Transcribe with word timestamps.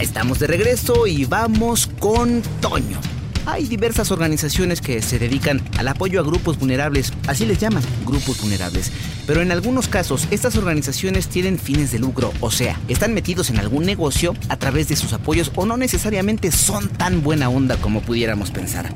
Estamos 0.00 0.38
de 0.38 0.46
regreso 0.46 1.06
y 1.06 1.26
vamos 1.26 1.86
con 1.98 2.40
Toño. 2.62 2.98
Hay 3.44 3.66
diversas 3.66 4.10
organizaciones 4.10 4.80
que 4.80 5.02
se 5.02 5.18
dedican 5.18 5.60
al 5.76 5.88
apoyo 5.88 6.20
a 6.20 6.22
grupos 6.22 6.58
vulnerables, 6.58 7.12
así 7.26 7.44
les 7.44 7.58
llaman, 7.58 7.82
grupos 8.06 8.40
vulnerables. 8.40 8.90
Pero 9.26 9.42
en 9.42 9.52
algunos 9.52 9.88
casos, 9.88 10.26
estas 10.30 10.56
organizaciones 10.56 11.28
tienen 11.28 11.58
fines 11.58 11.92
de 11.92 11.98
lucro, 11.98 12.32
o 12.40 12.50
sea, 12.50 12.80
están 12.88 13.12
metidos 13.12 13.50
en 13.50 13.58
algún 13.58 13.84
negocio 13.84 14.34
a 14.48 14.56
través 14.56 14.88
de 14.88 14.96
sus 14.96 15.12
apoyos 15.12 15.52
o 15.54 15.66
no 15.66 15.76
necesariamente 15.76 16.50
son 16.50 16.88
tan 16.88 17.22
buena 17.22 17.50
onda 17.50 17.76
como 17.76 18.00
pudiéramos 18.00 18.50
pensar. 18.50 18.92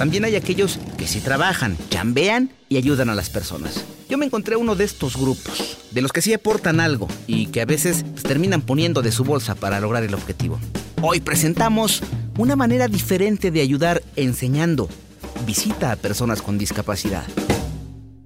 También 0.00 0.24
hay 0.24 0.34
aquellos 0.34 0.78
que 0.96 1.06
sí 1.06 1.20
trabajan, 1.20 1.76
chambean 1.90 2.50
y 2.70 2.78
ayudan 2.78 3.10
a 3.10 3.14
las 3.14 3.28
personas. 3.28 3.84
Yo 4.08 4.16
me 4.16 4.24
encontré 4.24 4.56
uno 4.56 4.74
de 4.74 4.84
estos 4.84 5.14
grupos, 5.14 5.76
de 5.90 6.00
los 6.00 6.10
que 6.10 6.22
sí 6.22 6.32
aportan 6.32 6.80
algo 6.80 7.06
y 7.26 7.48
que 7.48 7.60
a 7.60 7.66
veces 7.66 8.02
pues, 8.10 8.22
terminan 8.22 8.62
poniendo 8.62 9.02
de 9.02 9.12
su 9.12 9.24
bolsa 9.24 9.56
para 9.56 9.78
lograr 9.78 10.02
el 10.02 10.14
objetivo. 10.14 10.58
Hoy 11.02 11.20
presentamos 11.20 12.02
una 12.38 12.56
manera 12.56 12.88
diferente 12.88 13.50
de 13.50 13.60
ayudar 13.60 14.02
enseñando. 14.16 14.88
Visita 15.46 15.92
a 15.92 15.96
personas 15.96 16.40
con 16.40 16.56
discapacidad. 16.56 17.26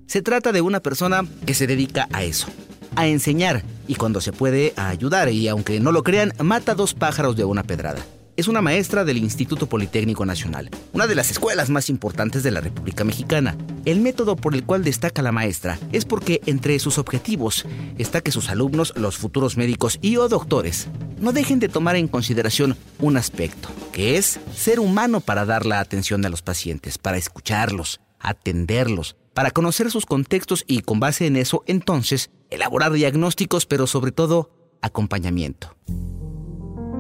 Se 0.07 0.23
trata 0.23 0.53
de 0.53 0.61
una 0.61 0.79
persona 0.79 1.27
que 1.45 1.55
se 1.55 1.67
dedica 1.67 2.07
a 2.13 2.23
eso, 2.23 2.47
a 2.95 3.09
enseñar 3.09 3.65
y 3.89 3.97
cuando 3.97 4.21
se 4.21 4.33
puede 4.33 4.75
a 4.77 4.91
ayudar 4.91 5.29
y 5.29 5.49
aunque 5.49 5.81
no 5.81 5.91
lo 5.91 6.05
crean, 6.05 6.35
mata 6.39 6.77
dos 6.77 6.95
pájaros 6.95 7.35
de 7.35 7.43
una 7.43 7.65
pedrada. 7.65 8.07
Es 8.37 8.49
una 8.49 8.61
maestra 8.61 9.05
del 9.05 9.19
Instituto 9.19 9.69
Politécnico 9.69 10.27
Nacional, 10.27 10.69
una 10.93 11.07
de 11.07 11.15
las 11.15 11.31
escuelas 11.31 11.71
más 11.71 11.89
importantes 11.89 12.43
de 12.43 12.51
la 12.51 12.61
República 12.61 13.05
Mexicana. 13.05 13.57
El 13.85 14.01
método 14.01 14.35
por 14.35 14.55
el 14.55 14.65
cual 14.65 14.83
destaca 14.83 15.23
la 15.23 15.31
maestra 15.31 15.79
es 15.93 16.05
porque 16.05 16.41
entre 16.47 16.81
sus 16.81 16.99
objetivos 16.99 17.65
está 17.97 18.23
que 18.23 18.33
sus 18.33 18.49
alumnos, 18.49 18.93
los 18.97 19.19
futuros 19.19 19.57
médicos 19.57 20.01
y 20.03 20.17
o 20.17 20.29
doctores, 20.29 20.89
no 21.21 21.31
dejen 21.31 21.61
de 21.61 21.69
tomar 21.69 21.95
en 21.95 22.09
consideración 22.09 22.77
un 22.99 23.17
aspecto, 23.17 23.69
que 23.93 24.17
es 24.17 24.41
ser 24.53 24.81
humano 24.81 25.21
para 25.21 25.45
dar 25.45 25.65
la 25.65 25.79
atención 25.79 26.27
a 26.27 26.29
los 26.29 26.43
pacientes, 26.43 26.99
para 26.99 27.19
escucharlos, 27.19 28.01
atenderlos, 28.19 29.15
para 29.33 29.53
conocer 29.53 29.93
sus 29.93 30.07
contextos 30.07 30.65
y 30.67 30.81
con 30.81 30.99
base 30.99 31.29
en 31.29 31.37
eso 31.37 31.63
entonces 31.69 32.33
elaborar 32.51 32.93
diagnósticos, 32.93 33.65
pero 33.65 33.87
sobre 33.87 34.11
todo 34.11 34.51
acompañamiento 34.83 35.77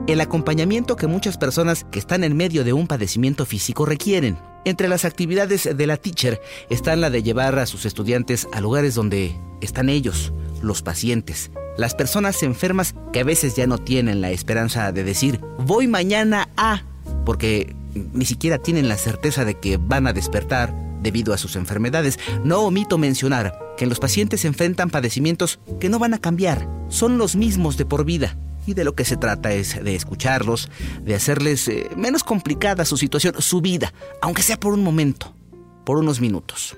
el 0.07 0.21
acompañamiento 0.21 0.97
que 0.97 1.07
muchas 1.07 1.39
personas 1.39 1.87
que 1.91 1.99
están 1.99 2.25
en 2.25 2.37
medio 2.37 2.63
de 2.63 2.73
un 2.73 2.87
padecimiento 2.87 3.47
físico 3.47 3.87
requieren. 3.87 4.39
Entre 4.67 4.89
las 4.89 5.05
actividades 5.05 5.69
de 5.77 5.87
la 5.87 5.97
teacher 5.97 6.41
están 6.69 7.01
la 7.01 7.11
de 7.11 7.23
llevar 7.23 7.59
a 7.59 7.67
sus 7.67 7.87
estudiantes 7.87 8.47
a 8.53 8.61
lugares 8.61 8.95
donde 8.95 9.35
están 9.63 9.89
ellos, 9.89 10.33
los 10.63 10.83
pacientes, 10.83 11.51
las 11.79 11.95
personas 11.95 12.43
enfermas 12.43 12.95
que 13.13 13.21
a 13.21 13.25
veces 13.25 13.57
ya 13.57 13.67
no 13.67 13.79
tienen 13.79 14.21
la 14.21 14.31
esperanza 14.31 14.93
de 14.93 15.05
decir 15.05 15.41
voy 15.59 15.87
mañana 15.87 16.51
a, 16.57 16.83
porque 17.25 17.75
ni 18.13 18.27
siquiera 18.27 18.59
tienen 18.59 18.89
la 18.89 18.97
certeza 18.97 19.45
de 19.45 19.55
que 19.55 19.79
van 19.79 20.07
a 20.07 20.13
despertar 20.13 20.75
debido 21.03 21.33
a 21.33 21.39
sus 21.39 21.57
enfermedades. 21.57 22.19
No 22.45 22.61
omito 22.61 22.99
mencionar 22.99 23.59
que 23.77 23.87
los 23.87 24.01
pacientes 24.01 24.45
enfrentan 24.45 24.91
padecimientos 24.91 25.61
que 25.81 25.89
no 25.89 25.99
van 25.99 26.15
a 26.15 26.19
cambiar, 26.19 26.69
son 26.89 27.19
los 27.19 27.37
mismos 27.37 27.77
de 27.77 27.87
por 27.87 28.05
vida 28.05 28.37
y 28.67 28.75
de 28.75 28.85
lo 28.85 28.95
que 28.95 29.05
se 29.05 29.17
trata 29.17 29.53
es 29.53 29.83
de 29.83 29.95
escucharlos, 29.95 30.71
de 31.03 31.15
hacerles 31.15 31.69
eh, 31.69 31.91
menos 31.97 32.25
complicada 32.25 32.85
su 32.85 32.97
situación, 32.97 33.35
su 33.41 33.61
vida, 33.61 33.93
aunque 34.23 34.43
sea 34.43 34.59
por 34.59 34.73
un 34.73 34.83
momento, 34.83 35.35
por 35.85 35.99
unos 35.99 36.21
minutos. 36.21 36.77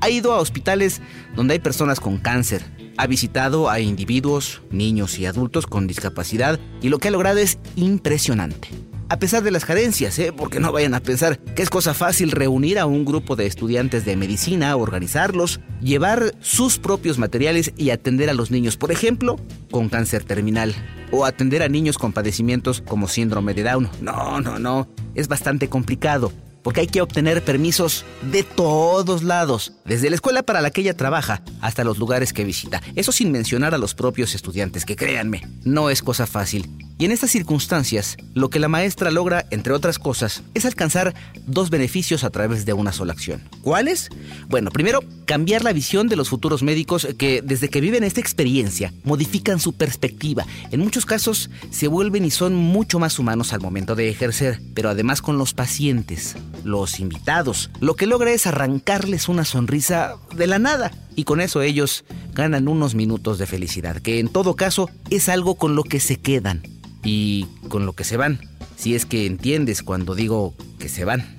Ha 0.00 0.10
ido 0.10 0.32
a 0.32 0.40
hospitales 0.40 1.00
donde 1.34 1.54
hay 1.54 1.60
personas 1.60 2.00
con 2.00 2.18
cáncer, 2.18 2.64
ha 2.96 3.06
visitado 3.06 3.70
a 3.70 3.80
individuos, 3.80 4.62
niños 4.70 5.18
y 5.18 5.26
adultos 5.26 5.66
con 5.66 5.86
discapacidad 5.86 6.60
y 6.82 6.88
lo 6.88 6.98
que 6.98 7.08
ha 7.08 7.10
logrado 7.10 7.38
es 7.38 7.58
impresionante 7.76 8.68
a 9.14 9.18
pesar 9.18 9.44
de 9.44 9.52
las 9.52 9.64
carencias, 9.64 10.18
¿eh? 10.18 10.32
porque 10.36 10.58
no 10.58 10.72
vayan 10.72 10.92
a 10.92 11.00
pensar 11.00 11.38
que 11.38 11.62
es 11.62 11.70
cosa 11.70 11.94
fácil 11.94 12.32
reunir 12.32 12.80
a 12.80 12.86
un 12.86 13.04
grupo 13.04 13.36
de 13.36 13.46
estudiantes 13.46 14.04
de 14.04 14.16
medicina, 14.16 14.74
organizarlos, 14.74 15.60
llevar 15.80 16.34
sus 16.40 16.78
propios 16.80 17.16
materiales 17.16 17.72
y 17.76 17.90
atender 17.90 18.28
a 18.28 18.34
los 18.34 18.50
niños, 18.50 18.76
por 18.76 18.90
ejemplo, 18.90 19.38
con 19.70 19.88
cáncer 19.88 20.24
terminal, 20.24 20.74
o 21.12 21.26
atender 21.26 21.62
a 21.62 21.68
niños 21.68 21.96
con 21.96 22.12
padecimientos 22.12 22.80
como 22.80 23.06
síndrome 23.06 23.54
de 23.54 23.62
Down. 23.62 23.88
No, 24.00 24.40
no, 24.40 24.58
no, 24.58 24.88
es 25.14 25.28
bastante 25.28 25.68
complicado 25.68 26.32
porque 26.64 26.80
hay 26.80 26.86
que 26.88 27.02
obtener 27.02 27.44
permisos 27.44 28.04
de 28.32 28.42
todos 28.42 29.22
lados, 29.22 29.74
desde 29.84 30.08
la 30.08 30.16
escuela 30.16 30.42
para 30.42 30.62
la 30.62 30.70
que 30.70 30.80
ella 30.80 30.96
trabaja 30.96 31.42
hasta 31.60 31.84
los 31.84 31.98
lugares 31.98 32.32
que 32.32 32.42
visita. 32.42 32.82
Eso 32.96 33.12
sin 33.12 33.30
mencionar 33.30 33.74
a 33.74 33.78
los 33.78 33.94
propios 33.94 34.34
estudiantes, 34.34 34.86
que 34.86 34.96
créanme, 34.96 35.42
no 35.62 35.90
es 35.90 36.02
cosa 36.02 36.26
fácil. 36.26 36.68
Y 36.96 37.04
en 37.04 37.10
estas 37.10 37.32
circunstancias, 37.32 38.16
lo 38.34 38.50
que 38.50 38.60
la 38.60 38.68
maestra 38.68 39.10
logra, 39.10 39.46
entre 39.50 39.72
otras 39.72 39.98
cosas, 39.98 40.44
es 40.54 40.64
alcanzar 40.64 41.12
dos 41.44 41.68
beneficios 41.68 42.22
a 42.22 42.30
través 42.30 42.66
de 42.66 42.72
una 42.72 42.92
sola 42.92 43.12
acción. 43.12 43.42
¿Cuáles? 43.62 44.10
Bueno, 44.48 44.70
primero, 44.70 45.00
cambiar 45.24 45.64
la 45.64 45.72
visión 45.72 46.08
de 46.08 46.14
los 46.14 46.28
futuros 46.28 46.62
médicos 46.62 47.08
que 47.18 47.42
desde 47.42 47.68
que 47.68 47.80
viven 47.80 48.04
esta 48.04 48.20
experiencia 48.20 48.92
modifican 49.02 49.58
su 49.58 49.72
perspectiva. 49.72 50.46
En 50.70 50.80
muchos 50.80 51.04
casos 51.04 51.50
se 51.70 51.88
vuelven 51.88 52.24
y 52.24 52.30
son 52.30 52.54
mucho 52.54 53.00
más 53.00 53.18
humanos 53.18 53.52
al 53.52 53.60
momento 53.60 53.96
de 53.96 54.08
ejercer, 54.08 54.60
pero 54.72 54.88
además 54.88 55.20
con 55.20 55.36
los 55.36 55.52
pacientes, 55.52 56.36
los 56.62 57.00
invitados. 57.00 57.70
Lo 57.80 57.96
que 57.96 58.06
logra 58.06 58.30
es 58.30 58.46
arrancarles 58.46 59.28
una 59.28 59.44
sonrisa 59.44 60.14
de 60.36 60.46
la 60.46 60.60
nada. 60.60 60.92
Y 61.16 61.24
con 61.24 61.40
eso 61.40 61.62
ellos 61.62 62.04
ganan 62.34 62.68
unos 62.68 62.94
minutos 62.94 63.38
de 63.38 63.46
felicidad, 63.46 64.00
que 64.00 64.18
en 64.20 64.28
todo 64.28 64.54
caso 64.54 64.90
es 65.10 65.28
algo 65.28 65.56
con 65.56 65.76
lo 65.76 65.82
que 65.84 66.00
se 66.00 66.16
quedan 66.16 66.62
y 67.04 67.46
con 67.68 67.86
lo 67.86 67.92
que 67.92 68.04
se 68.04 68.16
van, 68.16 68.40
si 68.76 68.94
es 68.94 69.06
que 69.06 69.26
entiendes 69.26 69.82
cuando 69.82 70.14
digo 70.14 70.54
que 70.78 70.88
se 70.88 71.04
van. 71.04 71.36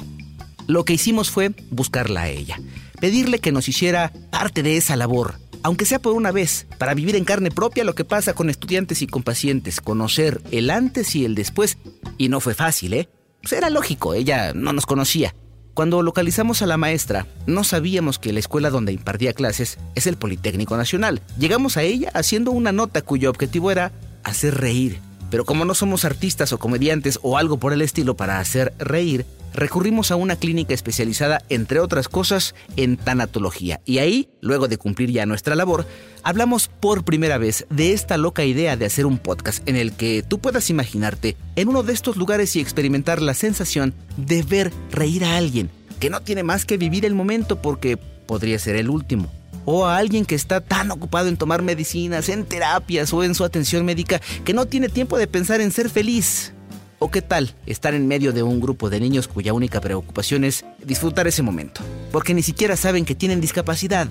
Lo 0.67 0.85
que 0.85 0.93
hicimos 0.93 1.29
fue 1.29 1.53
buscarla 1.69 2.21
a 2.23 2.29
ella, 2.29 2.59
pedirle 2.99 3.39
que 3.39 3.51
nos 3.51 3.67
hiciera 3.67 4.11
parte 4.31 4.63
de 4.63 4.77
esa 4.77 4.95
labor, 4.95 5.35
aunque 5.63 5.85
sea 5.85 5.99
por 5.99 6.13
una 6.13 6.31
vez, 6.31 6.67
para 6.77 6.93
vivir 6.93 7.15
en 7.15 7.25
carne 7.25 7.51
propia 7.51 7.83
lo 7.83 7.95
que 7.95 8.05
pasa 8.05 8.33
con 8.33 8.49
estudiantes 8.49 9.01
y 9.01 9.07
con 9.07 9.23
pacientes, 9.23 9.81
conocer 9.81 10.41
el 10.51 10.69
antes 10.69 11.15
y 11.15 11.25
el 11.25 11.33
después. 11.33 11.79
Y 12.19 12.29
no 12.29 12.39
fue 12.39 12.53
fácil, 12.53 12.93
¿eh? 12.93 13.09
Pues 13.41 13.53
era 13.53 13.71
lógico, 13.71 14.13
ella 14.13 14.53
no 14.53 14.73
nos 14.73 14.85
conocía. 14.85 15.33
Cuando 15.73 16.03
localizamos 16.03 16.61
a 16.61 16.67
la 16.67 16.77
maestra, 16.77 17.27
no 17.47 17.63
sabíamos 17.63 18.17
que 18.17 18.31
la 18.31 18.39
escuela 18.39 18.69
donde 18.69 18.93
impartía 18.93 19.33
clases 19.33 19.77
es 19.95 20.07
el 20.07 20.17
Politécnico 20.17 20.77
Nacional. 20.77 21.21
Llegamos 21.37 21.77
a 21.77 21.83
ella 21.83 22.11
haciendo 22.13 22.51
una 22.51 22.71
nota 22.71 23.01
cuyo 23.01 23.29
objetivo 23.29 23.71
era 23.71 23.91
hacer 24.23 24.55
reír 24.55 24.99
pero 25.29 25.45
como 25.45 25.65
no 25.65 25.73
somos 25.73 26.05
artistas 26.05 26.53
o 26.53 26.59
comediantes 26.59 27.19
o 27.21 27.37
algo 27.37 27.57
por 27.57 27.73
el 27.73 27.81
estilo 27.81 28.15
para 28.15 28.39
hacer 28.39 28.73
reír, 28.77 29.25
recurrimos 29.53 30.11
a 30.11 30.15
una 30.15 30.35
clínica 30.35 30.73
especializada, 30.73 31.41
entre 31.49 31.79
otras 31.79 32.07
cosas, 32.07 32.55
en 32.75 32.97
tanatología. 32.97 33.81
Y 33.85 33.99
ahí, 33.99 34.29
luego 34.41 34.67
de 34.67 34.77
cumplir 34.77 35.11
ya 35.11 35.25
nuestra 35.25 35.55
labor, 35.55 35.87
hablamos 36.23 36.67
por 36.67 37.03
primera 37.03 37.37
vez 37.37 37.65
de 37.69 37.93
esta 37.93 38.17
loca 38.17 38.43
idea 38.43 38.77
de 38.77 38.85
hacer 38.85 39.05
un 39.05 39.17
podcast 39.17 39.67
en 39.67 39.77
el 39.77 39.93
que 39.93 40.23
tú 40.23 40.39
puedas 40.39 40.69
imaginarte 40.69 41.37
en 41.55 41.69
uno 41.69 41.83
de 41.83 41.93
estos 41.93 42.17
lugares 42.17 42.55
y 42.55 42.59
experimentar 42.59 43.21
la 43.21 43.33
sensación 43.33 43.93
de 44.17 44.43
ver 44.43 44.71
reír 44.91 45.23
a 45.23 45.37
alguien, 45.37 45.69
que 45.99 46.09
no 46.09 46.21
tiene 46.21 46.43
más 46.43 46.65
que 46.65 46.77
vivir 46.77 47.05
el 47.05 47.15
momento 47.15 47.61
porque 47.61 47.97
podría 47.97 48.59
ser 48.59 48.75
el 48.75 48.89
último 48.89 49.31
o 49.65 49.85
a 49.85 49.97
alguien 49.97 50.25
que 50.25 50.35
está 50.35 50.61
tan 50.61 50.91
ocupado 50.91 51.27
en 51.27 51.37
tomar 51.37 51.61
medicinas, 51.61 52.29
en 52.29 52.45
terapias 52.45 53.11
o 53.13 53.23
en 53.23 53.35
su 53.35 53.43
atención 53.43 53.83
médica 53.85 54.21
que 54.43 54.53
no 54.53 54.65
tiene 54.65 54.89
tiempo 54.89 55.17
de 55.17 55.27
pensar 55.27 55.61
en 55.61 55.71
ser 55.71 55.89
feliz. 55.89 56.53
¿O 56.99 57.11
qué 57.11 57.21
tal 57.21 57.53
estar 57.65 57.93
en 57.93 58.07
medio 58.07 58.31
de 58.31 58.41
un 58.41 58.61
grupo 58.61 58.89
de 58.89 58.99
niños 58.99 59.27
cuya 59.27 59.53
única 59.53 59.81
preocupación 59.81 60.45
es 60.45 60.63
disfrutar 60.83 61.27
ese 61.27 61.41
momento? 61.41 61.81
Porque 62.11 62.33
ni 62.33 62.41
siquiera 62.41 62.77
saben 62.77 63.03
que 63.03 63.15
tienen 63.15 63.41
discapacidad. 63.41 64.07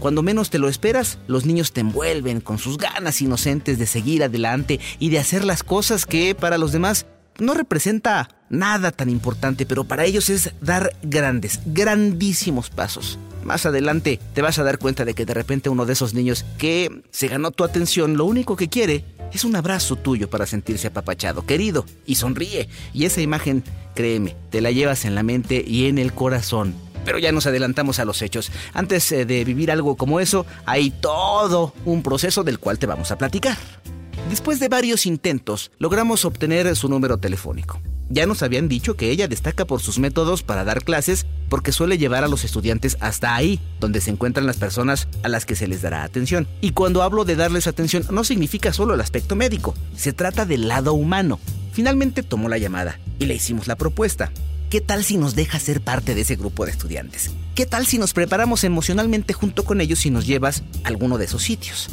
Cuando 0.00 0.22
menos 0.22 0.50
te 0.50 0.58
lo 0.58 0.68
esperas, 0.68 1.18
los 1.26 1.46
niños 1.46 1.72
te 1.72 1.80
envuelven 1.80 2.40
con 2.40 2.58
sus 2.58 2.78
ganas 2.78 3.22
inocentes 3.22 3.78
de 3.78 3.86
seguir 3.86 4.22
adelante 4.24 4.80
y 4.98 5.08
de 5.10 5.18
hacer 5.18 5.44
las 5.44 5.62
cosas 5.62 6.04
que 6.04 6.34
para 6.34 6.58
los 6.58 6.72
demás 6.72 7.06
no 7.38 7.54
representa 7.54 8.28
nada 8.48 8.92
tan 8.92 9.10
importante, 9.10 9.66
pero 9.66 9.84
para 9.84 10.04
ellos 10.04 10.30
es 10.30 10.52
dar 10.60 10.94
grandes, 11.02 11.60
grandísimos 11.66 12.70
pasos. 12.70 13.18
Más 13.44 13.64
adelante 13.64 14.18
te 14.34 14.42
vas 14.42 14.58
a 14.58 14.64
dar 14.64 14.78
cuenta 14.78 15.04
de 15.04 15.14
que 15.14 15.24
de 15.24 15.34
repente 15.34 15.68
uno 15.68 15.86
de 15.86 15.92
esos 15.92 16.14
niños 16.14 16.44
que 16.58 17.02
se 17.10 17.28
ganó 17.28 17.52
tu 17.52 17.64
atención, 17.64 18.16
lo 18.16 18.24
único 18.24 18.56
que 18.56 18.68
quiere 18.68 19.04
Es 19.32 19.44
un 19.44 19.56
abrazo 19.56 19.96
tuyo 19.96 20.30
para 20.30 20.46
sentirse 20.46 20.86
apapachado, 20.86 21.44
querido, 21.44 21.84
y 22.06 22.14
sonríe. 22.14 22.68
Y 22.94 23.04
esa 23.04 23.20
imagen, 23.20 23.64
créeme, 23.94 24.36
te 24.50 24.60
la 24.60 24.70
llevas 24.70 25.04
en 25.04 25.14
la 25.14 25.24
mente 25.24 25.62
y 25.66 25.86
en 25.86 25.98
el 25.98 26.12
corazón. 26.12 26.74
Pero 27.04 27.18
ya 27.18 27.32
nos 27.32 27.46
adelantamos 27.46 27.98
a 27.98 28.04
los 28.04 28.22
hechos. 28.22 28.50
Antes 28.72 29.10
eh, 29.12 29.26
de 29.26 29.44
vivir 29.44 29.70
algo 29.70 29.96
como 29.96 30.20
eso, 30.20 30.46
hay 30.64 30.90
todo 30.90 31.74
un 31.84 32.02
proceso 32.02 32.44
del 32.44 32.58
cual 32.58 32.78
te 32.78 32.86
vamos 32.86 33.10
a 33.10 33.18
platicar. 33.18 33.58
Después 34.28 34.58
de 34.58 34.68
varios 34.68 35.06
intentos, 35.06 35.70
logramos 35.78 36.24
obtener 36.24 36.74
su 36.74 36.88
número 36.88 37.16
telefónico. 37.18 37.80
Ya 38.08 38.26
nos 38.26 38.42
habían 38.42 38.68
dicho 38.68 38.96
que 38.96 39.10
ella 39.10 39.28
destaca 39.28 39.64
por 39.64 39.80
sus 39.80 39.98
métodos 39.98 40.42
para 40.42 40.64
dar 40.64 40.82
clases 40.82 41.26
porque 41.48 41.72
suele 41.72 41.96
llevar 41.96 42.24
a 42.24 42.28
los 42.28 42.44
estudiantes 42.44 42.96
hasta 43.00 43.34
ahí, 43.34 43.60
donde 43.80 44.00
se 44.00 44.10
encuentran 44.10 44.46
las 44.46 44.56
personas 44.56 45.08
a 45.22 45.28
las 45.28 45.46
que 45.46 45.54
se 45.54 45.68
les 45.68 45.82
dará 45.82 46.02
atención. 46.02 46.48
Y 46.60 46.72
cuando 46.72 47.02
hablo 47.02 47.24
de 47.24 47.36
darles 47.36 47.68
atención 47.68 48.04
no 48.10 48.24
significa 48.24 48.72
solo 48.72 48.94
el 48.94 49.00
aspecto 49.00 49.36
médico, 49.36 49.74
se 49.96 50.12
trata 50.12 50.44
del 50.44 50.66
lado 50.66 50.92
humano. 50.92 51.38
Finalmente 51.72 52.22
tomó 52.22 52.48
la 52.48 52.58
llamada 52.58 52.98
y 53.20 53.26
le 53.26 53.34
hicimos 53.34 53.68
la 53.68 53.76
propuesta. 53.76 54.32
¿Qué 54.70 54.80
tal 54.80 55.04
si 55.04 55.16
nos 55.18 55.36
deja 55.36 55.60
ser 55.60 55.80
parte 55.80 56.16
de 56.16 56.22
ese 56.22 56.34
grupo 56.34 56.64
de 56.64 56.72
estudiantes? 56.72 57.30
¿Qué 57.54 57.66
tal 57.66 57.86
si 57.86 57.98
nos 57.98 58.12
preparamos 58.12 58.64
emocionalmente 58.64 59.32
junto 59.34 59.64
con 59.64 59.80
ellos 59.80 60.04
y 60.04 60.10
nos 60.10 60.26
llevas 60.26 60.64
a 60.82 60.88
alguno 60.88 61.16
de 61.16 61.26
esos 61.26 61.42
sitios? 61.42 61.90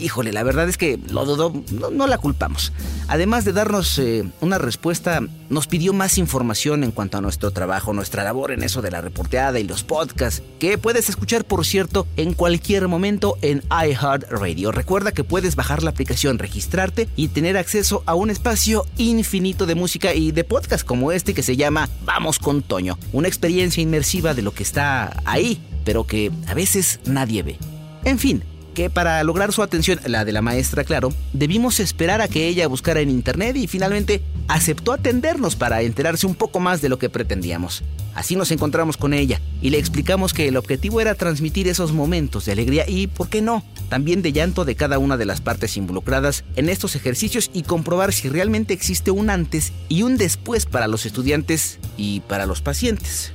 Híjole, 0.00 0.32
la 0.32 0.42
verdad 0.42 0.68
es 0.68 0.76
que 0.76 0.98
lo 1.10 1.24
dudó, 1.24 1.52
no, 1.70 2.06
la 2.06 2.18
culpamos. 2.18 2.72
Además 3.08 3.44
de 3.44 3.52
darnos 3.52 3.98
eh, 3.98 4.24
una 4.40 4.58
respuesta, 4.58 5.20
nos 5.50 5.66
pidió 5.66 5.92
más 5.92 6.18
información 6.18 6.84
en 6.84 6.90
cuanto 6.90 7.18
a 7.18 7.20
nuestro 7.20 7.50
trabajo, 7.50 7.92
nuestra 7.92 8.24
labor 8.24 8.50
en 8.50 8.62
eso 8.62 8.82
de 8.82 8.90
la 8.90 9.00
reporteada 9.00 9.58
y 9.60 9.64
los 9.64 9.84
podcasts, 9.84 10.42
que 10.58 10.78
puedes 10.78 11.08
escuchar, 11.08 11.44
por 11.44 11.64
cierto, 11.64 12.06
en 12.16 12.34
cualquier 12.34 12.88
momento 12.88 13.36
en 13.42 13.62
iHeartRadio. 13.70 14.72
Recuerda 14.72 15.12
que 15.12 15.24
puedes 15.24 15.56
bajar 15.56 15.82
la 15.82 15.90
aplicación, 15.90 16.38
registrarte 16.38 17.08
y 17.16 17.28
tener 17.28 17.56
acceso 17.56 18.02
a 18.06 18.14
un 18.14 18.30
espacio 18.30 18.86
infinito 18.96 19.66
de 19.66 19.74
música 19.74 20.14
y 20.14 20.32
de 20.32 20.44
podcast 20.44 20.84
como 20.84 21.12
este 21.12 21.34
que 21.34 21.42
se 21.42 21.56
llama 21.56 21.88
Vamos 22.04 22.38
con 22.38 22.62
Toño. 22.62 22.98
Una 23.12 23.28
experiencia 23.28 23.82
inmersiva 23.82 24.34
de 24.34 24.42
lo 24.42 24.52
que 24.52 24.62
está 24.62 25.22
ahí, 25.24 25.62
pero 25.84 26.04
que 26.06 26.30
a 26.46 26.54
veces 26.54 27.00
nadie 27.04 27.42
ve. 27.42 27.58
En 28.04 28.18
fin, 28.18 28.44
que 28.74 28.90
para 28.90 29.22
lograr 29.24 29.52
su 29.52 29.62
atención, 29.62 30.00
la 30.06 30.24
de 30.24 30.32
la 30.32 30.42
maestra, 30.42 30.84
claro, 30.84 31.12
debimos 31.32 31.80
esperar 31.80 32.20
a 32.20 32.28
que 32.28 32.46
ella 32.48 32.66
buscara 32.66 33.00
en 33.00 33.08
internet 33.08 33.56
y 33.56 33.66
finalmente 33.66 34.22
aceptó 34.48 34.92
atendernos 34.92 35.56
para 35.56 35.80
enterarse 35.82 36.26
un 36.26 36.34
poco 36.34 36.60
más 36.60 36.82
de 36.82 36.88
lo 36.88 36.98
que 36.98 37.08
pretendíamos. 37.08 37.82
Así 38.14 38.36
nos 38.36 38.50
encontramos 38.50 38.96
con 38.96 39.14
ella 39.14 39.40
y 39.60 39.70
le 39.70 39.78
explicamos 39.78 40.34
que 40.34 40.48
el 40.48 40.56
objetivo 40.56 41.00
era 41.00 41.14
transmitir 41.14 41.66
esos 41.66 41.92
momentos 41.92 42.44
de 42.44 42.52
alegría 42.52 42.84
y, 42.86 43.06
¿por 43.06 43.28
qué 43.28 43.42
no?, 43.42 43.64
también 43.88 44.22
de 44.22 44.32
llanto 44.32 44.64
de 44.64 44.76
cada 44.76 44.98
una 44.98 45.16
de 45.16 45.24
las 45.24 45.40
partes 45.40 45.76
involucradas 45.76 46.44
en 46.56 46.68
estos 46.68 46.96
ejercicios 46.96 47.50
y 47.52 47.62
comprobar 47.62 48.12
si 48.12 48.28
realmente 48.28 48.74
existe 48.74 49.10
un 49.10 49.30
antes 49.30 49.72
y 49.88 50.02
un 50.02 50.16
después 50.16 50.66
para 50.66 50.88
los 50.88 51.06
estudiantes 51.06 51.78
y 51.96 52.20
para 52.20 52.46
los 52.46 52.60
pacientes. 52.60 53.32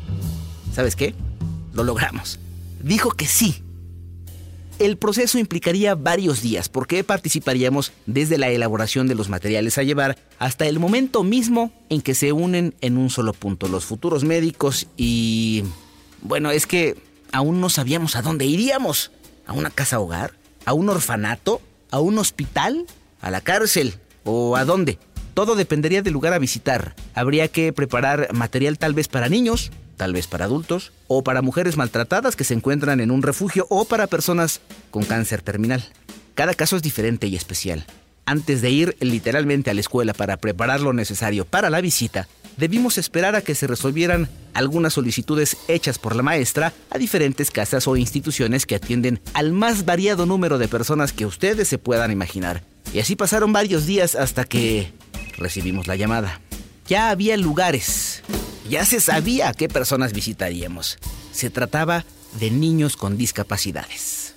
¿Sabes 0.74 0.96
qué? 0.96 1.14
Lo 1.74 1.84
logramos. 1.84 2.40
Dijo 2.82 3.12
que 3.12 3.26
sí, 3.26 3.64
el 4.80 4.98
proceso 4.98 5.38
implicaría 5.38 5.94
varios 5.96 6.42
días 6.42 6.70
porque 6.70 7.04
participaríamos 7.04 7.92
desde 8.06 8.38
la 8.38 8.50
elaboración 8.50 9.08
de 9.08 9.16
los 9.16 9.30
materiales 9.30 9.78
a 9.78 9.84
llevar 9.84 10.18
hasta 10.40 10.66
el 10.68 10.80
momento 10.80 11.24
mismo 11.24 11.72
en 11.90 12.02
que 12.02 12.16
se 12.16 12.32
unen 12.32 12.74
en 12.82 12.98
un 12.98 13.10
solo 13.10 13.34
punto 13.34 13.68
los 13.68 13.86
futuros 13.86 14.24
médicos 14.24 14.88
y... 14.98 15.64
Bueno, 16.22 16.52
es 16.52 16.66
que 16.68 16.98
aún 17.32 17.62
no 17.62 17.70
sabíamos 17.70 18.16
a 18.16 18.22
dónde 18.22 18.46
iríamos. 18.46 19.12
¿A 19.46 19.54
una 19.54 19.70
casa 19.70 20.00
hogar? 20.00 20.34
¿A 20.66 20.74
un 20.74 20.90
orfanato? 20.90 21.62
¿A 21.92 22.00
un 22.00 22.18
hospital? 22.18 22.86
¿A 23.22 23.32
la 23.32 23.42
cárcel? 23.42 23.96
¿O 24.26 24.58
a 24.58 24.66
dónde? 24.66 25.00
Todo 25.34 25.56
dependería 25.56 26.02
del 26.02 26.14
lugar 26.14 26.34
a 26.34 26.40
visitar. 26.40 26.96
Habría 27.14 27.48
que 27.48 27.72
preparar 27.72 28.34
material 28.34 28.78
tal 28.78 28.94
vez 28.94 29.08
para 29.08 29.30
niños, 29.30 29.72
tal 30.00 30.14
vez 30.14 30.28
para 30.28 30.46
adultos, 30.46 30.94
o 31.08 31.26
para 31.26 31.42
mujeres 31.42 31.76
maltratadas 31.76 32.38
que 32.38 32.46
se 32.46 32.54
encuentran 32.54 33.02
en 33.02 33.12
un 33.12 33.22
refugio, 33.22 33.68
o 33.70 33.84
para 33.84 34.08
personas 34.08 34.62
con 34.92 35.04
cáncer 35.04 35.42
terminal. 35.42 35.84
Cada 36.36 36.54
caso 36.54 36.78
es 36.78 36.82
diferente 36.82 37.28
y 37.28 37.36
especial. 37.36 37.86
Antes 38.26 38.62
de 38.62 38.70
ir 38.70 38.96
literalmente 39.02 39.70
a 39.70 39.74
la 39.74 39.82
escuela 39.82 40.14
para 40.14 40.38
preparar 40.38 40.80
lo 40.80 40.94
necesario 40.94 41.44
para 41.44 41.70
la 41.70 41.82
visita, 41.82 42.30
debimos 42.56 42.98
esperar 42.98 43.36
a 43.36 43.42
que 43.42 43.56
se 43.56 43.68
resolvieran 43.68 44.30
algunas 44.54 44.94
solicitudes 44.94 45.58
hechas 45.68 46.00
por 46.00 46.16
la 46.16 46.24
maestra 46.24 46.72
a 46.92 46.98
diferentes 46.98 47.52
casas 47.52 47.86
o 47.86 47.98
instituciones 47.98 48.66
que 48.66 48.76
atienden 48.76 49.20
al 49.34 49.52
más 49.52 49.84
variado 49.84 50.26
número 50.26 50.58
de 50.58 50.70
personas 50.70 51.12
que 51.12 51.26
ustedes 51.26 51.68
se 51.68 51.78
puedan 51.78 52.12
imaginar. 52.12 52.64
Y 52.94 53.00
así 53.00 53.18
pasaron 53.18 53.52
varios 53.52 53.86
días 53.86 54.16
hasta 54.16 54.46
que 54.46 54.94
recibimos 55.38 55.88
la 55.88 55.98
llamada. 55.98 56.40
Ya 56.88 57.10
había 57.10 57.36
lugares, 57.36 58.24
ya 58.70 58.86
se 58.86 59.02
sabía 59.02 59.50
a 59.50 59.54
qué 59.54 59.68
personas 59.68 60.14
visitaríamos. 60.14 61.00
Se 61.32 61.50
trataba 61.50 62.06
de 62.40 62.52
niños 62.52 62.96
con 62.96 63.18
discapacidades. 63.18 64.36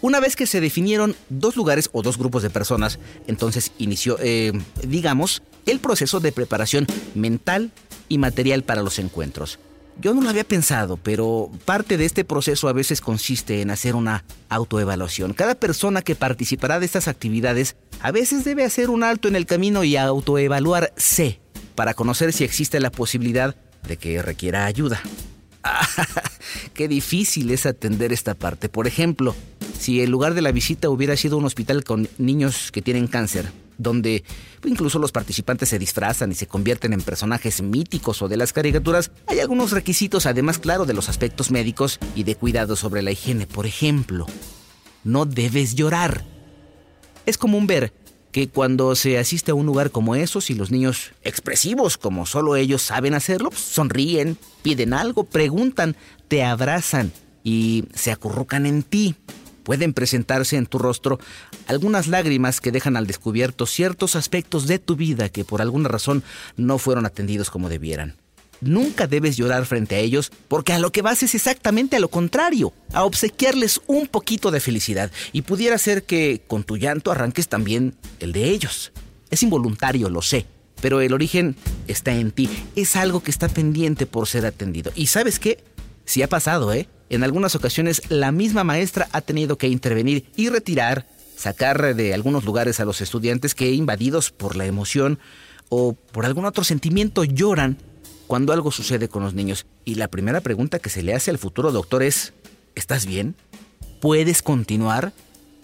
Una 0.00 0.20
vez 0.20 0.36
que 0.36 0.46
se 0.46 0.60
definieron 0.60 1.16
dos 1.28 1.56
lugares 1.56 1.88
o 1.92 2.02
dos 2.02 2.18
grupos 2.18 2.42
de 2.42 2.50
personas, 2.50 2.98
entonces 3.26 3.72
inició, 3.78 4.18
eh, 4.20 4.52
digamos, 4.86 5.42
el 5.66 5.80
proceso 5.80 6.20
de 6.20 6.30
preparación 6.30 6.86
mental 7.14 7.72
y 8.08 8.18
material 8.18 8.62
para 8.62 8.82
los 8.82 8.98
encuentros. 8.98 9.58
Yo 10.00 10.12
no 10.12 10.20
lo 10.20 10.28
había 10.28 10.44
pensado, 10.44 10.96
pero 10.96 11.50
parte 11.64 11.96
de 11.96 12.04
este 12.04 12.24
proceso 12.24 12.68
a 12.68 12.72
veces 12.72 13.00
consiste 13.00 13.60
en 13.60 13.70
hacer 13.70 13.94
una 13.94 14.24
autoevaluación. 14.48 15.32
Cada 15.32 15.54
persona 15.54 16.02
que 16.02 16.16
participará 16.16 16.80
de 16.80 16.86
estas 16.86 17.08
actividades 17.08 17.76
a 18.00 18.10
veces 18.10 18.44
debe 18.44 18.64
hacer 18.64 18.90
un 18.90 19.04
alto 19.04 19.28
en 19.28 19.36
el 19.36 19.46
camino 19.46 19.84
y 19.84 19.96
autoevaluarse 19.96 21.40
para 21.74 21.94
conocer 21.94 22.32
si 22.32 22.44
existe 22.44 22.80
la 22.80 22.90
posibilidad 22.90 23.56
de 23.86 23.96
que 23.96 24.22
requiera 24.22 24.66
ayuda. 24.66 25.00
qué 26.74 26.88
difícil 26.88 27.50
es 27.50 27.66
atender 27.66 28.12
esta 28.12 28.34
parte. 28.34 28.68
Por 28.68 28.86
ejemplo, 28.86 29.34
si 29.78 30.00
el 30.00 30.10
lugar 30.10 30.34
de 30.34 30.42
la 30.42 30.52
visita 30.52 30.90
hubiera 30.90 31.16
sido 31.16 31.36
un 31.36 31.44
hospital 31.44 31.84
con 31.84 32.08
niños 32.18 32.70
que 32.70 32.82
tienen 32.82 33.06
cáncer, 33.06 33.50
donde 33.78 34.24
incluso 34.64 34.98
los 34.98 35.12
participantes 35.12 35.68
se 35.68 35.78
disfrazan 35.78 36.30
y 36.30 36.34
se 36.34 36.46
convierten 36.46 36.92
en 36.92 37.00
personajes 37.00 37.62
míticos 37.62 38.22
o 38.22 38.28
de 38.28 38.36
las 38.36 38.52
caricaturas, 38.52 39.10
hay 39.26 39.40
algunos 39.40 39.72
requisitos, 39.72 40.26
además, 40.26 40.58
claro, 40.58 40.86
de 40.86 40.94
los 40.94 41.08
aspectos 41.08 41.50
médicos 41.50 41.98
y 42.14 42.24
de 42.24 42.36
cuidado 42.36 42.76
sobre 42.76 43.02
la 43.02 43.10
higiene. 43.10 43.46
Por 43.46 43.66
ejemplo, 43.66 44.26
no 45.02 45.26
debes 45.26 45.74
llorar. 45.74 46.24
Es 47.26 47.38
común 47.38 47.66
ver 47.66 47.92
que 48.34 48.48
cuando 48.48 48.96
se 48.96 49.16
asiste 49.16 49.52
a 49.52 49.54
un 49.54 49.64
lugar 49.64 49.92
como 49.92 50.16
esos 50.16 50.50
y 50.50 50.54
los 50.54 50.72
niños 50.72 51.12
expresivos 51.22 51.96
como 51.96 52.26
solo 52.26 52.56
ellos 52.56 52.82
saben 52.82 53.14
hacerlo, 53.14 53.50
pues, 53.50 53.62
sonríen, 53.62 54.36
piden 54.60 54.92
algo, 54.92 55.22
preguntan, 55.22 55.94
te 56.26 56.42
abrazan 56.42 57.12
y 57.44 57.84
se 57.94 58.10
acurrucan 58.10 58.66
en 58.66 58.82
ti. 58.82 59.14
Pueden 59.62 59.94
presentarse 59.94 60.56
en 60.56 60.66
tu 60.66 60.80
rostro 60.80 61.20
algunas 61.68 62.08
lágrimas 62.08 62.60
que 62.60 62.72
dejan 62.72 62.96
al 62.96 63.06
descubierto 63.06 63.66
ciertos 63.66 64.16
aspectos 64.16 64.66
de 64.66 64.80
tu 64.80 64.96
vida 64.96 65.28
que 65.28 65.44
por 65.44 65.62
alguna 65.62 65.88
razón 65.88 66.24
no 66.56 66.78
fueron 66.78 67.06
atendidos 67.06 67.50
como 67.50 67.68
debieran. 67.68 68.16
Nunca 68.60 69.06
debes 69.06 69.36
llorar 69.36 69.66
frente 69.66 69.96
a 69.96 69.98
ellos 69.98 70.30
porque 70.48 70.72
a 70.72 70.78
lo 70.78 70.92
que 70.92 71.02
vas 71.02 71.22
es 71.22 71.34
exactamente 71.34 71.96
a 71.96 72.00
lo 72.00 72.08
contrario, 72.08 72.72
a 72.92 73.04
obsequiarles 73.04 73.80
un 73.86 74.06
poquito 74.06 74.50
de 74.50 74.60
felicidad 74.60 75.10
y 75.32 75.42
pudiera 75.42 75.78
ser 75.78 76.04
que 76.04 76.42
con 76.46 76.64
tu 76.64 76.76
llanto 76.76 77.10
arranques 77.10 77.48
también 77.48 77.94
el 78.20 78.32
de 78.32 78.50
ellos. 78.50 78.92
Es 79.30 79.42
involuntario, 79.42 80.08
lo 80.08 80.22
sé, 80.22 80.46
pero 80.80 81.00
el 81.00 81.12
origen 81.12 81.56
está 81.88 82.12
en 82.12 82.30
ti, 82.30 82.48
es 82.76 82.96
algo 82.96 83.22
que 83.22 83.30
está 83.30 83.48
pendiente 83.48 84.06
por 84.06 84.28
ser 84.28 84.46
atendido. 84.46 84.92
¿Y 84.94 85.06
sabes 85.06 85.38
qué? 85.38 85.62
Sí 86.04 86.22
ha 86.22 86.28
pasado, 86.28 86.72
¿eh? 86.72 86.88
En 87.10 87.22
algunas 87.22 87.54
ocasiones 87.54 88.02
la 88.08 88.32
misma 88.32 88.64
maestra 88.64 89.08
ha 89.12 89.20
tenido 89.20 89.56
que 89.58 89.68
intervenir 89.68 90.26
y 90.36 90.48
retirar, 90.48 91.06
sacar 91.36 91.94
de 91.94 92.14
algunos 92.14 92.44
lugares 92.44 92.80
a 92.80 92.84
los 92.84 93.00
estudiantes 93.00 93.54
que 93.54 93.72
invadidos 93.72 94.30
por 94.30 94.56
la 94.56 94.66
emoción 94.66 95.18
o 95.68 95.94
por 95.94 96.26
algún 96.26 96.44
otro 96.44 96.64
sentimiento 96.64 97.24
lloran 97.24 97.78
cuando 98.26 98.52
algo 98.52 98.70
sucede 98.70 99.08
con 99.08 99.22
los 99.22 99.34
niños. 99.34 99.66
Y 99.84 99.96
la 99.96 100.08
primera 100.08 100.40
pregunta 100.40 100.78
que 100.78 100.90
se 100.90 101.02
le 101.02 101.14
hace 101.14 101.30
al 101.30 101.38
futuro 101.38 101.72
doctor 101.72 102.02
es, 102.02 102.32
¿estás 102.74 103.06
bien? 103.06 103.34
¿Puedes 104.00 104.42
continuar? 104.42 105.12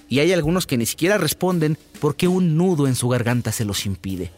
Y 0.09 0.21
hay 0.21 0.33
algunos 0.33 0.67
que 0.67 0.77
ni 0.77 0.87
siquiera 0.87 1.19
responden 1.19 1.79
porque 2.01 2.29
un 2.29 2.57
nudo 2.57 2.87
en 2.87 2.97
su 2.97 3.09
garganta 3.09 3.53
se 3.53 3.65
los 3.65 3.87
impide. 3.87 4.33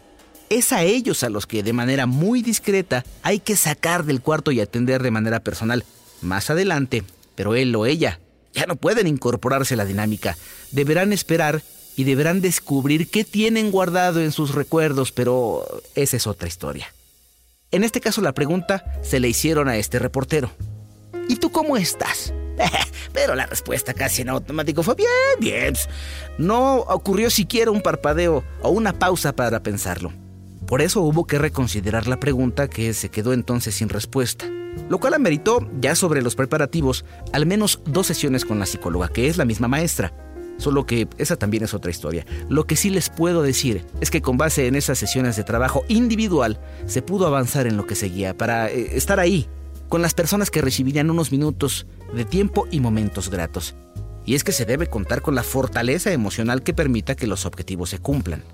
Es 0.50 0.72
a 0.72 0.82
ellos 0.82 1.22
a 1.22 1.30
los 1.30 1.46
que 1.46 1.62
de 1.62 1.72
manera 1.72 2.06
muy 2.06 2.42
discreta 2.42 3.04
hay 3.22 3.38
que 3.38 3.56
sacar 3.56 4.04
del 4.04 4.20
cuarto 4.20 4.52
y 4.52 4.60
atender 4.60 5.02
de 5.02 5.10
manera 5.10 5.40
personal. 5.40 5.84
Más 6.20 6.50
adelante, 6.50 7.04
pero 7.34 7.54
él 7.54 7.74
o 7.74 7.86
ella 7.86 8.20
ya 8.52 8.66
no 8.66 8.76
pueden 8.76 9.06
incorporarse 9.06 9.74
a 9.74 9.78
la 9.78 9.86
dinámica. 9.86 10.36
Deberán 10.70 11.12
esperar 11.12 11.62
y 11.96 12.04
deberán 12.04 12.40
descubrir 12.40 13.08
qué 13.08 13.24
tienen 13.24 13.70
guardado 13.70 14.20
en 14.20 14.32
sus 14.32 14.54
recuerdos, 14.54 15.12
pero 15.12 15.64
esa 15.94 16.16
es 16.16 16.26
otra 16.26 16.48
historia. 16.48 16.92
En 17.72 17.84
este 17.84 18.02
caso 18.02 18.20
la 18.20 18.34
pregunta 18.34 18.84
se 19.00 19.18
le 19.18 19.30
hicieron 19.30 19.66
a 19.66 19.78
este 19.78 19.98
reportero. 19.98 20.50
¿Y 21.26 21.36
tú 21.36 21.50
cómo 21.50 21.78
estás? 21.78 22.34
Pero 23.14 23.34
la 23.34 23.46
respuesta 23.46 23.94
casi 23.94 24.20
en 24.20 24.28
automático 24.28 24.82
fue 24.82 24.94
bien, 24.94 25.08
bien. 25.40 25.74
No 26.36 26.76
ocurrió 26.80 27.30
siquiera 27.30 27.70
un 27.70 27.80
parpadeo 27.80 28.44
o 28.60 28.68
una 28.68 28.92
pausa 28.92 29.34
para 29.34 29.62
pensarlo. 29.62 30.12
Por 30.66 30.82
eso 30.82 31.00
hubo 31.00 31.26
que 31.26 31.38
reconsiderar 31.38 32.08
la 32.08 32.20
pregunta 32.20 32.68
que 32.68 32.92
se 32.92 33.08
quedó 33.08 33.32
entonces 33.32 33.74
sin 33.74 33.88
respuesta, 33.88 34.46
lo 34.90 34.98
cual 35.00 35.14
ameritó, 35.14 35.66
ya 35.80 35.94
sobre 35.94 36.20
los 36.20 36.34
preparativos, 36.34 37.06
al 37.32 37.46
menos 37.46 37.80
dos 37.86 38.06
sesiones 38.06 38.44
con 38.44 38.58
la 38.58 38.66
psicóloga, 38.66 39.08
que 39.08 39.28
es 39.28 39.38
la 39.38 39.46
misma 39.46 39.68
maestra. 39.68 40.12
Solo 40.62 40.86
que 40.86 41.08
esa 41.18 41.34
también 41.34 41.64
es 41.64 41.74
otra 41.74 41.90
historia. 41.90 42.24
Lo 42.48 42.68
que 42.68 42.76
sí 42.76 42.88
les 42.88 43.10
puedo 43.10 43.42
decir 43.42 43.84
es 44.00 44.12
que 44.12 44.22
con 44.22 44.38
base 44.38 44.68
en 44.68 44.76
esas 44.76 44.96
sesiones 44.96 45.34
de 45.34 45.42
trabajo 45.42 45.84
individual 45.88 46.60
se 46.86 47.02
pudo 47.02 47.26
avanzar 47.26 47.66
en 47.66 47.76
lo 47.76 47.84
que 47.84 47.96
seguía 47.96 48.36
para 48.36 48.70
eh, 48.70 48.96
estar 48.96 49.18
ahí, 49.18 49.48
con 49.88 50.02
las 50.02 50.14
personas 50.14 50.52
que 50.52 50.62
recibirían 50.62 51.10
unos 51.10 51.32
minutos 51.32 51.88
de 52.14 52.24
tiempo 52.24 52.68
y 52.70 52.78
momentos 52.78 53.28
gratos. 53.28 53.74
Y 54.24 54.36
es 54.36 54.44
que 54.44 54.52
se 54.52 54.64
debe 54.64 54.86
contar 54.86 55.20
con 55.20 55.34
la 55.34 55.42
fortaleza 55.42 56.12
emocional 56.12 56.62
que 56.62 56.74
permita 56.74 57.16
que 57.16 57.26
los 57.26 57.44
objetivos 57.44 57.90
se 57.90 57.98
cumplan. 57.98 58.44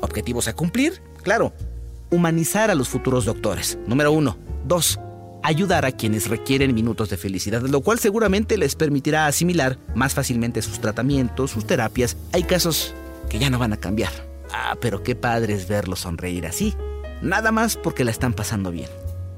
¿Objetivos 0.00 0.48
a 0.48 0.54
cumplir? 0.54 1.02
Claro. 1.22 1.52
Humanizar 2.10 2.70
a 2.70 2.74
los 2.74 2.88
futuros 2.88 3.26
doctores. 3.26 3.78
Número 3.86 4.12
uno. 4.12 4.38
Dos. 4.64 4.98
Ayudar 5.42 5.86
a 5.86 5.92
quienes 5.92 6.28
requieren 6.28 6.74
minutos 6.74 7.08
de 7.08 7.16
felicidad, 7.16 7.62
lo 7.62 7.80
cual 7.80 7.98
seguramente 7.98 8.58
les 8.58 8.74
permitirá 8.74 9.26
asimilar 9.26 9.78
más 9.94 10.14
fácilmente 10.14 10.60
sus 10.62 10.80
tratamientos, 10.80 11.50
sus 11.50 11.66
terapias. 11.66 12.16
Hay 12.32 12.42
casos 12.42 12.94
que 13.28 13.38
ya 13.38 13.48
no 13.48 13.58
van 13.58 13.72
a 13.72 13.78
cambiar. 13.78 14.12
Ah, 14.52 14.76
pero 14.80 15.02
qué 15.02 15.14
padre 15.14 15.54
es 15.54 15.66
verlos 15.68 16.00
sonreír 16.00 16.46
así. 16.46 16.74
Nada 17.22 17.52
más 17.52 17.76
porque 17.76 18.04
la 18.04 18.10
están 18.10 18.34
pasando 18.34 18.70
bien. 18.70 18.88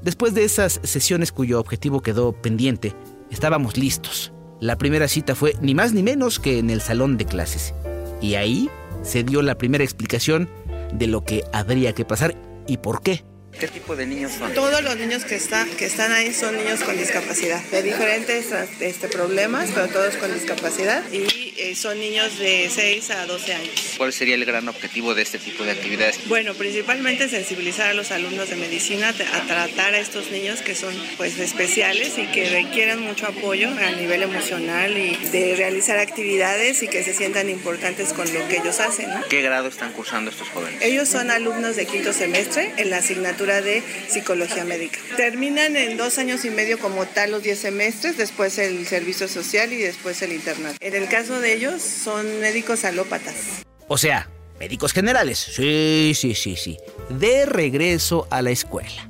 Después 0.01 0.33
de 0.33 0.43
esas 0.43 0.81
sesiones 0.83 1.31
cuyo 1.31 1.59
objetivo 1.59 2.01
quedó 2.01 2.33
pendiente, 2.33 2.93
estábamos 3.31 3.77
listos. 3.77 4.33
La 4.59 4.77
primera 4.77 5.07
cita 5.07 5.35
fue 5.35 5.55
ni 5.61 5.75
más 5.75 5.93
ni 5.93 6.03
menos 6.03 6.39
que 6.39 6.59
en 6.59 6.69
el 6.69 6.81
salón 6.81 7.17
de 7.17 7.25
clases. 7.25 7.73
Y 8.21 8.35
ahí 8.35 8.69
se 9.03 9.23
dio 9.23 9.41
la 9.41 9.57
primera 9.57 9.83
explicación 9.83 10.49
de 10.93 11.07
lo 11.07 11.23
que 11.23 11.43
habría 11.53 11.93
que 11.93 12.05
pasar 12.05 12.35
y 12.67 12.77
por 12.77 13.01
qué. 13.01 13.23
¿Qué 13.59 13.67
tipo 13.67 13.95
de 13.95 14.05
niños 14.05 14.31
son? 14.33 14.53
Todos 14.53 14.83
los 14.83 14.97
niños 14.97 15.25
que, 15.25 15.35
están 15.35 15.69
que 15.69 15.85
están 15.85 16.11
ahí 16.11 16.33
son 16.33 16.55
niños 16.57 16.81
con 16.81 16.97
discapacidad, 16.97 17.61
de 17.71 17.83
diferentes 17.83 18.51
este, 18.79 19.07
problemas, 19.07 19.69
pero 19.73 19.87
todos 19.87 20.15
con 20.15 20.33
discapacidad. 20.33 21.03
Y 21.11 21.42
eh, 21.57 21.75
son 21.75 21.99
niños 21.99 22.37
de 22.39 22.69
6 22.73 23.09
a 23.11 23.25
12 23.25 23.53
años. 23.53 23.93
¿Cuál 23.97 24.13
sería 24.13 24.35
el 24.35 24.45
gran 24.45 24.67
objetivo 24.67 25.15
de 25.15 25.21
este 25.21 25.39
tipo 25.39 25.63
de 25.63 25.71
actividades? 25.71 26.19
Bueno, 26.27 26.53
principalmente 26.53 27.29
sensibilizar 27.29 27.87
a 27.87 27.93
los 27.93 28.11
alumnos 28.11 28.49
de 28.49 28.55
medicina 28.55 29.09
a 29.09 29.41
tratar 29.47 29.93
a 29.93 29.99
estos 29.99 30.31
niños 30.31 30.61
que 30.61 30.75
son 30.75 30.93
pues 31.17 31.39
especiales 31.39 32.17
y 32.17 32.27
que 32.27 32.49
requieren 32.49 32.99
mucho 32.99 33.27
apoyo 33.27 33.69
a 33.69 33.91
nivel 33.91 34.23
emocional 34.23 34.97
y 34.97 35.15
de 35.31 35.55
realizar 35.55 35.99
actividades 35.99 36.83
y 36.83 36.87
que 36.87 37.03
se 37.03 37.13
sientan 37.13 37.49
importantes 37.49 38.13
con 38.13 38.31
lo 38.33 38.47
que 38.47 38.57
ellos 38.57 38.79
hacen. 38.79 39.09
¿Qué 39.29 39.41
grado 39.41 39.67
están 39.67 39.93
cursando 39.93 40.31
estos 40.31 40.49
jóvenes? 40.49 40.81
Ellos 40.81 41.09
son 41.09 41.31
alumnos 41.31 41.75
de 41.75 41.85
quinto 41.85 42.13
semestre 42.13 42.71
en 42.77 42.89
la 42.89 42.97
asignatura 42.97 43.61
de 43.61 43.83
psicología 44.07 44.63
médica. 44.63 44.99
Terminan 45.17 45.75
en 45.75 45.97
dos 45.97 46.17
años 46.17 46.45
y 46.45 46.49
medio 46.49 46.79
como 46.79 47.05
tal 47.05 47.31
los 47.31 47.43
10 47.43 47.59
semestres, 47.59 48.17
después 48.17 48.57
el 48.57 48.85
servicio 48.87 49.27
social 49.27 49.71
y 49.73 49.77
después 49.77 50.21
el 50.21 50.33
internado. 50.33 50.75
En 50.79 50.95
el 50.95 51.07
caso 51.07 51.39
de 51.39 51.42
ellos 51.43 51.81
son 51.81 52.39
médicos 52.39 52.85
alópatas. 52.85 53.63
O 53.87 53.97
sea, 53.97 54.29
médicos 54.59 54.93
generales. 54.93 55.37
Sí, 55.39 56.13
sí, 56.15 56.35
sí, 56.35 56.55
sí. 56.55 56.77
De 57.09 57.45
regreso 57.45 58.27
a 58.29 58.41
la 58.41 58.51
escuela. 58.51 59.09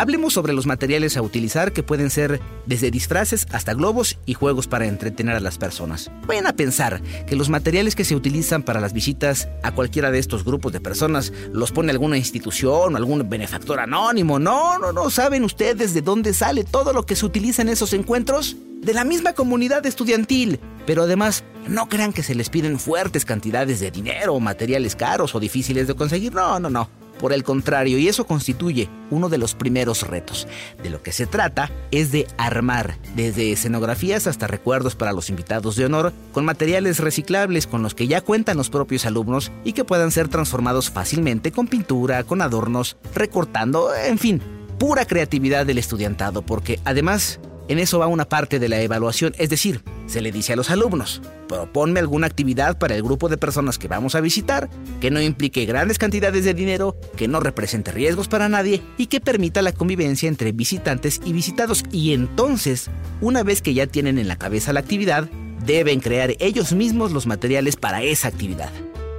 Hablemos 0.00 0.32
sobre 0.32 0.52
los 0.52 0.64
materiales 0.64 1.16
a 1.16 1.22
utilizar 1.22 1.72
que 1.72 1.82
pueden 1.82 2.08
ser 2.10 2.40
desde 2.66 2.92
disfraces 2.92 3.48
hasta 3.50 3.74
globos 3.74 4.16
y 4.26 4.34
juegos 4.34 4.68
para 4.68 4.86
entretener 4.86 5.34
a 5.34 5.40
las 5.40 5.58
personas. 5.58 6.08
Vayan 6.24 6.46
a 6.46 6.52
pensar 6.52 7.02
que 7.26 7.34
los 7.34 7.48
materiales 7.48 7.96
que 7.96 8.04
se 8.04 8.14
utilizan 8.14 8.62
para 8.62 8.80
las 8.80 8.92
visitas 8.92 9.48
a 9.64 9.72
cualquiera 9.72 10.12
de 10.12 10.20
estos 10.20 10.44
grupos 10.44 10.72
de 10.72 10.80
personas 10.80 11.32
los 11.52 11.72
pone 11.72 11.90
alguna 11.90 12.16
institución 12.16 12.94
o 12.94 12.96
algún 12.96 13.28
benefactor 13.28 13.80
anónimo. 13.80 14.38
No, 14.38 14.78
no, 14.78 14.92
no. 14.92 15.10
¿Saben 15.10 15.42
ustedes 15.42 15.92
de 15.94 16.02
dónde 16.02 16.32
sale 16.32 16.62
todo 16.62 16.92
lo 16.92 17.04
que 17.04 17.16
se 17.16 17.26
utiliza 17.26 17.62
en 17.62 17.70
esos 17.70 17.92
encuentros? 17.92 18.56
De 18.80 18.94
la 18.94 19.04
misma 19.04 19.32
comunidad 19.34 19.84
estudiantil. 19.86 20.60
Pero 20.86 21.02
además, 21.02 21.44
no 21.68 21.88
crean 21.88 22.12
que 22.12 22.22
se 22.22 22.34
les 22.34 22.48
piden 22.48 22.78
fuertes 22.78 23.24
cantidades 23.24 23.80
de 23.80 23.90
dinero 23.90 24.34
o 24.34 24.40
materiales 24.40 24.96
caros 24.96 25.34
o 25.34 25.40
difíciles 25.40 25.86
de 25.86 25.94
conseguir. 25.94 26.32
No, 26.34 26.58
no, 26.58 26.70
no. 26.70 26.88
Por 27.18 27.32
el 27.32 27.42
contrario, 27.42 27.98
y 27.98 28.06
eso 28.06 28.26
constituye 28.26 28.88
uno 29.10 29.28
de 29.28 29.38
los 29.38 29.54
primeros 29.54 30.06
retos. 30.06 30.46
De 30.82 30.88
lo 30.88 31.02
que 31.02 31.10
se 31.10 31.26
trata 31.26 31.70
es 31.90 32.12
de 32.12 32.28
armar, 32.38 32.96
desde 33.16 33.50
escenografías 33.50 34.28
hasta 34.28 34.46
recuerdos 34.46 34.94
para 34.94 35.12
los 35.12 35.28
invitados 35.28 35.74
de 35.74 35.84
honor, 35.84 36.12
con 36.32 36.44
materiales 36.44 37.00
reciclables 37.00 37.66
con 37.66 37.82
los 37.82 37.94
que 37.94 38.06
ya 38.06 38.20
cuentan 38.20 38.56
los 38.56 38.70
propios 38.70 39.04
alumnos 39.04 39.50
y 39.64 39.72
que 39.72 39.84
puedan 39.84 40.12
ser 40.12 40.28
transformados 40.28 40.90
fácilmente 40.90 41.50
con 41.50 41.66
pintura, 41.66 42.22
con 42.22 42.40
adornos, 42.40 42.96
recortando, 43.14 43.92
en 43.94 44.18
fin, 44.18 44.40
pura 44.78 45.04
creatividad 45.04 45.66
del 45.66 45.78
estudiantado, 45.78 46.42
porque 46.42 46.78
además 46.84 47.40
en 47.68 47.78
eso 47.78 47.98
va 47.98 48.06
una 48.06 48.28
parte 48.28 48.58
de 48.58 48.68
la 48.68 48.80
evaluación, 48.80 49.34
es 49.38 49.50
decir, 49.50 49.82
se 50.06 50.22
le 50.22 50.32
dice 50.32 50.54
a 50.54 50.56
los 50.56 50.70
alumnos, 50.70 51.20
proponme 51.48 52.00
alguna 52.00 52.26
actividad 52.26 52.78
para 52.78 52.94
el 52.94 53.02
grupo 53.02 53.28
de 53.28 53.36
personas 53.36 53.78
que 53.78 53.88
vamos 53.88 54.14
a 54.14 54.20
visitar, 54.20 54.70
que 55.00 55.10
no 55.10 55.20
implique 55.20 55.66
grandes 55.66 55.98
cantidades 55.98 56.44
de 56.44 56.54
dinero, 56.54 56.96
que 57.16 57.28
no 57.28 57.40
represente 57.40 57.92
riesgos 57.92 58.26
para 58.26 58.48
nadie 58.48 58.82
y 58.96 59.06
que 59.06 59.20
permita 59.20 59.60
la 59.60 59.72
convivencia 59.72 60.28
entre 60.28 60.52
visitantes 60.52 61.20
y 61.24 61.32
visitados. 61.32 61.84
Y 61.92 62.14
entonces, 62.14 62.90
una 63.20 63.42
vez 63.42 63.60
que 63.60 63.74
ya 63.74 63.86
tienen 63.86 64.18
en 64.18 64.28
la 64.28 64.36
cabeza 64.36 64.72
la 64.72 64.80
actividad, 64.80 65.28
deben 65.66 66.00
crear 66.00 66.34
ellos 66.38 66.72
mismos 66.72 67.12
los 67.12 67.26
materiales 67.26 67.76
para 67.76 68.02
esa 68.02 68.28
actividad. 68.28 68.70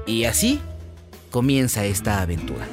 Y 0.08 0.24
así 0.24 0.60
comienza 1.30 1.86
esta 1.86 2.22
aventura 2.22 2.68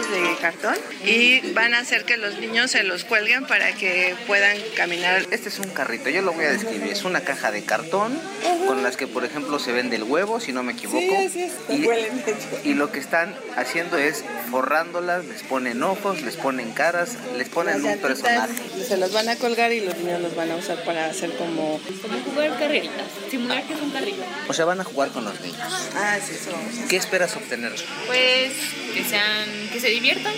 de 0.00 0.36
cartón 0.40 0.74
y 1.04 1.52
van 1.52 1.74
a 1.74 1.80
hacer 1.80 2.04
que 2.04 2.16
los 2.16 2.38
niños 2.38 2.70
se 2.70 2.82
los 2.82 3.04
cuelguen 3.04 3.46
para 3.46 3.72
que 3.74 4.14
puedan 4.26 4.56
caminar. 4.76 5.26
Este 5.30 5.48
es 5.48 5.58
un 5.58 5.70
carrito, 5.70 6.08
yo 6.08 6.22
lo 6.22 6.32
voy 6.32 6.46
a 6.46 6.52
describir. 6.52 6.92
Es 6.92 7.04
una 7.04 7.20
caja 7.20 7.50
de 7.50 7.64
cartón 7.64 8.18
con 8.66 8.82
las 8.82 8.96
que, 8.96 9.06
por 9.06 9.24
ejemplo, 9.24 9.58
se 9.58 9.72
vende 9.72 9.96
el 9.96 10.04
huevo, 10.04 10.40
si 10.40 10.52
no 10.52 10.62
me 10.62 10.72
equivoco. 10.72 10.98
Sí, 11.30 11.50
y, 11.68 12.70
y, 12.70 12.74
lo 12.74 12.90
que 12.90 12.98
están 12.98 13.34
haciendo 13.56 13.98
es 13.98 14.24
forrándolas, 14.50 15.24
les 15.26 15.42
ponen 15.42 15.82
ojos, 15.82 16.22
les 16.22 16.36
ponen 16.36 16.72
caras, 16.72 17.16
les 17.36 17.48
ponen 17.48 17.84
un 17.84 17.98
personaje. 17.98 18.54
Se 18.86 18.96
los 18.96 19.12
van 19.12 19.28
a 19.28 19.36
colgar 19.36 19.72
y 19.72 19.80
los 19.80 19.96
niños 19.98 20.20
los 20.20 20.34
van 20.34 20.50
a 20.50 20.56
usar 20.56 20.82
para 20.84 21.06
hacer 21.06 21.34
como... 21.36 21.80
Como 22.02 22.18
jugar 22.20 22.58
carreritas, 22.58 23.06
simular 23.30 23.62
que 23.64 23.74
son 23.74 23.90
carritos. 23.90 24.24
O 24.48 24.52
sea, 24.52 24.64
van 24.64 24.80
a 24.80 24.84
jugar 24.84 25.10
con 25.10 25.24
los 25.24 25.40
niños. 25.40 25.60
Ah, 25.94 26.18
sí, 26.24 26.34
eso 26.34 26.50
vamos 26.50 26.72
¿Qué 26.88 26.96
esperas 26.96 27.36
obtener? 27.36 27.72
Pues 28.06 28.52
que 28.94 29.04
sean 29.04 29.68
que 29.72 29.80
se 29.82 29.90
diviertan 29.90 30.34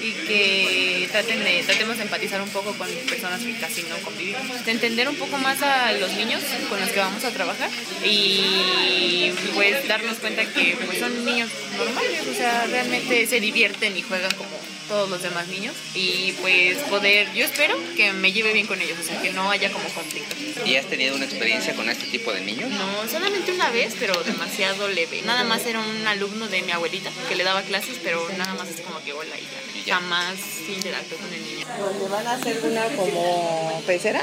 y 0.00 0.12
que 0.26 1.08
traten 1.12 1.44
de, 1.44 1.62
tratemos 1.66 1.98
de 1.98 2.04
empatizar 2.04 2.40
un 2.40 2.48
poco 2.48 2.72
con 2.72 2.88
personas 3.08 3.42
que 3.42 3.52
casi 3.58 3.82
no 3.82 3.96
convivimos. 3.98 4.64
De 4.64 4.70
entender 4.70 5.06
un 5.06 5.16
poco 5.16 5.36
más 5.36 5.60
a 5.62 5.92
los 5.92 6.10
niños 6.14 6.42
con 6.70 6.80
los 6.80 6.88
que 6.88 6.98
vamos 6.98 7.22
a 7.24 7.30
trabajar 7.30 7.68
y 8.02 9.32
pues 9.54 9.86
darnos 9.86 10.16
cuenta 10.16 10.46
que 10.46 10.78
pues, 10.86 10.98
son 10.98 11.26
niños 11.26 11.50
normales, 11.76 12.26
o 12.26 12.34
sea, 12.34 12.66
realmente 12.68 13.26
se 13.26 13.38
divierten 13.40 13.94
y 13.96 14.00
juegan 14.00 14.34
como 14.34 14.58
todos 14.90 15.08
los 15.08 15.22
demás 15.22 15.46
niños 15.46 15.72
y 15.94 16.32
pues 16.42 16.78
poder, 16.90 17.32
yo 17.32 17.44
espero 17.44 17.76
que 17.96 18.12
me 18.12 18.32
lleve 18.32 18.52
bien 18.52 18.66
con 18.66 18.82
ellos, 18.82 18.98
o 18.98 19.04
sea, 19.04 19.22
que 19.22 19.30
no 19.30 19.48
haya 19.48 19.70
como 19.70 19.88
conflicto. 19.90 20.34
¿Y 20.66 20.74
has 20.74 20.86
tenido 20.86 21.14
una 21.14 21.26
experiencia 21.26 21.74
con 21.74 21.88
este 21.88 22.06
tipo 22.06 22.32
de 22.32 22.40
niños? 22.40 22.70
No, 22.70 23.08
solamente 23.08 23.52
una 23.52 23.70
vez, 23.70 23.94
pero 24.00 24.20
demasiado 24.24 24.88
leve. 24.88 25.22
Nada 25.22 25.44
más 25.44 25.64
era 25.64 25.78
un 25.78 26.06
alumno 26.08 26.48
de 26.48 26.62
mi 26.62 26.72
abuelita 26.72 27.08
que 27.28 27.36
le 27.36 27.44
daba 27.44 27.62
clases, 27.62 27.98
pero 28.02 28.28
nada 28.36 28.52
más 28.54 28.68
es 28.68 28.80
como 28.80 29.00
que 29.04 29.12
hola 29.12 29.36
y 29.38 29.42
ya. 29.86 29.94
Jamás 29.94 30.34
interactuó 30.68 31.18
con 31.18 31.32
el 31.32 31.42
niño. 31.42 31.66
Donde 31.78 32.08
van 32.08 32.26
a 32.26 32.32
hacer 32.32 32.60
una 32.64 32.84
como 32.96 33.82
pecera 33.86 34.22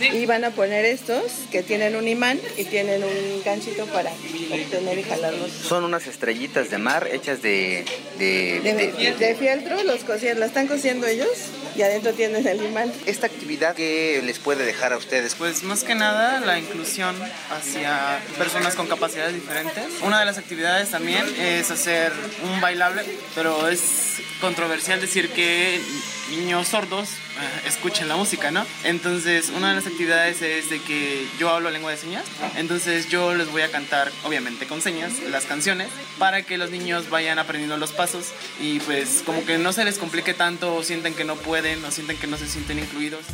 y 0.00 0.24
van 0.24 0.44
a 0.44 0.50
poner 0.50 0.86
estos 0.86 1.30
que 1.52 1.62
tienen 1.62 1.94
un 1.94 2.08
imán 2.08 2.40
y 2.56 2.64
tienen 2.64 3.04
un 3.04 3.42
ganchito 3.44 3.84
para 3.86 4.10
obtener 4.10 4.98
y 4.98 5.02
jalarlos. 5.02 5.50
Son 5.52 5.84
unas 5.84 6.06
estrellitas 6.06 6.70
de 6.70 6.78
mar 6.78 7.08
hechas 7.12 7.42
de... 7.42 7.84
De, 8.18 8.60
de, 8.60 9.14
de 9.14 9.34
fieltro, 9.34 9.82
los 9.90 10.22
la 10.38 10.46
están 10.46 10.68
cosiendo 10.68 11.06
ellos 11.06 11.28
y 11.74 11.82
adentro 11.82 12.12
tienen 12.12 12.46
el 12.46 12.64
imán. 12.64 12.92
¿Esta 13.06 13.26
actividad 13.26 13.74
qué 13.74 14.22
les 14.24 14.38
puede 14.38 14.64
dejar 14.64 14.92
a 14.92 14.96
ustedes? 14.96 15.34
Pues 15.34 15.64
más 15.64 15.82
que 15.82 15.96
nada 15.96 16.38
la 16.40 16.58
inclusión 16.58 17.16
hacia 17.50 18.20
personas 18.38 18.76
con 18.76 18.86
capacidades 18.86 19.34
diferentes. 19.34 19.84
Una 20.02 20.20
de 20.20 20.26
las 20.26 20.38
actividades 20.38 20.90
también 20.90 21.24
es 21.40 21.70
hacer 21.70 22.12
un 22.44 22.60
bailable, 22.60 23.02
pero 23.34 23.68
es 23.68 24.20
controversial 24.40 25.00
decir 25.00 25.30
que 25.30 25.80
niños 26.30 26.68
sordos 26.68 27.08
eh, 27.08 27.68
escuchen 27.68 28.08
la 28.08 28.16
música, 28.16 28.50
¿no? 28.50 28.64
Entonces, 28.84 29.50
una 29.54 29.70
de 29.70 29.76
las 29.76 29.86
actividades 29.86 30.42
es 30.42 30.70
de 30.70 30.80
que 30.80 31.26
yo 31.38 31.50
hablo 31.50 31.70
lengua 31.70 31.90
de 31.90 31.96
señas, 31.96 32.24
entonces 32.56 33.08
yo 33.08 33.34
les 33.34 33.50
voy 33.50 33.62
a 33.62 33.70
cantar, 33.70 34.10
obviamente 34.24 34.66
con 34.66 34.80
señas, 34.80 35.12
las 35.30 35.44
canciones, 35.44 35.88
para 36.18 36.42
que 36.42 36.58
los 36.58 36.70
niños 36.70 37.10
vayan 37.10 37.38
aprendiendo 37.38 37.76
los 37.76 37.92
pasos 37.92 38.26
y 38.60 38.80
pues 38.80 39.22
como 39.24 39.44
que 39.44 39.58
no 39.58 39.72
se 39.72 39.84
les 39.84 39.98
complique 39.98 40.34
tanto 40.34 40.74
o 40.74 40.82
sienten 40.82 41.14
que 41.14 41.24
no 41.24 41.36
pueden 41.36 41.84
o 41.84 41.90
sienten 41.90 42.16
que 42.16 42.26
no 42.26 42.36
se 42.36 42.46
sienten 42.46 42.78
incluidos. 42.78 43.24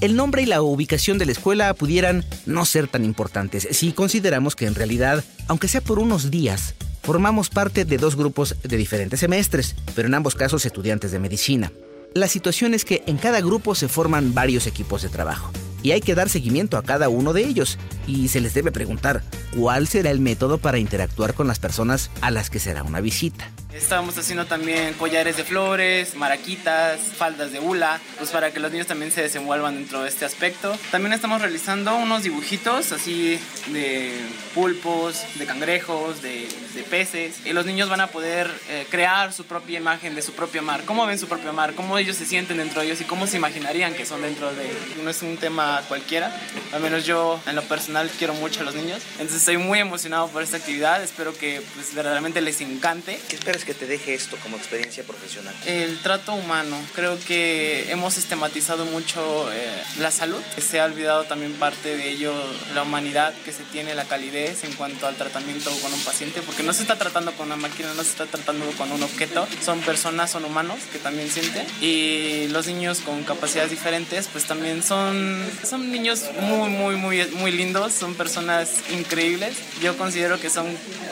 el 0.00 0.16
nombre 0.16 0.42
y 0.42 0.46
la 0.46 0.62
ubicación 0.62 1.18
de 1.18 1.26
la 1.26 1.32
escuela 1.32 1.74
pudieran 1.74 2.24
no 2.44 2.64
ser 2.64 2.88
tan 2.88 3.04
importantes 3.04 3.68
si 3.70 3.92
consideramos 3.92 4.56
que 4.56 4.66
en 4.66 4.74
realidad, 4.74 5.24
aunque 5.46 5.68
sea 5.68 5.80
por 5.80 5.98
unos 6.00 6.30
días, 6.30 6.74
formamos 7.02 7.50
parte 7.50 7.84
de 7.84 7.98
dos 7.98 8.16
grupos 8.16 8.56
de 8.62 8.76
diferentes 8.76 9.20
semestres, 9.20 9.74
pero 9.94 10.08
en 10.08 10.14
ambos 10.14 10.34
casos 10.34 10.64
estudiantes 10.64 11.12
de 11.12 11.18
medicina. 11.18 11.72
La 12.14 12.28
situación 12.28 12.74
es 12.74 12.84
que 12.84 13.02
en 13.06 13.16
cada 13.16 13.40
grupo 13.40 13.74
se 13.74 13.88
forman 13.88 14.34
varios 14.34 14.66
equipos 14.66 15.02
de 15.02 15.08
trabajo 15.08 15.50
y 15.82 15.92
hay 15.92 16.00
que 16.00 16.14
dar 16.14 16.28
seguimiento 16.28 16.76
a 16.76 16.82
cada 16.82 17.08
uno 17.08 17.32
de 17.32 17.44
ellos 17.44 17.78
y 18.06 18.28
se 18.28 18.40
les 18.40 18.54
debe 18.54 18.72
preguntar 18.72 19.22
cuál 19.56 19.86
será 19.86 20.10
el 20.10 20.20
método 20.20 20.58
para 20.58 20.78
interactuar 20.78 21.34
con 21.34 21.46
las 21.46 21.58
personas 21.58 22.10
a 22.20 22.30
las 22.30 22.50
que 22.50 22.58
será 22.58 22.82
una 22.82 23.00
visita. 23.00 23.48
Estábamos 23.74 24.18
haciendo 24.18 24.44
también 24.44 24.92
collares 24.94 25.38
de 25.38 25.44
flores, 25.44 26.14
maraquitas, 26.14 27.00
faldas 27.00 27.52
de 27.52 27.58
hula, 27.58 28.00
pues 28.18 28.30
para 28.30 28.50
que 28.50 28.60
los 28.60 28.70
niños 28.70 28.86
también 28.86 29.10
se 29.10 29.22
desenvuelvan 29.22 29.76
dentro 29.76 30.02
de 30.02 30.10
este 30.10 30.26
aspecto. 30.26 30.76
También 30.90 31.14
estamos 31.14 31.40
realizando 31.40 31.96
unos 31.96 32.22
dibujitos 32.22 32.92
así 32.92 33.38
de 33.72 34.12
pulpos, 34.54 35.24
de 35.36 35.46
cangrejos, 35.46 36.20
de, 36.20 36.48
peces. 36.90 37.46
Y 37.46 37.52
los 37.52 37.64
niños 37.64 37.88
van 37.88 38.00
a 38.00 38.08
poder 38.08 38.50
eh, 38.68 38.86
crear 38.90 39.32
su 39.32 39.44
propia 39.44 39.78
imagen 39.78 40.14
de 40.14 40.20
su 40.20 40.32
propio 40.32 40.62
mar. 40.62 40.82
¿Cómo 40.84 41.06
ven 41.06 41.18
su 41.18 41.26
propio 41.28 41.52
mar? 41.54 41.74
¿Cómo 41.74 41.96
ellos 41.96 42.16
se 42.16 42.26
sienten 42.26 42.58
dentro 42.58 42.80
de 42.80 42.88
ellos? 42.88 43.00
¿Y 43.00 43.04
cómo 43.04 43.26
se 43.26 43.38
imaginarían 43.38 43.94
que 43.94 44.04
son 44.04 44.20
dentro 44.20 44.52
de 44.52 44.68
No 45.02 45.08
es 45.08 45.22
un 45.22 45.38
tema 45.38 45.71
cualquiera. 45.88 46.34
Al 46.72 46.80
menos 46.80 47.04
yo 47.06 47.40
en 47.46 47.56
lo 47.56 47.62
personal 47.62 48.10
quiero 48.18 48.34
mucho 48.34 48.60
a 48.60 48.64
los 48.64 48.74
niños. 48.74 49.00
Entonces 49.12 49.38
estoy 49.38 49.56
muy 49.56 49.78
emocionado 49.78 50.28
por 50.28 50.42
esta 50.42 50.56
actividad. 50.58 51.02
Espero 51.02 51.36
que 51.36 51.62
pues, 51.74 51.94
verdaderamente 51.94 52.40
les 52.40 52.60
encante. 52.60 53.18
¿Qué 53.28 53.36
esperas 53.36 53.64
que 53.64 53.74
te 53.74 53.86
deje 53.86 54.14
esto 54.14 54.36
como 54.42 54.56
experiencia 54.56 55.04
profesional? 55.04 55.54
El 55.66 55.98
trato 56.00 56.34
humano. 56.34 56.76
Creo 56.94 57.18
que 57.20 57.90
hemos 57.90 58.14
sistematizado 58.14 58.84
mucho 58.86 59.50
eh, 59.52 59.82
la 59.98 60.10
salud. 60.10 60.40
Se 60.58 60.80
ha 60.80 60.84
olvidado 60.84 61.24
también 61.24 61.54
parte 61.54 61.96
de 61.96 62.10
ello 62.10 62.32
la 62.74 62.82
humanidad 62.82 63.34
que 63.44 63.52
se 63.52 63.62
tiene, 63.64 63.94
la 63.94 64.04
calidez 64.04 64.64
en 64.64 64.72
cuanto 64.72 65.06
al 65.06 65.16
tratamiento 65.16 65.70
con 65.80 65.92
un 65.92 66.00
paciente, 66.00 66.42
porque 66.42 66.62
no 66.62 66.72
se 66.72 66.82
está 66.82 66.96
tratando 66.96 67.32
con 67.32 67.46
una 67.46 67.56
máquina, 67.56 67.92
no 67.94 68.02
se 68.02 68.10
está 68.10 68.26
tratando 68.26 68.66
con 68.72 68.90
un 68.92 69.02
objeto. 69.02 69.46
Son 69.64 69.80
personas, 69.80 70.30
son 70.30 70.44
humanos 70.44 70.78
que 70.92 70.98
también 70.98 71.30
sienten. 71.30 71.66
Y 71.80 72.48
los 72.48 72.66
niños 72.66 73.00
con 73.00 73.22
capacidades 73.24 73.70
diferentes, 73.70 74.28
pues 74.28 74.44
también 74.44 74.82
son, 74.82 75.44
son 75.64 75.90
niños 75.90 76.24
muy, 76.40 76.68
muy, 76.70 76.96
muy, 76.96 77.26
muy 77.32 77.52
lindos. 77.52 77.92
Son 77.92 78.14
personas 78.14 78.70
increíbles. 78.90 79.56
Yo 79.80 79.96
considero 79.96 80.38
que 80.40 80.50
son, 80.50 80.66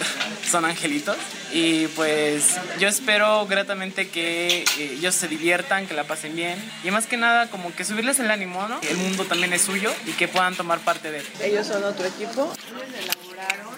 son 0.51 0.65
angelitos. 0.65 1.17
Y 1.53 1.87
pues 1.89 2.57
yo 2.79 2.89
espero 2.89 3.47
gratamente 3.47 4.09
que 4.09 4.65
eh, 4.79 4.97
ellos 4.99 5.15
se 5.15 5.29
diviertan, 5.29 5.87
que 5.87 5.95
la 5.95 6.05
pasen 6.05 6.37
bien. 6.37 6.59
Y 6.85 6.91
más 6.91 7.07
que 7.07 7.17
nada, 7.17 7.49
como 7.51 7.75
que 7.75 7.85
subirles 7.85 8.19
el 8.21 8.31
ánimo, 8.31 8.67
¿no? 8.69 8.81
El 8.83 8.97
mundo 8.97 9.25
también 9.25 9.53
es 9.53 9.63
suyo 9.63 9.93
y 10.07 10.13
que 10.13 10.29
puedan 10.29 10.55
tomar 10.55 10.79
parte 10.81 11.11
de 11.11 11.19
él. 11.19 11.27
Ellos 11.43 11.67
son 11.67 11.83
otro 11.85 12.07
equipo. 12.07 12.53
Ellos 12.69 12.85
elaboraron 13.03 13.70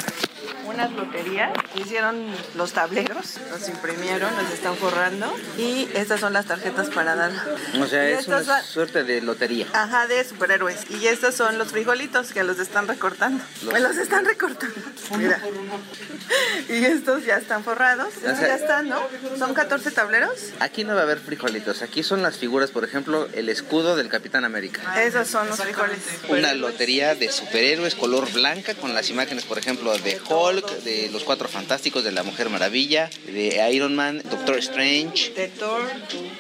unas 0.75 0.93
loterías, 0.93 1.52
hicieron 1.75 2.26
los 2.55 2.73
tableros, 2.73 3.38
los 3.50 3.69
imprimieron, 3.69 4.35
los 4.37 4.52
están 4.52 4.76
forrando 4.76 5.33
y 5.59 5.88
estas 5.95 6.21
son 6.21 6.33
las 6.33 6.47
tarjetas 6.47 6.88
para 6.91 7.14
dar. 7.14 7.33
O 7.81 7.87
sea, 7.87 8.09
es 8.09 8.26
una 8.29 8.62
suerte 8.62 9.05
de 9.05 9.21
lotería. 9.21 9.67
Ajá, 9.73 10.07
de 10.07 10.25
superhéroes. 10.25 10.91
Y 10.91 11.07
estos 11.07 11.35
son 11.35 11.59
los 11.59 11.69
frijolitos 11.69 12.33
que 12.33 12.43
los 12.45 12.59
están 12.59 12.88
recortando. 12.88 13.43
Me 13.73 13.81
los 13.81 13.97
están 13.97 14.25
recortando. 14.25 14.75
Mira. 15.17 15.41
y 16.69 16.85
estos 16.85 17.25
ya 17.25 17.37
están 17.37 17.64
forrados. 17.64 18.09
ya 18.23 18.55
están, 18.55 18.88
¿no? 18.88 19.00
Son 19.38 19.55
14 19.55 19.91
tableros. 19.91 20.52
Aquí 20.61 20.85
no 20.85 20.95
va 20.95 21.00
a 21.00 21.05
haber 21.05 21.19
frijolitos. 21.19 21.83
Aquí 21.83 22.02
son 22.02 22.23
las 22.23 22.37
figuras, 22.37 22.71
por 22.71 22.85
ejemplo, 22.85 23.29
el 23.35 23.49
escudo 23.49 23.97
del 23.97 24.09
Capitán 24.09 24.45
América. 24.45 25.02
Esos 25.02 25.29
son 25.29 25.49
los 25.49 25.61
frijoles. 25.61 25.99
Una 26.29 26.55
lotería 26.55 27.14
de 27.14 27.31
superhéroes 27.31 27.95
color 27.95 28.31
blanca 28.33 28.75
con 28.75 28.95
las 28.95 29.11
imágenes, 29.11 29.45
por 29.45 29.59
ejemplo, 29.59 29.97
de 29.99 30.21
Hulk, 30.29 30.62
de 30.85 31.11
los 31.11 31.25
Cuatro 31.25 31.49
Fantásticos, 31.49 32.04
de 32.04 32.12
la 32.12 32.23
Mujer 32.23 32.50
Maravilla, 32.50 33.11
de 33.26 33.71
Iron 33.73 33.95
Man, 33.95 34.23
Doctor 34.31 34.59
Strange, 34.59 35.32
de 35.34 35.49
Thor. 35.49 35.82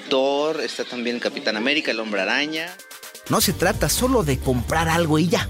Thor, 0.08 0.60
está 0.60 0.84
también 0.84 1.18
Capitán 1.18 1.56
América, 1.56 1.90
el 1.90 2.00
Hombre 2.00 2.20
Araña. 2.20 2.74
No 3.28 3.40
se 3.40 3.52
trata 3.52 3.88
solo 3.88 4.22
de 4.22 4.38
comprar 4.38 4.88
algo 4.88 5.18
y 5.18 5.28
ya. 5.28 5.48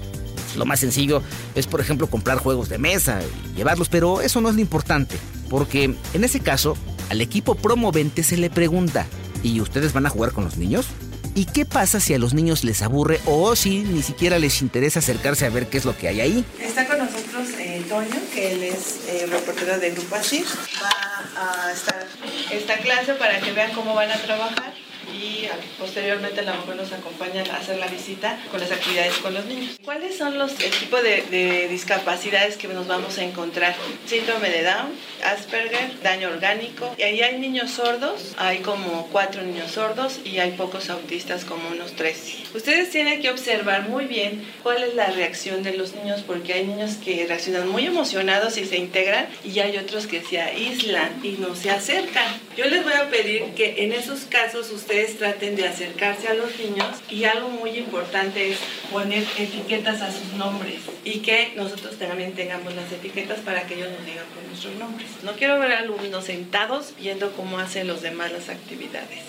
Lo 0.55 0.65
más 0.65 0.79
sencillo 0.79 1.23
es, 1.55 1.67
por 1.67 1.81
ejemplo, 1.81 2.07
comprar 2.07 2.37
juegos 2.37 2.69
de 2.69 2.77
mesa 2.77 3.21
y 3.23 3.57
llevarlos, 3.57 3.89
pero 3.89 4.21
eso 4.21 4.41
no 4.41 4.49
es 4.49 4.55
lo 4.55 4.61
importante, 4.61 5.17
porque 5.49 5.95
en 6.13 6.23
ese 6.23 6.39
caso, 6.39 6.77
al 7.09 7.21
equipo 7.21 7.55
promovente 7.55 8.23
se 8.23 8.37
le 8.37 8.49
pregunta, 8.49 9.07
¿y 9.41 9.61
ustedes 9.61 9.93
van 9.93 10.05
a 10.05 10.09
jugar 10.09 10.31
con 10.31 10.43
los 10.43 10.57
niños? 10.57 10.85
¿Y 11.35 11.45
qué 11.45 11.65
pasa 11.65 11.99
si 11.99 12.13
a 12.13 12.19
los 12.19 12.35
niños 12.35 12.63
les 12.63 12.83
aburre 12.83 13.19
o 13.25 13.55
si 13.55 13.79
ni 13.79 14.03
siquiera 14.03 14.37
les 14.37 14.61
interesa 14.61 14.99
acercarse 14.99 15.47
a 15.47 15.49
ver 15.49 15.67
qué 15.67 15.79
es 15.79 15.85
lo 15.85 15.97
que 15.97 16.07
hay 16.07 16.21
ahí? 16.21 16.45
Está 16.61 16.87
con 16.87 16.99
nosotros 16.99 17.22
Toño, 17.83 18.19
que 18.33 18.51
él 18.51 18.63
es 18.63 19.07
eh, 19.07 19.25
reportero 19.27 19.79
del 19.79 19.93
Grupo 19.95 20.15
ASIR. 20.15 20.45
Va 20.81 21.67
a 21.67 21.71
estar 21.71 22.07
esta 22.51 22.77
clase 22.77 23.13
para 23.15 23.39
que 23.39 23.51
vean 23.51 23.71
cómo 23.73 23.93
van 23.93 24.11
a 24.11 24.17
trabajar 24.21 24.82
posteriormente 25.79 26.39
a 26.41 26.43
lo 26.43 26.53
mejor 26.55 26.75
nos 26.75 26.91
acompañan 26.91 27.49
a 27.49 27.57
hacer 27.57 27.77
la 27.77 27.87
visita 27.87 28.39
con 28.51 28.59
las 28.59 28.71
actividades 28.71 29.17
con 29.17 29.33
los 29.33 29.45
niños. 29.45 29.77
¿Cuáles 29.83 30.17
son 30.17 30.37
los 30.37 30.51
el 30.59 30.71
tipo 30.71 30.97
de, 31.01 31.67
discapacidades 31.69 32.57
que 32.57 32.67
nos 32.67 32.87
vamos 32.87 33.17
a 33.17 33.23
encontrar? 33.23 33.75
Síndrome 34.05 34.49
de 34.49 34.63
Down, 34.63 34.91
Asperger, 35.23 36.01
daño 36.01 36.29
orgánico. 36.29 36.93
Y 36.97 37.03
ahí 37.03 37.21
hay 37.21 37.39
niños 37.39 37.71
sordos, 37.71 38.33
hay 38.37 38.59
como 38.59 39.07
cuatro 39.11 39.41
niños 39.41 39.71
sordos 39.71 40.19
y 40.23 40.39
hay 40.39 40.51
pocos 40.51 40.89
autistas 40.89 41.45
como 41.45 41.69
unos 41.69 41.93
tres. 41.93 42.37
Ustedes 42.53 42.89
tienen 42.89 43.21
que 43.21 43.29
observar 43.29 43.89
muy 43.89 44.05
bien 44.05 44.45
cuál 44.61 44.83
es 44.83 44.95
la 44.95 45.07
reacción 45.07 45.63
de 45.63 45.73
los 45.73 45.95
niños 45.95 46.21
porque 46.25 46.53
hay 46.53 46.65
niños 46.65 46.95
que 47.03 47.25
reaccionan 47.27 47.67
muy 47.67 47.85
emocionados 47.85 48.57
y 48.57 48.65
se 48.65 48.77
integran 48.77 49.27
y 49.43 49.59
hay 49.59 49.77
otros 49.77 50.07
que 50.07 50.21
se 50.21 50.39
aíslan 50.39 51.19
y 51.23 51.31
no 51.39 51.55
se 51.55 51.71
acercan. 51.71 52.25
Yo 52.55 52.65
les 52.65 52.83
voy 52.83 52.93
a 52.93 53.09
pedir 53.09 53.45
que 53.55 53.83
en 53.83 53.93
esos 53.93 54.25
casos 54.25 54.69
ustedes 54.69 55.17
traten 55.17 55.55
de 55.55 55.67
acercarse 55.67 56.27
a 56.27 56.35
los 56.35 56.55
niños 56.59 56.87
y 57.09 57.23
algo 57.23 57.49
muy 57.49 57.71
importante 57.71 58.51
es 58.51 58.59
poner 58.91 59.23
etiquetas 59.39 60.03
a 60.03 60.11
sus 60.11 60.33
nombres 60.33 60.81
y 61.03 61.19
que 61.19 61.53
nosotros 61.55 61.97
también 61.97 62.33
tengamos 62.33 62.75
las 62.75 62.91
etiquetas 62.91 63.39
para 63.39 63.63
que 63.63 63.73
ellos 63.75 63.89
nos 63.97 64.05
digan 64.05 64.25
por 64.35 64.43
nuestros 64.43 64.75
nombres. 64.75 65.07
No 65.23 65.31
quiero 65.33 65.59
ver 65.59 65.71
alumnos 65.71 66.25
sentados 66.25 66.93
viendo 66.99 67.31
cómo 67.31 67.57
hacen 67.57 67.87
los 67.87 68.03
demás 68.03 68.31
las 68.31 68.49
actividades. 68.49 69.23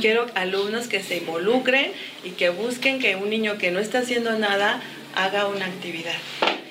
Quiero 0.00 0.26
alumnos 0.36 0.86
que 0.86 1.02
se 1.02 1.16
involucren 1.16 1.90
y 2.22 2.30
que 2.30 2.50
busquen 2.50 3.00
que 3.00 3.16
un 3.16 3.28
niño 3.28 3.58
que 3.58 3.72
no 3.72 3.80
está 3.80 3.98
haciendo 3.98 4.38
nada 4.38 4.80
haga 5.16 5.46
una 5.46 5.66
actividad. 5.66 6.14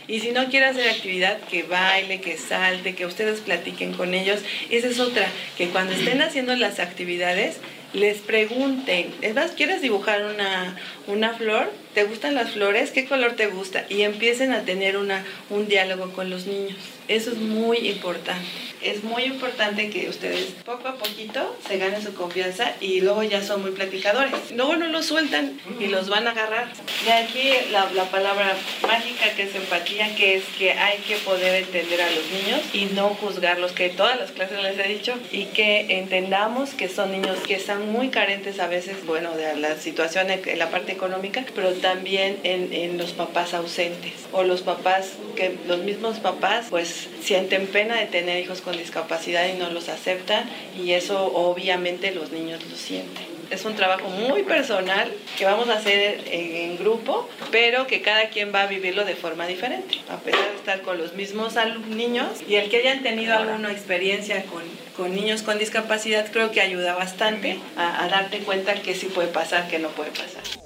Y 0.08 0.20
si 0.20 0.32
no 0.32 0.50
quiere 0.50 0.66
hacer 0.66 0.90
actividad, 0.90 1.40
que 1.42 1.64
baile, 1.64 2.20
que 2.20 2.38
salte, 2.38 2.96
que 2.96 3.06
ustedes 3.06 3.40
platiquen 3.42 3.94
con 3.94 4.14
ellos. 4.14 4.42
Esa 4.70 4.88
es 4.88 5.00
otra, 5.00 5.28
que 5.58 5.70
cuando 5.70 5.94
estén 5.94 6.22
haciendo 6.22 6.56
las 6.56 6.80
actividades, 6.80 7.58
les 7.94 8.18
pregunten, 8.20 9.14
¿quieres 9.52 9.82
dibujar 9.82 10.26
una, 10.26 10.76
una 11.08 11.34
flor? 11.34 11.72
¿Te 11.94 12.06
gustan 12.06 12.34
las 12.34 12.54
flores? 12.54 12.90
¿Qué 12.90 13.06
color 13.06 13.34
te 13.34 13.48
gusta? 13.48 13.86
Y 13.88 14.02
empiecen 14.02 14.52
a 14.52 14.64
tener 14.64 14.98
una, 14.98 15.24
un 15.52 15.68
diálogo 15.68 16.12
con 16.12 16.32
los 16.32 16.48
niños. 16.48 16.76
Eso 17.08 17.32
es 17.32 17.38
muy 17.38 17.78
importante. 17.90 18.48
Es 18.82 19.04
muy 19.04 19.24
importante 19.24 19.90
que 19.90 20.10
ustedes 20.10 20.48
poco 20.66 20.90
a 20.90 20.96
poquito 20.96 21.56
se 21.66 21.78
ganen 21.78 22.02
su 22.02 22.14
confianza 22.14 22.74
y 22.82 23.00
luego 23.00 23.24
ya 23.24 23.42
son 23.42 23.62
muy 23.62 23.72
platicadores. 23.72 24.34
Luego 24.56 24.76
no 24.76 24.88
los 24.88 25.06
sueltan 25.06 25.58
y 25.80 25.88
los 25.88 26.10
van 26.10 26.28
a 26.28 26.32
agarrar. 26.32 26.68
De 27.06 27.14
aquí 27.14 27.52
la, 27.72 27.90
la 27.94 28.06
palabra 28.06 28.56
mágica 28.82 29.34
que 29.36 29.44
es 29.44 29.56
empatía, 29.56 30.14
que 30.16 30.36
es 30.36 30.44
que 30.58 30.72
hay 30.72 30.98
que 31.00 31.16
poder 31.18 31.64
entender 31.64 32.02
a 32.02 32.10
los 32.10 32.26
niños 32.32 32.62
y 32.74 32.86
no 32.94 33.10
juzgarlos, 33.10 33.72
que 33.72 33.90
todas 33.90 34.20
las 34.20 34.32
clases 34.32 34.62
les 34.62 34.78
he 34.80 34.90
dicho, 34.90 35.14
y 35.32 35.46
que 35.46 36.00
entendamos 36.00 36.72
que 36.72 36.90
son 36.90 37.12
niños 37.12 37.38
que 37.48 37.56
están 37.56 37.90
muy 37.92 38.10
carentes 38.10 38.60
a 38.60 38.68
veces, 38.68 39.06
bueno, 39.06 39.36
de 39.36 39.56
la 39.58 39.78
situación 39.78 40.30
en 40.30 40.60
la 40.60 40.72
parte 40.72 40.92
económica, 40.92 41.46
pero 41.56 41.72
también 41.84 42.40
en, 42.44 42.74
en 42.74 42.98
los 42.98 43.12
papás 43.12 43.54
ausentes 43.54 44.14
o 44.32 44.44
los 44.44 44.62
papás 44.62 45.12
que 45.36 45.58
los 45.68 45.80
mismos 45.80 46.20
papás 46.20 46.68
pues 46.70 47.10
sienten 47.22 47.68
pena 47.68 48.00
de 48.00 48.06
tener 48.06 48.42
hijos 48.42 48.62
con 48.62 48.78
discapacidad 48.78 49.48
y 49.48 49.58
no 49.60 49.70
los 49.70 49.90
aceptan 49.90 50.50
y 50.82 50.94
eso 50.94 51.26
obviamente 51.26 52.12
los 52.12 52.32
niños 52.32 52.62
lo 52.70 52.76
sienten. 52.78 53.26
Es 53.52 53.66
un 53.66 53.76
trabajo 53.76 54.08
muy 54.08 54.44
personal 54.44 55.12
que 55.38 55.44
vamos 55.44 55.68
a 55.68 55.74
hacer 55.74 56.22
en, 56.32 56.78
grupo, 56.78 57.30
pero 57.52 57.86
que 57.86 58.02
cada 58.02 58.30
quien 58.30 58.56
va 58.56 58.64
a 58.64 58.68
vivirlo 58.68 59.04
de 59.06 59.16
forma 59.16 59.46
diferente, 59.46 60.00
a 60.10 60.18
pesar 60.18 60.50
de 60.50 60.56
estar 60.56 60.82
con 60.82 60.98
los 60.98 61.14
mismos 61.14 61.54
niños 61.90 62.30
y 62.48 62.56
el 62.56 62.70
que 62.70 62.78
hayan 62.78 63.04
tenido 63.04 63.36
alguna 63.36 63.72
experiencia 63.72 64.44
con, 64.46 64.64
con 64.96 65.14
niños 65.14 65.44
con 65.44 65.60
discapacidad 65.60 66.32
creo 66.32 66.52
que 66.52 66.62
ayuda 66.62 66.96
bastante 66.96 67.60
a, 67.76 68.04
a 68.04 68.08
darte 68.08 68.40
cuenta 68.40 68.74
que 68.76 68.96
sí 68.96 69.08
puede 69.08 69.28
pasar, 69.28 69.68
que 69.68 69.80
no 69.80 69.90
puede 69.90 70.12
pasar. 70.12 70.63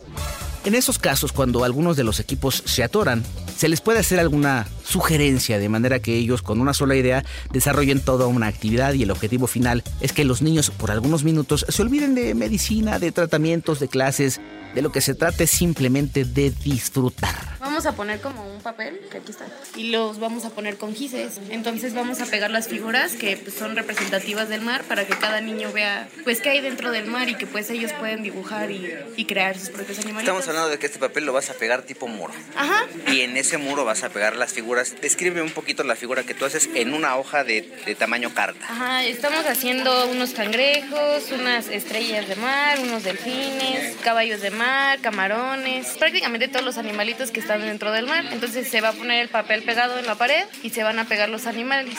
En 0.68 0.76
esos 0.76 1.00
casos, 1.00 1.32
cuando 1.32 1.64
algunos 1.64 1.96
de 1.96 2.04
los 2.04 2.20
equipos 2.20 2.62
se 2.66 2.84
atoran, 2.84 3.24
se 3.56 3.70
les 3.70 3.80
puede 3.80 4.00
hacer 4.00 4.20
alguna 4.20 4.68
sugerencia 4.84 5.60
de 5.60 5.70
manera 5.70 6.02
que 6.02 6.18
ellos 6.18 6.42
con 6.42 6.60
una 6.60 6.74
sola 6.74 6.98
idea 6.98 7.24
desarrollen 7.54 8.02
toda 8.02 8.28
una 8.28 8.48
actividad 8.48 8.94
y 8.94 9.04
el 9.04 9.12
objetivo 9.12 9.48
final 9.48 9.82
es 10.02 10.12
que 10.12 10.26
los 10.26 10.42
niños 10.42 10.70
por 10.72 10.92
algunos 10.92 11.24
minutos 11.24 11.66
se 11.70 11.82
olviden 11.82 12.16
de 12.16 12.36
medicina, 12.36 13.00
de 13.00 13.14
tratamientos, 13.14 13.80
de 13.80 13.88
clases 13.88 14.42
De 14.76 14.82
lo 14.82 14.92
que 14.92 15.00
se 15.00 15.16
trata 15.16 15.46
es 15.46 15.52
simplemente 15.52 16.26
de 16.26 16.52
disfrutar. 16.52 17.57
Vamos 17.68 17.86
a 17.86 17.92
poner 17.92 18.22
como 18.22 18.50
un 18.50 18.62
papel, 18.62 18.98
que 19.12 19.18
aquí 19.18 19.32
está, 19.32 19.46
y 19.76 19.90
los 19.90 20.20
vamos 20.22 20.46
a 20.46 20.52
poner 20.52 20.78
con 20.78 20.96
gises. 20.96 21.42
Entonces 21.50 21.94
vamos 21.94 22.22
a 22.22 22.26
pegar 22.26 22.50
las 22.50 22.70
figuras 22.70 23.12
que 23.18 23.36
pues, 23.36 23.56
son 23.56 23.76
representativas 23.76 24.48
del 24.48 24.62
mar 24.62 24.86
para 24.86 25.06
que 25.06 25.14
cada 25.18 25.42
niño 25.42 25.74
vea 25.74 26.08
pues 26.24 26.40
qué 26.40 26.50
hay 26.52 26.62
dentro 26.62 26.92
del 26.92 27.08
mar 27.08 27.28
y 27.28 27.36
que 27.36 27.46
pues 27.46 27.70
ellos 27.70 27.92
pueden 27.92 28.24
dibujar 28.24 28.72
y, 28.72 28.90
y 29.18 29.26
crear 29.26 29.60
sus 29.60 29.70
propios 29.70 30.00
animales. 30.00 30.24
Estamos 30.24 30.48
hablando 30.48 30.70
de 30.70 30.80
que 30.80 30.86
este 30.86 30.98
papel 30.98 31.26
lo 31.26 31.34
vas 31.34 31.50
a 31.50 31.56
pegar 31.56 31.82
tipo 31.82 32.08
muro. 32.08 32.34
Ajá. 32.56 32.86
Y 33.12 33.20
en 33.22 33.36
ese 33.36 33.58
muro 33.58 33.84
vas 33.84 34.04
a 34.04 34.10
pegar 34.10 34.38
las 34.38 34.54
figuras. 34.54 34.96
Describe 35.02 35.42
un 35.42 35.52
poquito 35.52 35.84
la 35.84 35.98
figura 35.98 36.24
que 36.24 36.34
tú 36.34 36.46
haces 36.46 36.70
en 36.74 36.94
una 36.94 37.18
hoja 37.18 37.44
de, 37.44 37.64
de 37.86 37.96
tamaño 37.96 38.34
carta. 38.34 38.66
Ajá, 38.70 39.04
estamos 39.04 39.46
haciendo 39.46 40.08
unos 40.08 40.32
cangrejos, 40.32 41.34
unas 41.34 41.68
estrellas 41.68 42.30
de 42.30 42.38
mar, 42.38 42.80
unos 42.80 43.04
delfines, 43.04 43.98
caballos 43.98 44.40
de 44.40 44.52
mar, 44.52 45.00
camarones, 45.02 45.90
prácticamente 45.98 46.48
todos 46.48 46.64
los 46.64 46.78
animalitos 46.78 47.30
que 47.32 47.42
están 47.42 47.57
dentro 47.66 47.92
del 47.92 48.06
mar. 48.06 48.26
Entonces 48.32 48.70
se 48.70 48.82
va 48.82 48.90
a 48.90 48.94
poner 48.94 49.22
el 49.22 49.30
papel 49.30 49.64
pegado 49.64 49.98
en 50.00 50.06
la 50.06 50.16
pared 50.16 50.46
y 50.64 50.70
se 50.70 50.84
van 50.84 51.00
a 51.00 51.06
pegar 51.06 51.30
los 51.30 51.46
animales. 51.48 51.96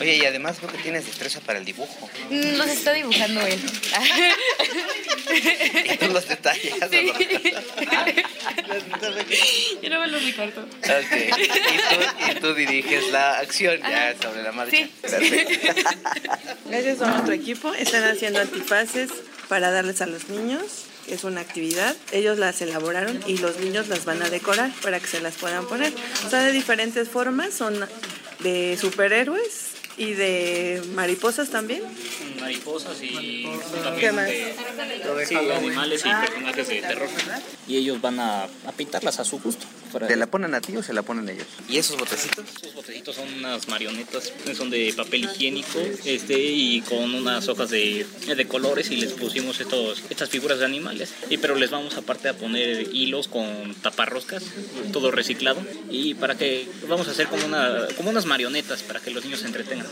Oye, 0.00 0.16
y 0.16 0.24
además 0.24 0.60
veo 0.60 0.70
que 0.70 0.78
tienes 0.78 1.06
destreza 1.06 1.40
para 1.40 1.58
el 1.58 1.64
dibujo. 1.64 2.08
Mm, 2.30 2.56
Los 2.56 2.66
está 2.68 2.92
dibujando 2.92 3.40
él. 3.46 3.60
Y 5.32 5.96
tú 5.96 6.08
los 6.08 6.28
detalles. 6.28 6.74
Sí. 6.90 7.12
Yo 9.82 9.90
no 9.90 10.00
me 10.00 10.08
los 10.08 10.24
recorto. 10.24 10.60
Ok. 10.62 11.12
Y 11.12 11.94
tú, 11.94 12.30
y 12.30 12.34
tú 12.40 12.54
diriges 12.54 13.10
la 13.10 13.38
acción 13.38 13.80
ya 13.80 14.14
sobre 14.20 14.42
la 14.42 14.52
marcha. 14.52 14.76
Sí. 14.76 14.92
Perfecto. 15.00 15.90
Gracias 16.66 17.00
a 17.02 17.06
nuestro 17.10 17.32
equipo 17.32 17.72
están 17.74 18.04
haciendo 18.04 18.40
antifaces 18.40 19.10
para 19.48 19.70
darles 19.70 20.00
a 20.02 20.06
los 20.06 20.28
niños. 20.28 20.86
Es 21.12 21.24
una 21.24 21.42
actividad. 21.42 21.94
Ellos 22.10 22.38
las 22.38 22.62
elaboraron 22.62 23.20
y 23.26 23.36
los 23.36 23.58
niños 23.58 23.88
las 23.88 24.06
van 24.06 24.22
a 24.22 24.30
decorar 24.30 24.72
para 24.82 24.98
que 24.98 25.06
se 25.06 25.20
las 25.20 25.34
puedan 25.34 25.66
poner. 25.66 25.92
O 26.26 26.30
sea, 26.30 26.40
de 26.42 26.52
diferentes 26.52 27.06
formas. 27.08 27.52
Son 27.52 27.78
de 28.40 28.78
superhéroes 28.80 29.72
y 29.98 30.12
de 30.14 30.82
mariposas 30.94 31.50
también. 31.50 31.82
mariposas 32.40 32.96
y 33.02 33.44
¿Qué 33.44 33.82
también 33.82 34.14
más? 34.14 34.26
de 34.26 35.26
sí, 35.26 35.34
animales 35.36 36.02
y 36.04 36.08
personajes 36.26 36.68
de 36.68 36.80
terror. 36.80 37.08
Y 37.68 37.76
ellos 37.76 38.00
van 38.00 38.18
a, 38.18 38.44
a 38.44 38.72
pintarlas 38.74 39.20
a 39.20 39.24
su 39.24 39.38
gusto. 39.38 39.66
Para 39.92 40.06
¿Te 40.06 40.16
la 40.16 40.26
ponen 40.26 40.54
a 40.54 40.60
ti 40.60 40.76
o 40.76 40.82
se 40.82 40.92
la 40.92 41.02
ponen 41.02 41.28
ellos? 41.28 41.46
¿Y 41.68 41.78
esos 41.78 41.98
botecitos? 41.98 42.44
Estos 42.48 42.74
botecitos 42.74 43.16
son 43.16 43.32
unas 43.34 43.68
marionetas, 43.68 44.32
son 44.56 44.70
de 44.70 44.92
papel 44.96 45.24
higiénico 45.24 45.78
este, 46.04 46.38
y 46.38 46.80
con 46.82 47.14
unas 47.14 47.48
hojas 47.48 47.70
de, 47.70 48.06
de 48.26 48.48
colores 48.48 48.90
y 48.90 48.96
les 48.96 49.12
pusimos 49.12 49.60
estos, 49.60 50.02
estas 50.08 50.30
figuras 50.30 50.58
de 50.58 50.64
animales. 50.64 51.10
Y, 51.28 51.38
pero 51.38 51.54
les 51.54 51.70
vamos 51.70 51.96
aparte 51.96 52.28
a 52.28 52.34
poner 52.34 52.88
hilos 52.94 53.28
con 53.28 53.74
taparroscas, 53.82 54.42
todo 54.92 55.10
reciclado. 55.10 55.60
Y 55.90 56.14
para 56.14 56.36
que 56.36 56.66
vamos 56.88 57.08
a 57.08 57.10
hacer 57.10 57.26
como, 57.28 57.44
una, 57.44 57.86
como 57.96 58.10
unas 58.10 58.26
marionetas 58.26 58.82
para 58.82 59.00
que 59.00 59.10
los 59.10 59.24
niños 59.24 59.40
se 59.40 59.46
entretengan. 59.46 59.86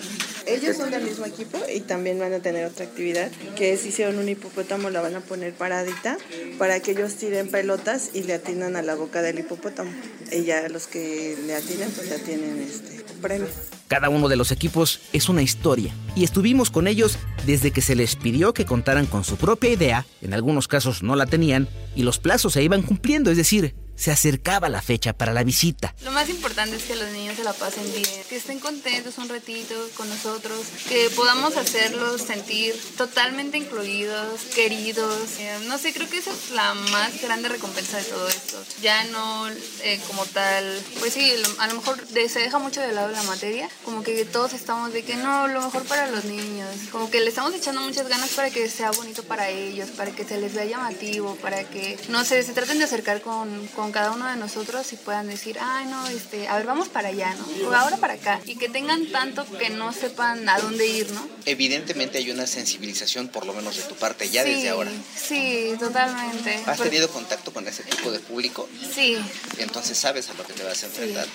Ellos 0.47 0.77
son 0.77 0.91
del 0.91 1.03
mismo 1.03 1.27
equipo 1.27 1.61
y 1.73 1.81
también 1.81 2.19
van 2.19 2.33
a 2.33 2.41
tener 2.41 2.67
otra 2.67 2.87
actividad 2.87 3.31
que 3.57 3.73
es 3.73 3.85
hicieron 3.85 4.19
un 4.19 4.29
hipopótamo, 4.29 4.91
la 4.91 5.01
van 5.01 5.17
a 5.17 5.21
poner 5.21 5.53
paradita 5.53 6.17
para 6.59 6.81
que 6.81 6.93
ellos 6.93 7.15
tiren 7.15 7.51
pelotas 7.51 8.11
y 8.15 8.23
le 8.23 8.35
atinan 8.35 8.77
a 8.77 8.83
la 8.83 8.95
boca 8.95 9.23
del 9.23 9.39
hipopótamo. 9.39 9.90
Y 10.33 10.45
ya 10.45 10.69
los 10.69 10.87
que 10.87 11.37
le 11.47 11.57
atinen 11.57 11.91
pues 11.91 12.09
ya 12.09 12.19
tienen 12.19 12.63
este 12.63 13.05
premio. 13.21 13.49
Cada 13.89 14.09
uno 14.09 14.29
de 14.29 14.37
los 14.37 14.53
equipos 14.53 15.01
es 15.13 15.29
una 15.29 15.43
historia 15.43 15.93
y 16.15 16.23
estuvimos 16.23 16.71
con 16.71 16.87
ellos 16.87 17.19
desde 17.45 17.73
que 17.73 17.81
se 17.81 17.97
les 17.97 18.15
pidió 18.15 18.55
que 18.55 18.65
contaran 18.65 19.07
con 19.07 19.25
su 19.25 19.37
propia 19.37 19.71
idea, 19.71 20.07
en 20.23 20.33
algunos 20.33 20.69
casos 20.69 21.03
no 21.03 21.17
la 21.17 21.27
tenían, 21.27 21.69
y 21.97 22.05
los 22.05 22.19
plazos 22.19 22.53
se 22.53 22.63
iban 22.63 22.83
cumpliendo, 22.83 23.33
es 23.33 23.37
decir, 23.37 23.75
se 24.01 24.11
acercaba 24.11 24.71
la 24.71 24.81
fecha 24.81 25.13
para 25.13 25.35
la 25.35 25.45
visita. 25.45 25.95
Lo 26.05 26.11
más 26.11 26.31
importante 26.31 26.77
es 26.77 26.85
que 26.85 26.97
los 26.97 27.11
niños 27.11 27.37
se 27.37 27.45
la 27.45 27.53
pasen 27.53 27.85
bien, 27.93 28.23
que 28.31 28.37
estén 28.37 28.59
contentos 28.59 29.19
un 29.19 29.29
ratito 29.29 29.75
con 29.95 30.09
nosotros, 30.09 30.59
que 30.89 31.11
podamos 31.11 31.55
hacerlos 31.59 32.23
sentir 32.23 32.75
totalmente 32.97 33.59
incluidos, 33.59 34.41
queridos. 34.55 35.39
Eh, 35.39 35.59
no 35.67 35.77
sé, 35.77 35.93
creo 35.93 36.09
que 36.09 36.17
esa 36.17 36.31
es 36.31 36.51
la 36.53 36.73
más 36.73 37.21
grande 37.21 37.51
recompensa 37.51 37.99
de 37.99 38.05
todo 38.05 38.27
esto. 38.27 38.65
Ya 38.81 39.05
no 39.05 39.49
eh, 39.83 40.01
como 40.07 40.25
tal, 40.25 40.83
pues 40.99 41.13
sí, 41.13 41.31
a 41.59 41.67
lo 41.67 41.75
mejor 41.75 42.03
se 42.07 42.39
deja 42.39 42.59
mucho 42.59 42.81
de 42.81 42.93
lado 42.93 43.09
la 43.11 43.23
materia, 43.25 43.69
como 43.85 44.03
que 44.03 44.25
todos 44.25 44.55
estamos 44.55 44.95
de 44.95 45.03
que 45.03 45.17
no, 45.17 45.47
lo 45.47 45.61
mejor 45.61 45.85
para 45.85 46.11
los 46.11 46.25
niños, 46.25 46.75
como 46.91 47.11
que 47.11 47.21
le 47.21 47.29
estamos 47.29 47.53
echando 47.53 47.83
muchas 47.83 48.09
ganas 48.09 48.31
para 48.31 48.49
que 48.49 48.67
sea 48.71 48.93
bonito 48.93 49.23
para 49.25 49.51
ellos, 49.51 49.91
para 49.91 50.11
que 50.11 50.25
se 50.25 50.41
les 50.41 50.55
vea 50.55 50.65
llamativo, 50.65 51.37
para 51.43 51.65
que, 51.65 51.99
no 52.09 52.25
sé, 52.25 52.43
se 52.43 52.55
traten 52.55 52.79
de 52.79 52.85
acercar 52.85 53.21
con, 53.21 53.67
con 53.69 53.90
cada 53.93 54.13
uno 54.13 54.27
de 54.29 54.37
nosotros 54.37 54.93
y 54.93 54.97
puedan 54.97 55.29
decir, 55.29 55.57
ay, 55.61 55.87
no, 55.87 56.07
este, 56.09 56.49
a 56.49 56.57
ver, 56.57 56.67
vamos 56.67 56.89
para 56.89 57.09
allá, 57.09 57.35
¿no? 57.35 57.69
O 57.69 57.73
ahora 57.75 57.97
para 57.97 58.15
acá. 58.15 58.41
Y 58.47 58.57
que 58.57 58.69
tengan 58.69 59.07
tanto 59.07 59.47
que 59.59 59.71
no 59.71 59.93
sepan 59.93 60.49
a 60.49 60.59
dónde 60.59 60.87
ir, 60.87 61.11
¿no? 61.13 61.27
Evidentemente 61.47 62.19
hay 62.19 62.31
una 62.31 62.47
sensibilización, 62.47 63.29
por 63.29 63.47
lo 63.47 63.53
menos 63.53 63.77
de 63.77 63.83
tu 63.85 63.95
parte, 63.95 64.29
ya 64.29 64.45
Sí, 64.45 64.51
desde 64.55 64.69
ahora. 64.71 64.91
Sí, 65.17 65.73
totalmente. 65.79 66.61
¿Has 66.67 66.79
tenido 66.81 67.09
contacto 67.09 67.53
con 67.53 67.67
ese 67.69 67.83
tipo 67.83 68.11
de 68.11 68.21
público? 68.21 68.69
Sí, 68.95 69.17
Entonces 69.59 69.97
sabes 69.99 70.29
a 70.31 70.35
lo 70.35 70.45
que 70.45 70.53
te 70.53 70.63
vas 70.63 70.83
a 70.83 70.87
enfrentar. 70.87 71.27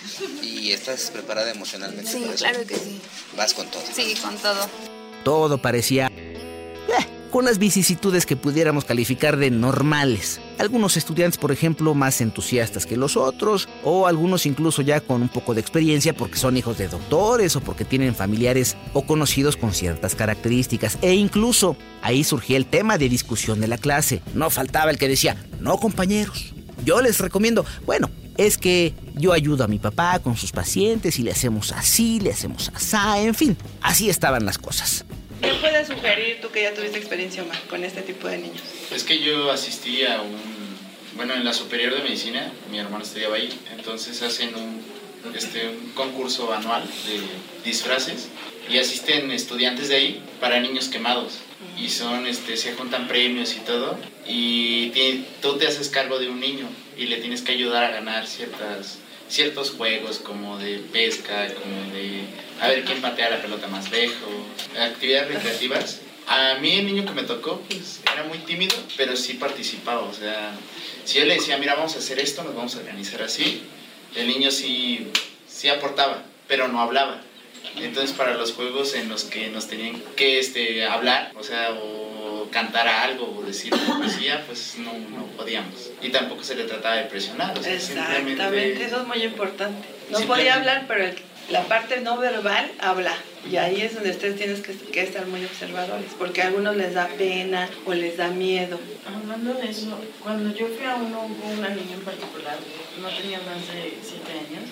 Y 0.42 0.72
estás 0.72 1.12
preparada 1.12 1.52
emocionalmente 1.52 2.12
sí, 2.12 2.24
eso. 2.24 2.36
claro 2.36 2.66
que 2.66 2.76
sí. 2.76 3.02
Vas 3.38 3.54
con 3.54 3.68
todo. 3.70 3.84
Sí, 3.94 4.16
con 4.22 4.36
todo. 4.38 4.70
Todo 5.24 5.58
parecía... 5.62 6.08
eh, 6.16 6.32
con 7.32 7.44
las 7.46 7.58
vicisitudes 7.58 8.26
que 8.26 8.38
pudiéramos 8.38 8.86
calificar 8.86 9.36
de 9.36 9.52
normales. 9.52 10.40
Algunos 10.58 10.96
estudiantes, 10.96 11.38
por 11.38 11.52
ejemplo, 11.52 11.94
más 11.94 12.22
entusiastas 12.22 12.86
que 12.86 12.96
los 12.96 13.18
otros, 13.18 13.68
o 13.84 14.08
algunos 14.08 14.46
incluso 14.46 14.82
ya 14.82 15.02
con 15.02 15.22
un 15.22 15.30
poco 15.30 15.54
de 15.54 15.62
experiencia 15.62 16.16
porque 16.16 16.38
son 16.38 16.56
hijos 16.56 16.78
de 16.78 16.88
doctores 16.88 17.56
o 17.56 17.62
porque 17.62 17.84
tienen 17.84 18.16
familiares 18.16 18.78
o 18.94 19.06
conocidos 19.06 19.58
con 19.58 19.74
ciertas 19.74 20.16
características. 20.16 20.98
E 21.02 21.14
incluso 21.14 21.76
ahí 22.02 22.24
surgía 22.24 22.58
el 22.58 22.66
tema 22.66 22.98
de 22.98 23.10
discusión 23.10 23.60
de 23.60 23.68
la 23.68 23.78
clase. 23.78 24.22
No 24.34 24.50
faltaba 24.50 24.92
el 24.92 24.98
que 24.98 25.10
decía, 25.10 25.36
no 25.60 25.78
compañeros, 25.78 26.54
yo 26.86 27.02
les 27.02 27.20
recomiendo, 27.20 27.66
bueno, 27.86 28.10
es 28.38 28.58
que 28.58 28.94
yo 29.16 29.34
ayudo 29.34 29.64
a 29.64 29.68
mi 29.68 29.80
papá 29.80 30.20
con 30.20 30.38
sus 30.38 30.52
pacientes 30.52 31.20
y 31.20 31.24
le 31.24 31.32
hacemos 31.32 31.72
así, 31.72 32.20
le 32.20 32.32
hacemos 32.32 32.72
así, 32.74 33.26
en 33.26 33.36
fin, 33.36 33.58
así 33.82 34.10
estaban 34.10 34.46
las 34.46 34.58
cosas. 34.58 35.06
¿Qué 35.46 35.54
puedes 35.62 35.88
sugerir 35.88 36.40
tú 36.42 36.50
que 36.50 36.64
ya 36.64 36.74
tuviste 36.74 36.98
experiencia 36.98 37.44
con 37.70 37.84
este 37.84 38.02
tipo 38.02 38.28
de 38.28 38.40
niños? 38.40 38.64
Es 38.92 39.04
que 39.04 39.20
yo 39.20 39.52
asistí 39.52 40.04
a 40.04 40.22
un, 40.22 40.42
bueno, 41.16 41.36
en 41.36 41.46
la 41.46 41.54
superior 41.54 41.94
de 41.94 42.02
medicina, 42.02 42.52
mi 42.72 42.80
hermano 42.80 43.04
estudiaba 43.04 43.36
ahí, 43.36 43.50
entonces 43.78 44.22
hacen 44.24 44.56
un, 44.56 44.82
este, 45.36 45.70
un 45.70 45.92
concurso 45.92 46.52
anual 46.52 46.84
de 46.84 47.20
disfraces 47.64 48.30
y 48.70 48.80
asisten 48.80 49.32
estudiantes 49.32 49.90
de 49.90 49.96
ahí 49.96 50.24
para 50.40 50.60
niños 50.60 50.88
quemados 50.88 51.34
y 51.80 51.90
son, 51.90 52.26
este, 52.26 52.58
se 52.58 52.74
juntan 52.74 53.08
premios 53.08 53.56
y 53.56 53.60
todo 53.60 54.00
y 54.28 54.90
tú 55.44 55.58
te 55.58 55.68
haces 55.68 55.90
cargo 55.90 56.18
de 56.18 56.30
un 56.30 56.40
niño 56.40 56.68
y 56.98 57.06
le 57.06 57.18
tienes 57.18 57.44
que 57.44 57.52
ayudar 57.52 57.84
a 57.84 57.92
ganar 57.92 58.26
ciertas 58.26 58.98
ciertos 59.30 59.72
juegos 59.72 60.20
como 60.20 60.58
de 60.58 60.80
pesca, 60.92 61.48
como 61.54 61.94
de 61.94 62.26
a 62.62 62.68
ver 62.68 62.84
quién 62.86 63.02
patea 63.02 63.30
la 63.30 63.42
pelota 63.42 63.68
más 63.68 63.92
lejos, 63.92 64.30
actividades 64.80 65.34
recreativas. 65.34 66.02
A 66.28 66.56
mí 66.56 66.74
el 66.74 66.86
niño 66.88 67.06
que 67.06 67.14
me 67.14 67.24
tocó 67.24 67.62
pues 67.68 68.02
era 68.12 68.24
muy 68.24 68.40
tímido, 68.40 68.76
pero 68.98 69.16
sí 69.16 69.34
participaba, 69.34 70.02
o 70.02 70.14
sea, 70.14 70.54
si 71.04 71.20
yo 71.20 71.26
le 71.26 71.36
decía, 71.36 71.58
mira, 71.58 71.76
vamos 71.76 71.96
a 71.96 72.00
hacer 72.00 72.20
esto, 72.20 72.44
nos 72.44 72.56
vamos 72.56 72.76
a 72.76 72.80
organizar 72.80 73.22
así, 73.22 73.64
el 74.16 74.28
niño 74.28 74.50
sí, 74.50 75.08
sí 75.48 75.70
aportaba, 75.70 76.24
pero 76.48 76.68
no 76.68 76.82
hablaba. 76.82 77.22
Entonces 77.78 78.16
para 78.16 78.36
los 78.36 78.54
juegos 78.54 78.94
en 78.96 79.10
los 79.10 79.26
que 79.26 79.50
nos 79.50 79.68
tenían 79.68 80.02
que 80.16 80.40
este, 80.40 80.86
hablar, 80.86 81.32
o 81.36 81.44
sea, 81.44 81.72
o 81.74 82.15
cantar 82.56 82.88
algo 82.88 83.36
o 83.38 83.42
decir 83.44 83.70
poesía, 84.00 84.42
pues 84.48 84.76
no, 84.78 84.94
no 85.16 85.26
podíamos. 85.38 85.92
Y 86.02 86.08
tampoco 86.10 86.42
se 86.42 86.56
le 86.56 86.64
trataba 86.64 86.96
de 86.96 87.04
presionar, 87.04 87.58
o 87.60 87.62
sea, 87.62 87.74
Exactamente, 87.74 88.86
eso 88.86 89.02
es 89.02 89.08
muy 89.08 89.22
importante. 89.24 89.86
No 90.10 90.20
podía 90.22 90.56
hablar, 90.56 90.86
pero 90.88 91.04
el- 91.04 91.20
la 91.50 91.64
parte 91.64 92.00
no 92.00 92.18
verbal 92.18 92.72
habla. 92.80 93.14
Y 93.52 93.58
ahí 93.58 93.82
es 93.82 93.94
donde 93.94 94.12
ustedes 94.12 94.38
tienen 94.38 94.64
que, 94.64 94.74
que 94.74 95.02
estar 95.04 95.28
muy 95.28 95.44
observadores, 95.44 96.12
porque 96.18 96.42
a 96.42 96.48
algunos 96.48 96.76
les 96.78 96.94
da 96.94 97.08
pena 97.10 97.70
o 97.86 97.94
les 97.94 98.16
da 98.18 98.30
miedo. 98.30 98.80
Hablando 99.06 99.54
de 99.54 99.70
eso, 99.70 100.00
cuando 100.24 100.56
yo 100.58 100.68
fui 100.68 100.86
a 100.86 100.96
uno, 100.96 101.24
hubo 101.28 101.52
una 101.60 101.70
niña 101.70 101.94
en 101.96 102.02
particular, 102.02 102.58
no 103.02 103.10
tenía 103.10 103.38
más 103.40 103.68
de 103.68 103.94
7 104.02 104.32
años, 104.32 104.70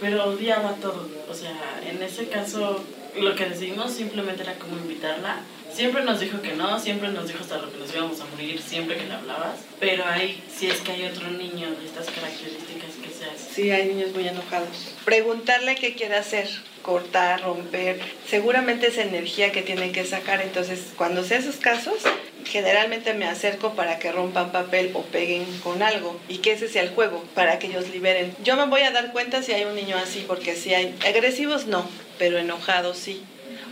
pero 0.00 0.24
odiaba 0.24 0.74
todo. 0.74 1.08
O 1.30 1.34
sea, 1.34 1.54
en 1.88 2.02
ese 2.02 2.26
caso, 2.28 2.84
lo 3.18 3.34
que 3.36 3.46
decidimos 3.46 3.92
simplemente 3.92 4.42
era 4.42 4.54
como 4.54 4.76
invitarla. 4.76 5.40
Siempre 5.74 6.02
nos 6.02 6.20
dijo 6.20 6.42
que 6.42 6.52
no, 6.52 6.78
siempre 6.78 7.08
nos 7.10 7.28
dijo 7.28 7.42
hasta 7.42 7.58
lo 7.58 7.72
que 7.72 7.78
nos 7.78 7.94
íbamos 7.94 8.20
a 8.20 8.24
morir 8.26 8.60
siempre 8.60 8.96
que 8.96 9.06
le 9.06 9.14
hablabas. 9.14 9.60
Pero 9.78 10.04
ahí, 10.04 10.42
si 10.52 10.68
es 10.68 10.80
que 10.80 10.92
hay 10.92 11.04
otro 11.04 11.30
niño 11.30 11.68
de 11.70 11.86
estas 11.86 12.06
características 12.06 12.90
que 13.02 13.08
se 13.08 13.24
hace. 13.24 13.54
Sí, 13.54 13.70
hay 13.70 13.88
niños 13.88 14.12
muy 14.12 14.26
enojados. 14.26 14.94
Preguntarle 15.04 15.76
qué 15.76 15.94
quiere 15.94 16.16
hacer, 16.16 16.48
cortar, 16.82 17.42
romper. 17.42 18.00
Seguramente 18.28 18.88
es 18.88 18.98
energía 18.98 19.52
que 19.52 19.62
tienen 19.62 19.92
que 19.92 20.04
sacar. 20.04 20.42
Entonces, 20.42 20.92
cuando 20.96 21.22
sea 21.22 21.38
esos 21.38 21.56
casos, 21.56 22.02
generalmente 22.44 23.14
me 23.14 23.26
acerco 23.26 23.74
para 23.74 23.98
que 23.98 24.10
rompan 24.12 24.52
papel 24.52 24.90
o 24.94 25.02
peguen 25.02 25.46
con 25.60 25.82
algo 25.82 26.18
y 26.28 26.38
que 26.38 26.52
ese 26.52 26.68
sea 26.68 26.82
el 26.82 26.90
juego, 26.90 27.24
para 27.34 27.58
que 27.58 27.68
ellos 27.68 27.88
liberen. 27.90 28.34
Yo 28.42 28.56
me 28.56 28.66
voy 28.66 28.82
a 28.82 28.90
dar 28.90 29.12
cuenta 29.12 29.42
si 29.42 29.52
hay 29.52 29.64
un 29.64 29.76
niño 29.76 29.96
así, 29.96 30.24
porque 30.26 30.56
si 30.56 30.74
hay 30.74 30.94
agresivos 31.06 31.66
no, 31.66 31.88
pero 32.18 32.38
enojados 32.38 32.98
sí 32.98 33.22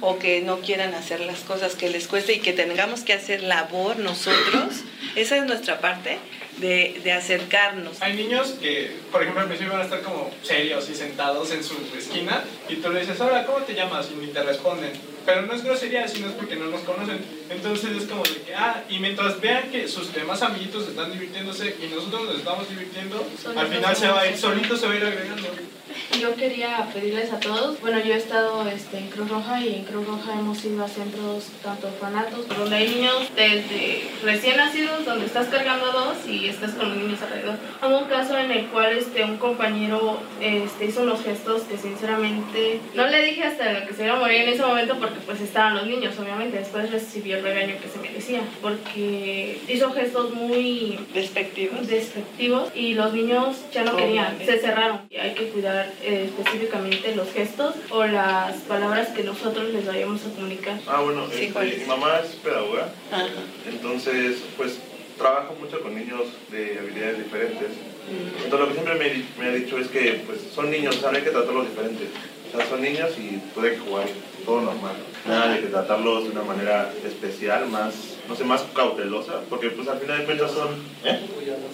o 0.01 0.19
que 0.19 0.41
no 0.43 0.61
quieran 0.61 0.95
hacer 0.95 1.21
las 1.21 1.41
cosas 1.41 1.75
que 1.75 1.91
les 1.91 2.07
cueste 2.07 2.35
y 2.35 2.41
que 2.41 2.53
tengamos 2.53 3.01
que 3.01 3.13
hacer 3.13 3.43
labor 3.43 3.99
nosotros. 3.99 4.83
Esa 5.17 5.37
es 5.37 5.45
nuestra 5.45 5.81
parte 5.81 6.19
de, 6.59 7.01
de 7.03 7.13
acercarnos. 7.13 8.01
Hay 8.01 8.15
niños 8.15 8.55
que, 8.61 8.93
por 9.11 9.23
ejemplo, 9.23 9.43
al 9.43 9.49
principio 9.49 9.73
van 9.73 9.83
a 9.83 9.85
estar 9.85 10.03
como 10.03 10.31
serios 10.43 10.89
y 10.91 10.95
sentados 10.95 11.51
en 11.53 11.63
su 11.65 11.75
esquina 11.97 12.45
y 12.69 12.77
tú 12.77 12.91
le 12.91 13.01
dices, 13.01 13.21
hola, 13.21 13.47
¿cómo 13.47 13.59
te 13.59 13.75
llamas? 13.75 14.09
Y 14.13 14.17
ni 14.17 14.29
te 14.29 14.43
responden. 14.43 14.93
Pero 15.25 15.43
no 15.43 15.53
es 15.53 15.63
grosería, 15.63 16.09
sino 16.09 16.29
es 16.29 16.33
porque 16.33 16.57
no 16.57 16.67
nos 16.67 16.81
conocen. 16.83 17.19
Entonces 17.51 17.91
es 17.97 18.05
como 18.05 18.23
de 18.23 18.43
que, 18.43 18.55
ah, 18.55 18.83
y 18.89 18.99
mientras 18.99 19.41
vean 19.41 19.71
que 19.71 19.87
sus 19.87 20.13
demás 20.15 20.41
amiguitos 20.43 20.89
están 20.89 21.13
divirtiéndose 21.13 21.77
y 21.83 21.95
nosotros 21.95 22.25
nos 22.25 22.39
estamos 22.39 22.69
divirtiendo, 22.69 23.27
al 23.55 23.69
final 23.69 23.97
se 23.97 24.09
va 24.09 24.21
a 24.23 24.27
ir, 24.27 24.39
solito 24.39 24.77
se 24.77 24.87
va 24.87 24.93
a 24.93 24.97
ir 24.97 25.05
agregando. 25.05 25.49
Yo 26.21 26.35
quería 26.35 26.89
pedirles 26.93 27.33
a 27.33 27.39
todos, 27.39 27.81
bueno, 27.81 28.01
yo 28.01 28.15
he 28.15 28.17
estado 28.17 28.67
este, 28.69 28.99
en 28.99 29.09
Cruz 29.09 29.29
Roja 29.29 29.61
y 29.61 29.77
en 29.77 29.85
Cruz 29.85 30.07
Roja 30.07 30.33
hemos 30.39 30.65
ido 30.65 30.85
a 30.85 30.89
centros 30.89 31.45
tanto 31.63 31.87
orfanatos, 31.87 32.49
donde 32.49 32.77
hay 32.77 32.89
niños 32.89 33.31
desde 33.37 34.09
recién 34.23 34.57
nacidos, 34.57 35.05
donde 35.05 35.27
estás 35.27 35.47
cargando 35.49 35.87
a 35.87 35.93
dos 35.93 36.17
y 36.27 36.49
estás 36.49 36.73
con 36.73 36.89
los 36.89 36.99
niños 36.99 37.21
alrededor. 37.23 37.57
Hubo 37.83 37.99
un 37.99 38.09
caso 38.09 38.37
en 38.37 38.51
el 38.51 38.67
cual 38.67 38.97
este, 38.97 39.25
un 39.25 39.37
compañero 39.37 40.19
este, 40.41 40.87
hizo 40.87 41.03
unos 41.03 41.23
gestos 41.23 41.63
que 41.63 41.77
sinceramente 41.77 42.81
no 42.95 43.07
le 43.07 43.23
dije 43.23 43.45
hasta 43.45 43.73
lo 43.73 43.87
que 43.87 43.95
se 43.95 44.05
iba 44.05 44.17
a 44.17 44.21
morir 44.21 44.43
en 44.43 44.49
ese 44.49 44.63
momento 44.63 44.99
porque 44.99 45.21
pues 45.25 45.41
estaban 45.41 45.77
los 45.77 45.87
niños, 45.87 46.19
obviamente. 46.19 46.59
Después 46.59 46.91
recibió 46.91 47.37
el 47.37 47.45
regaño 47.45 47.77
que 47.81 47.89
se 47.89 47.99
merecía 47.99 48.41
porque 48.61 49.61
hizo 49.69 49.93
gestos 49.93 50.35
muy 50.35 50.99
despectivos, 51.15 51.87
despectivos 51.87 52.71
y 52.75 52.95
los 52.95 53.13
niños 53.13 53.57
ya 53.73 53.85
no 53.85 53.97
querían, 53.97 54.39
se 54.39 54.59
cerraron. 54.59 55.01
Y 55.11 55.17
hay 55.17 55.35
que 55.35 55.49
cuidar 55.49 55.88
eh, 56.03 56.31
específicamente 56.31 57.15
los 57.15 57.33
gestos 57.33 57.75
o 57.91 58.05
las 58.05 58.57
palabras 58.63 59.09
que 59.09 59.23
nosotros 59.23 59.73
les 59.73 59.87
vayamos 59.87 60.25
a 60.25 60.31
comunicar. 60.31 60.79
Ah, 60.87 61.01
bueno, 61.03 61.27
este, 61.33 61.79
mi 61.79 61.85
mamá 61.87 62.21
es 62.25 62.37
pedagoga, 62.37 62.89
entonces 63.69 64.39
pues 64.57 64.79
trabaja 65.17 65.51
mucho 65.61 65.81
con 65.81 65.95
niños 65.95 66.23
de 66.51 66.79
habilidades 66.79 67.19
diferentes. 67.25 67.71
Mm. 67.71 68.45
Entonces 68.45 68.61
lo 68.61 68.69
que 68.69 68.75
siempre 68.75 68.95
me, 68.95 69.43
me, 69.43 69.51
ha 69.51 69.55
dicho 69.55 69.79
es 69.79 69.89
que 69.89 70.23
pues 70.27 70.41
son 70.55 70.71
niños, 70.71 70.97
o 70.97 71.01
sea, 71.01 71.11
no 71.11 71.19
hay 71.19 71.25
que 71.25 71.31
tratarlos 71.31 71.69
diferentes. 71.69 72.09
O 72.53 72.57
sea, 72.57 72.67
son 72.67 72.81
niños 72.81 73.11
y 73.19 73.37
pueden 73.55 73.79
jugar 73.81 74.07
todo 74.49 74.63
normal. 74.63 74.97
Nada 75.27 75.53
de 75.53 75.61
que 75.61 75.67
tratarlos 75.67 76.25
de 76.25 76.31
una 76.31 76.43
manera 76.43 76.91
especial, 77.05 77.69
más 77.69 78.19
no 78.29 78.37
sé, 78.37 78.45
más 78.45 78.63
cautelosa, 78.75 79.41
porque 79.49 79.71
pues 79.71 79.89
al 79.89 79.99
final 79.99 80.19
de 80.19 80.25
cuentas 80.25 80.51
son, 80.51 80.69
¿eh? 81.05 81.19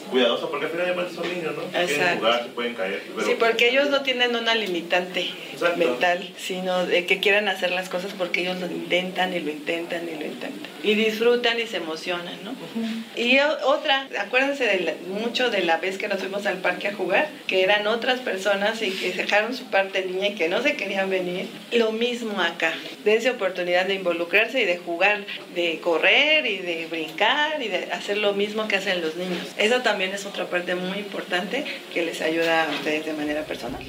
Cuidadosa, 0.08 0.46
porque 0.48 0.66
al 0.66 0.72
final 0.72 0.86
de 0.86 0.94
cuentas 0.94 1.14
son 1.14 1.28
niños, 1.28 1.52
¿no? 1.56 1.62
Exacto. 1.64 1.86
Quieren 1.88 2.18
jugar, 2.18 2.42
se 2.44 2.48
pueden 2.50 2.74
caer. 2.74 3.02
Pero, 3.14 3.26
sí, 3.26 3.36
porque 3.38 3.70
ellos 3.70 3.90
no 3.90 4.02
tienen 4.02 4.36
una 4.36 4.54
limitante 4.54 5.30
mental, 5.76 6.30
sino 6.38 6.86
de 6.86 7.06
que 7.06 7.18
quieran 7.18 7.48
hacer 7.48 7.72
las 7.72 7.88
cosas 7.88 8.12
porque 8.16 8.42
ellos 8.42 8.60
lo 8.60 8.66
intentan 8.66 9.34
y 9.34 9.40
lo 9.40 9.50
intentan 9.50 10.04
y 10.08 10.18
lo 10.18 10.26
intentan. 10.26 10.52
Y 10.84 10.94
disfrutan 10.94 11.58
y 11.58 11.66
se 11.66 11.78
emocionan, 11.78 12.38
¿no? 12.44 12.54
Y 13.16 13.38
otra, 13.64 14.06
acuérdense 14.20 14.64
de 14.64 14.96
mucho 15.08 15.50
de 15.50 15.62
la 15.62 15.78
vez 15.78 15.98
que 15.98 16.06
nos 16.06 16.20
fuimos 16.20 16.46
al 16.46 16.58
parque 16.58 16.88
a 16.88 16.94
jugar, 16.94 17.28
que 17.48 17.64
eran 17.64 17.86
otras 17.86 18.20
personas 18.20 18.80
y 18.82 18.90
que 18.90 19.12
dejaron 19.12 19.54
su 19.54 19.64
parte 19.64 20.04
niña 20.04 20.28
y 20.28 20.34
que 20.34 20.48
no 20.48 20.62
se 20.62 20.76
querían 20.76 21.10
venir. 21.10 21.48
Lo 21.72 21.90
mismo 21.90 22.40
acá. 22.40 22.63
Dense 23.04 23.30
oportunidad 23.30 23.86
de 23.86 23.94
involucrarse 23.94 24.62
y 24.62 24.64
de 24.64 24.78
jugar, 24.78 25.24
de 25.54 25.80
correr 25.80 26.46
y 26.46 26.58
de 26.58 26.86
brincar 26.90 27.62
y 27.62 27.68
de 27.68 27.92
hacer 27.92 28.18
lo 28.18 28.32
mismo 28.32 28.68
que 28.68 28.76
hacen 28.76 29.00
los 29.00 29.16
niños. 29.16 29.46
Eso 29.56 29.80
también 29.82 30.12
es 30.12 30.26
otra 30.26 30.46
parte 30.46 30.74
muy 30.74 30.98
importante 30.98 31.64
que 31.92 32.04
les 32.04 32.20
ayuda 32.20 32.64
a 32.64 32.70
ustedes 32.70 33.06
de 33.06 33.12
manera 33.12 33.42
personal. 33.42 33.82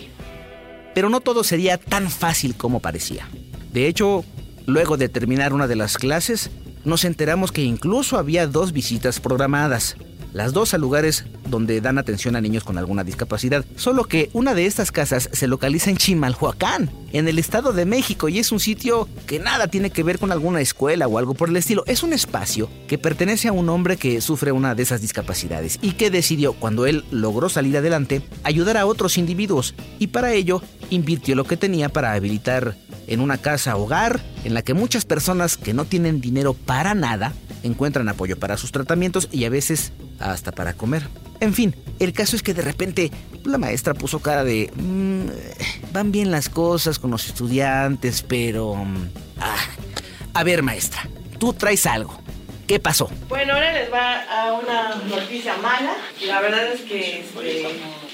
Pero 0.93 1.09
no 1.09 1.19
todo 1.19 1.43
sería 1.43 1.77
tan 1.77 2.09
fácil 2.09 2.55
como 2.55 2.79
parecía. 2.79 3.27
De 3.73 3.87
hecho, 3.87 4.23
luego 4.65 4.97
de 4.97 5.09
terminar 5.09 5.53
una 5.53 5.67
de 5.67 5.75
las 5.75 5.97
clases, 5.97 6.49
nos 6.85 7.03
enteramos 7.03 7.51
que 7.51 7.63
incluso 7.63 8.17
había 8.17 8.47
dos 8.47 8.71
visitas 8.71 9.19
programadas 9.19 9.97
las 10.35 10.51
dos 10.51 10.73
a 10.73 10.77
lugares 10.77 11.23
donde 11.49 11.79
dan 11.79 11.97
atención 11.97 12.35
a 12.35 12.41
niños 12.41 12.65
con 12.65 12.77
alguna 12.77 13.05
discapacidad. 13.05 13.63
Solo 13.77 14.03
que 14.03 14.29
una 14.33 14.53
de 14.53 14.65
estas 14.65 14.91
casas 14.91 15.29
se 15.31 15.47
localiza 15.47 15.89
en 15.89 15.95
Chimalhuacán, 15.95 16.91
en 17.13 17.29
el 17.29 17.39
Estado 17.39 17.71
de 17.71 17.85
México, 17.85 18.27
y 18.27 18.39
es 18.39 18.51
un 18.51 18.59
sitio 18.59 19.07
que 19.27 19.39
nada 19.39 19.69
tiene 19.69 19.91
que 19.91 20.03
ver 20.03 20.19
con 20.19 20.33
alguna 20.33 20.59
escuela 20.59 21.07
o 21.07 21.19
algo 21.19 21.35
por 21.35 21.47
el 21.47 21.55
estilo. 21.55 21.85
Es 21.87 22.03
un 22.03 22.11
espacio 22.11 22.69
que 22.89 22.97
pertenece 22.97 23.47
a 23.47 23.53
un 23.53 23.69
hombre 23.69 23.95
que 23.95 24.19
sufre 24.19 24.51
una 24.51 24.75
de 24.75 24.83
esas 24.83 24.99
discapacidades 24.99 25.79
y 25.81 25.93
que 25.93 26.11
decidió, 26.11 26.51
cuando 26.51 26.85
él 26.85 27.05
logró 27.11 27.47
salir 27.47 27.77
adelante, 27.77 28.21
ayudar 28.43 28.75
a 28.75 28.87
otros 28.87 29.17
individuos 29.17 29.73
y 29.99 30.07
para 30.07 30.33
ello 30.33 30.61
invirtió 30.89 31.35
lo 31.35 31.45
que 31.45 31.55
tenía 31.55 31.87
para 31.87 32.11
habilitar 32.11 32.75
en 33.07 33.21
una 33.21 33.37
casa 33.37 33.77
hogar 33.77 34.19
en 34.43 34.53
la 34.53 34.63
que 34.63 34.73
muchas 34.73 35.05
personas 35.05 35.55
que 35.55 35.73
no 35.73 35.85
tienen 35.85 36.19
dinero 36.19 36.53
para 36.53 36.93
nada 36.93 37.31
encuentran 37.63 38.09
apoyo 38.09 38.37
para 38.37 38.57
sus 38.57 38.71
tratamientos 38.71 39.27
y 39.31 39.45
a 39.45 39.49
veces 39.49 39.91
hasta 40.19 40.51
para 40.51 40.73
comer. 40.73 41.07
En 41.39 41.53
fin, 41.53 41.75
el 41.99 42.13
caso 42.13 42.35
es 42.35 42.43
que 42.43 42.53
de 42.53 42.61
repente 42.61 43.11
la 43.43 43.57
maestra 43.57 43.93
puso 43.93 44.19
cara 44.19 44.43
de... 44.43 44.71
Mm, 44.75 45.27
van 45.91 46.11
bien 46.11 46.31
las 46.31 46.49
cosas 46.49 46.99
con 46.99 47.11
los 47.11 47.27
estudiantes, 47.27 48.21
pero... 48.21 48.75
Mm, 48.75 49.09
ah, 49.39 49.57
a 50.33 50.43
ver 50.43 50.63
maestra, 50.63 51.07
tú 51.39 51.53
traes 51.53 51.85
algo. 51.85 52.19
¿Qué 52.67 52.79
pasó? 52.79 53.11
Bueno, 53.29 53.53
ahora 53.53 53.73
les 53.73 53.93
va 53.93 54.23
a 54.23 54.53
una 54.53 54.95
noticia 55.07 55.55
mala. 55.57 55.95
La 56.25 56.41
verdad 56.41 56.65
es 56.71 56.81
que 56.81 57.19
este, 57.19 57.67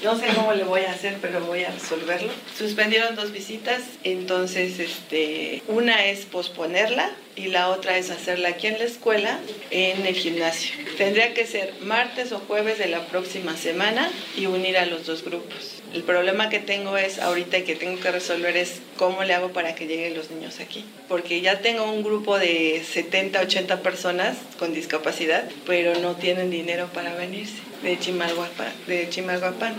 no 0.04 0.18
sé 0.18 0.26
cómo 0.34 0.52
le 0.52 0.64
voy 0.64 0.82
a 0.82 0.92
hacer, 0.92 1.16
pero 1.22 1.40
voy 1.40 1.64
a 1.64 1.70
resolverlo. 1.70 2.30
Suspendieron 2.58 3.16
dos 3.16 3.32
visitas, 3.32 3.80
entonces 4.04 4.78
este, 4.78 5.62
una 5.68 6.04
es 6.04 6.26
posponerla 6.26 7.10
y 7.36 7.46
la 7.46 7.68
otra 7.68 7.96
es 7.96 8.10
hacerla 8.10 8.50
aquí 8.50 8.66
en 8.66 8.78
la 8.78 8.84
escuela, 8.84 9.38
en 9.70 10.06
el 10.06 10.14
gimnasio. 10.14 10.74
Tendría 10.98 11.34
que 11.34 11.46
ser 11.46 11.72
martes 11.80 12.32
o 12.32 12.38
jueves 12.38 12.78
de 12.78 12.88
la 12.88 13.06
próxima 13.06 13.56
semana 13.56 14.10
y 14.36 14.46
unir 14.46 14.76
a 14.76 14.86
los 14.86 15.06
dos 15.06 15.24
grupos. 15.24 15.82
El 15.94 16.02
problema 16.02 16.48
que 16.48 16.58
tengo 16.58 16.96
es 16.96 17.18
ahorita 17.18 17.58
y 17.58 17.62
que 17.62 17.74
tengo 17.76 18.00
que 18.00 18.10
resolver 18.10 18.56
es 18.56 18.80
cómo 18.96 19.24
le 19.24 19.34
hago 19.34 19.52
para 19.52 19.74
que 19.74 19.86
lleguen 19.86 20.14
los 20.14 20.30
niños 20.30 20.60
aquí. 20.60 20.84
Porque 21.08 21.40
ya 21.42 21.60
tengo 21.60 21.90
un 21.90 22.02
grupo 22.02 22.38
de 22.38 22.82
70, 22.82 23.40
80 23.40 23.82
personas 23.82 24.36
con 24.58 24.72
discapacidad, 24.72 25.44
pero 25.66 25.98
no 26.00 26.16
tienen 26.16 26.50
dinero 26.50 26.88
para 26.94 27.14
venirse 27.14 27.72
de 27.82 27.98
Chimalhuapan. 27.98 28.72
De 28.86 29.08
Chimalhuapan. 29.08 29.74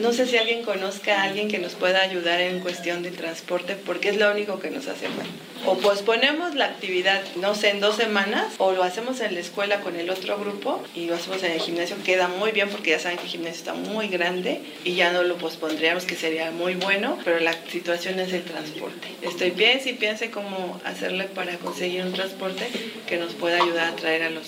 No 0.00 0.12
sé 0.12 0.26
si 0.26 0.36
alguien 0.36 0.62
conozca 0.62 1.20
a 1.20 1.24
alguien 1.24 1.48
que 1.48 1.58
nos 1.58 1.74
pueda 1.74 2.02
ayudar 2.02 2.40
en 2.40 2.60
cuestión 2.60 3.02
de 3.02 3.10
transporte, 3.10 3.76
porque 3.76 4.10
es 4.10 4.16
lo 4.16 4.30
único 4.30 4.60
que 4.60 4.70
nos 4.70 4.86
hace 4.86 5.06
falta. 5.08 5.24
O 5.66 5.76
posponemos 5.78 6.54
la 6.54 6.66
actividad, 6.66 7.20
no 7.36 7.54
sé, 7.54 7.70
en 7.70 7.80
dos 7.80 7.96
semanas, 7.96 8.54
o 8.58 8.72
lo 8.72 8.84
hacemos 8.84 9.20
en 9.20 9.34
la 9.34 9.40
escuela 9.40 9.80
con 9.80 9.96
el 9.96 10.08
otro 10.10 10.38
grupo 10.38 10.82
y 10.94 11.06
lo 11.06 11.16
hacemos 11.16 11.42
en 11.42 11.52
el 11.52 11.60
gimnasio. 11.60 11.96
Queda 12.04 12.28
muy 12.28 12.52
bien 12.52 12.68
porque 12.68 12.90
ya 12.90 13.00
saben 13.00 13.18
que 13.18 13.24
el 13.24 13.30
gimnasio 13.30 13.58
está 13.58 13.74
muy 13.74 14.08
grande 14.08 14.60
y 14.84 14.94
ya 14.94 15.12
no 15.12 15.24
lo 15.24 15.36
pospondríamos, 15.36 16.04
que 16.04 16.14
sería 16.14 16.52
muy 16.52 16.74
bueno, 16.74 17.18
pero 17.24 17.40
la 17.40 17.54
situación 17.70 18.20
es 18.20 18.32
el 18.32 18.44
transporte. 18.44 19.08
Estoy 19.22 19.50
bien 19.50 19.80
si 19.80 19.94
piense 19.94 20.30
cómo 20.30 20.80
hacerle 20.84 21.24
para 21.24 21.56
conseguir 21.58 22.02
un 22.02 22.12
transporte 22.12 22.68
que 23.06 23.16
nos 23.16 23.34
pueda 23.34 23.56
ayudar 23.62 23.88
a 23.88 23.96
traer 23.96 24.22
a 24.22 24.30
los, 24.30 24.46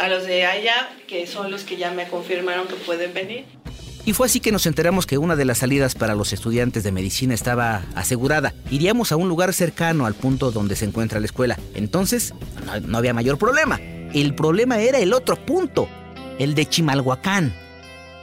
a 0.00 0.08
los 0.08 0.24
de 0.24 0.46
allá, 0.46 0.88
que 1.06 1.26
son 1.26 1.50
los 1.50 1.64
que 1.64 1.76
ya 1.76 1.90
me 1.92 2.08
confirmaron 2.08 2.66
que 2.66 2.74
pueden 2.74 3.12
venir. 3.12 3.44
Y 4.06 4.14
fue 4.14 4.26
así 4.26 4.40
que 4.40 4.50
nos 4.50 4.64
enteramos 4.64 5.04
que 5.06 5.18
una 5.18 5.36
de 5.36 5.44
las 5.44 5.58
salidas 5.58 5.94
para 5.94 6.14
los 6.14 6.32
estudiantes 6.32 6.82
de 6.82 6.90
medicina 6.90 7.34
estaba 7.34 7.82
asegurada. 7.94 8.54
Iríamos 8.70 9.12
a 9.12 9.16
un 9.16 9.28
lugar 9.28 9.52
cercano 9.52 10.06
al 10.06 10.14
punto 10.14 10.50
donde 10.52 10.74
se 10.74 10.86
encuentra 10.86 11.20
la 11.20 11.26
escuela. 11.26 11.58
Entonces, 11.74 12.32
no, 12.64 12.80
no 12.80 12.96
había 12.98 13.12
mayor 13.12 13.36
problema. 13.36 13.78
El 13.78 14.34
problema 14.34 14.80
era 14.80 14.98
el 14.98 15.12
otro 15.12 15.36
punto, 15.36 15.86
el 16.38 16.54
de 16.54 16.66
Chimalhuacán. 16.66 17.54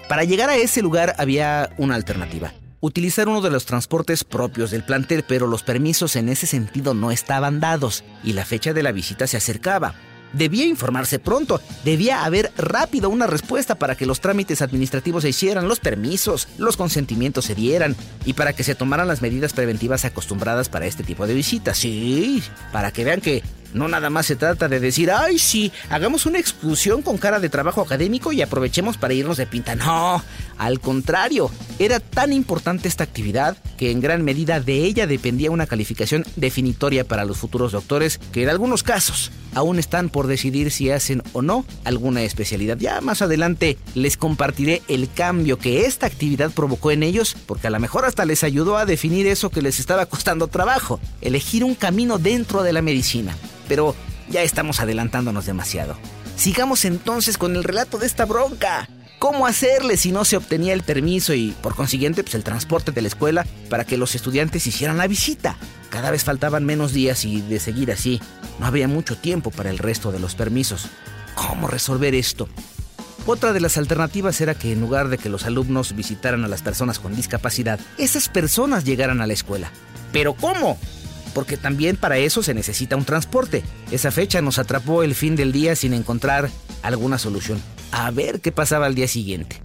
Para 0.09 0.23
llegar 0.23 0.49
a 0.49 0.55
ese 0.55 0.81
lugar 0.81 1.13
había 1.19 1.69
una 1.77 1.93
alternativa. 1.93 2.53
Utilizar 2.79 3.27
uno 3.27 3.41
de 3.41 3.51
los 3.51 3.65
transportes 3.65 4.23
propios 4.23 4.71
del 4.71 4.83
plantel, 4.83 5.23
pero 5.27 5.45
los 5.45 5.61
permisos 5.61 6.15
en 6.15 6.29
ese 6.29 6.47
sentido 6.47 6.95
no 6.95 7.11
estaban 7.11 7.59
dados 7.59 8.03
y 8.23 8.33
la 8.33 8.45
fecha 8.45 8.73
de 8.73 8.81
la 8.81 8.91
visita 8.91 9.27
se 9.27 9.37
acercaba. 9.37 9.93
Debía 10.33 10.65
informarse 10.65 11.19
pronto, 11.19 11.61
debía 11.83 12.25
haber 12.25 12.51
rápido 12.57 13.09
una 13.09 13.27
respuesta 13.27 13.75
para 13.75 13.95
que 13.95 14.05
los 14.05 14.21
trámites 14.21 14.61
administrativos 14.61 15.23
se 15.23 15.29
hicieran, 15.29 15.67
los 15.67 15.79
permisos, 15.79 16.47
los 16.57 16.77
consentimientos 16.77 17.45
se 17.45 17.55
dieran 17.55 17.95
y 18.25 18.33
para 18.33 18.53
que 18.53 18.63
se 18.63 18.75
tomaran 18.75 19.07
las 19.07 19.21
medidas 19.21 19.53
preventivas 19.53 20.05
acostumbradas 20.05 20.69
para 20.69 20.85
este 20.85 21.03
tipo 21.03 21.27
de 21.27 21.33
visitas. 21.33 21.77
Sí, 21.77 22.43
para 22.71 22.91
que 22.91 23.03
vean 23.03 23.21
que 23.21 23.43
No 23.73 23.87
nada 23.87 24.09
más 24.09 24.25
se 24.25 24.35
trata 24.35 24.67
de 24.67 24.79
decir, 24.79 25.11
ay, 25.11 25.39
sí, 25.39 25.71
hagamos 25.89 26.25
una 26.25 26.39
excursión 26.39 27.01
con 27.01 27.17
cara 27.17 27.39
de 27.39 27.49
trabajo 27.49 27.81
académico 27.81 28.31
y 28.31 28.41
aprovechemos 28.41 28.97
para 28.97 29.13
irnos 29.13 29.37
de 29.37 29.45
pinta. 29.45 29.75
No, 29.75 30.23
al 30.57 30.79
contrario, 30.79 31.51
era 31.79 31.99
tan 31.99 32.33
importante 32.33 32.87
esta 32.87 33.03
actividad 33.03 33.57
que 33.77 33.91
en 33.91 34.01
gran 34.01 34.23
medida 34.23 34.59
de 34.59 34.83
ella 34.83 35.05
dependía 35.05 35.51
una 35.51 35.67
calificación 35.67 36.25
definitoria 36.35 37.03
para 37.03 37.25
los 37.25 37.37
futuros 37.37 37.71
doctores 37.71 38.19
que 38.31 38.43
en 38.43 38.49
algunos 38.49 38.83
casos 38.83 39.31
aún 39.53 39.79
están 39.79 40.09
por 40.09 40.27
decidir 40.27 40.71
si 40.71 40.91
hacen 40.91 41.21
o 41.33 41.41
no 41.41 41.65
alguna 41.83 42.23
especialidad. 42.23 42.77
Ya 42.77 43.01
más 43.01 43.21
adelante 43.21 43.77
les 43.95 44.17
compartiré 44.17 44.81
el 44.87 45.11
cambio 45.11 45.57
que 45.57 45.85
esta 45.85 46.05
actividad 46.05 46.51
provocó 46.51 46.91
en 46.91 47.03
ellos, 47.03 47.35
porque 47.45 47.67
a 47.67 47.71
lo 47.71 47.79
mejor 47.79 48.05
hasta 48.05 48.25
les 48.25 48.43
ayudó 48.43 48.77
a 48.77 48.85
definir 48.85 49.27
eso 49.27 49.49
que 49.49 49.61
les 49.61 49.79
estaba 49.79 50.05
costando 50.05 50.47
trabajo, 50.47 50.99
elegir 51.21 51.63
un 51.63 51.75
camino 51.75 52.17
dentro 52.17 52.63
de 52.63 52.73
la 52.73 52.81
medicina. 52.81 53.35
Pero 53.67 53.95
ya 54.29 54.43
estamos 54.43 54.79
adelantándonos 54.79 55.45
demasiado. 55.45 55.97
Sigamos 56.35 56.85
entonces 56.85 57.37
con 57.37 57.55
el 57.55 57.63
relato 57.63 57.97
de 57.97 58.05
esta 58.07 58.25
bronca. 58.25 58.89
¿Cómo 59.19 59.47
hacerle 59.47 59.97
si 59.97 60.11
no 60.11 60.25
se 60.25 60.37
obtenía 60.37 60.73
el 60.73 60.83
permiso 60.83 61.33
y 61.33 61.55
por 61.63 61.75
consiguiente 61.75 62.23
pues, 62.23 62.35
el 62.35 62.43
transporte 62.43 62.91
de 62.91 63.01
la 63.01 63.07
escuela 63.07 63.47
para 63.67 63.83
que 63.83 63.97
los 63.97 64.13
estudiantes 64.13 64.67
hicieran 64.67 64.97
la 64.97 65.07
visita? 65.07 65.57
Cada 65.89 66.11
vez 66.11 66.23
faltaban 66.23 66.65
menos 66.65 66.93
días 66.93 67.25
y 67.25 67.41
de 67.41 67.59
seguir 67.59 67.91
así, 67.91 68.21
no 68.59 68.67
había 68.67 68.87
mucho 68.87 69.17
tiempo 69.17 69.49
para 69.49 69.71
el 69.71 69.79
resto 69.79 70.11
de 70.11 70.19
los 70.19 70.35
permisos. 70.35 70.87
¿Cómo 71.33 71.67
resolver 71.67 72.13
esto? 72.13 72.47
Otra 73.25 73.53
de 73.53 73.59
las 73.59 73.77
alternativas 73.77 74.39
era 74.39 74.53
que 74.55 74.71
en 74.71 74.79
lugar 74.79 75.09
de 75.09 75.17
que 75.17 75.29
los 75.29 75.45
alumnos 75.45 75.95
visitaran 75.95 76.45
a 76.45 76.47
las 76.47 76.61
personas 76.61 76.99
con 76.99 77.15
discapacidad, 77.15 77.79
esas 77.97 78.29
personas 78.29 78.85
llegaran 78.85 79.19
a 79.21 79.27
la 79.27 79.33
escuela. 79.33 79.71
¿Pero 80.13 80.33
cómo? 80.33 80.77
Porque 81.37 81.55
también 81.55 81.97
para 81.97 82.17
eso 82.17 82.41
se 82.41 82.55
necesita 82.55 82.95
un 82.95 83.05
transporte. 83.05 83.61
Esa 83.91 84.09
fecha 84.09 84.41
nos 84.41 84.57
atrapó 84.57 85.03
el 85.03 85.13
fin 85.13 85.35
del 85.35 85.51
día 85.51 85.75
sin 85.75 85.93
encontrar 85.93 86.49
alguna 86.81 87.19
solución 87.19 87.61
a 87.91 88.09
ver 88.09 88.41
qué 88.41 88.51
pasaba 88.51 88.87
al 88.87 88.95
día 88.95 89.07
siguiente. 89.07 89.61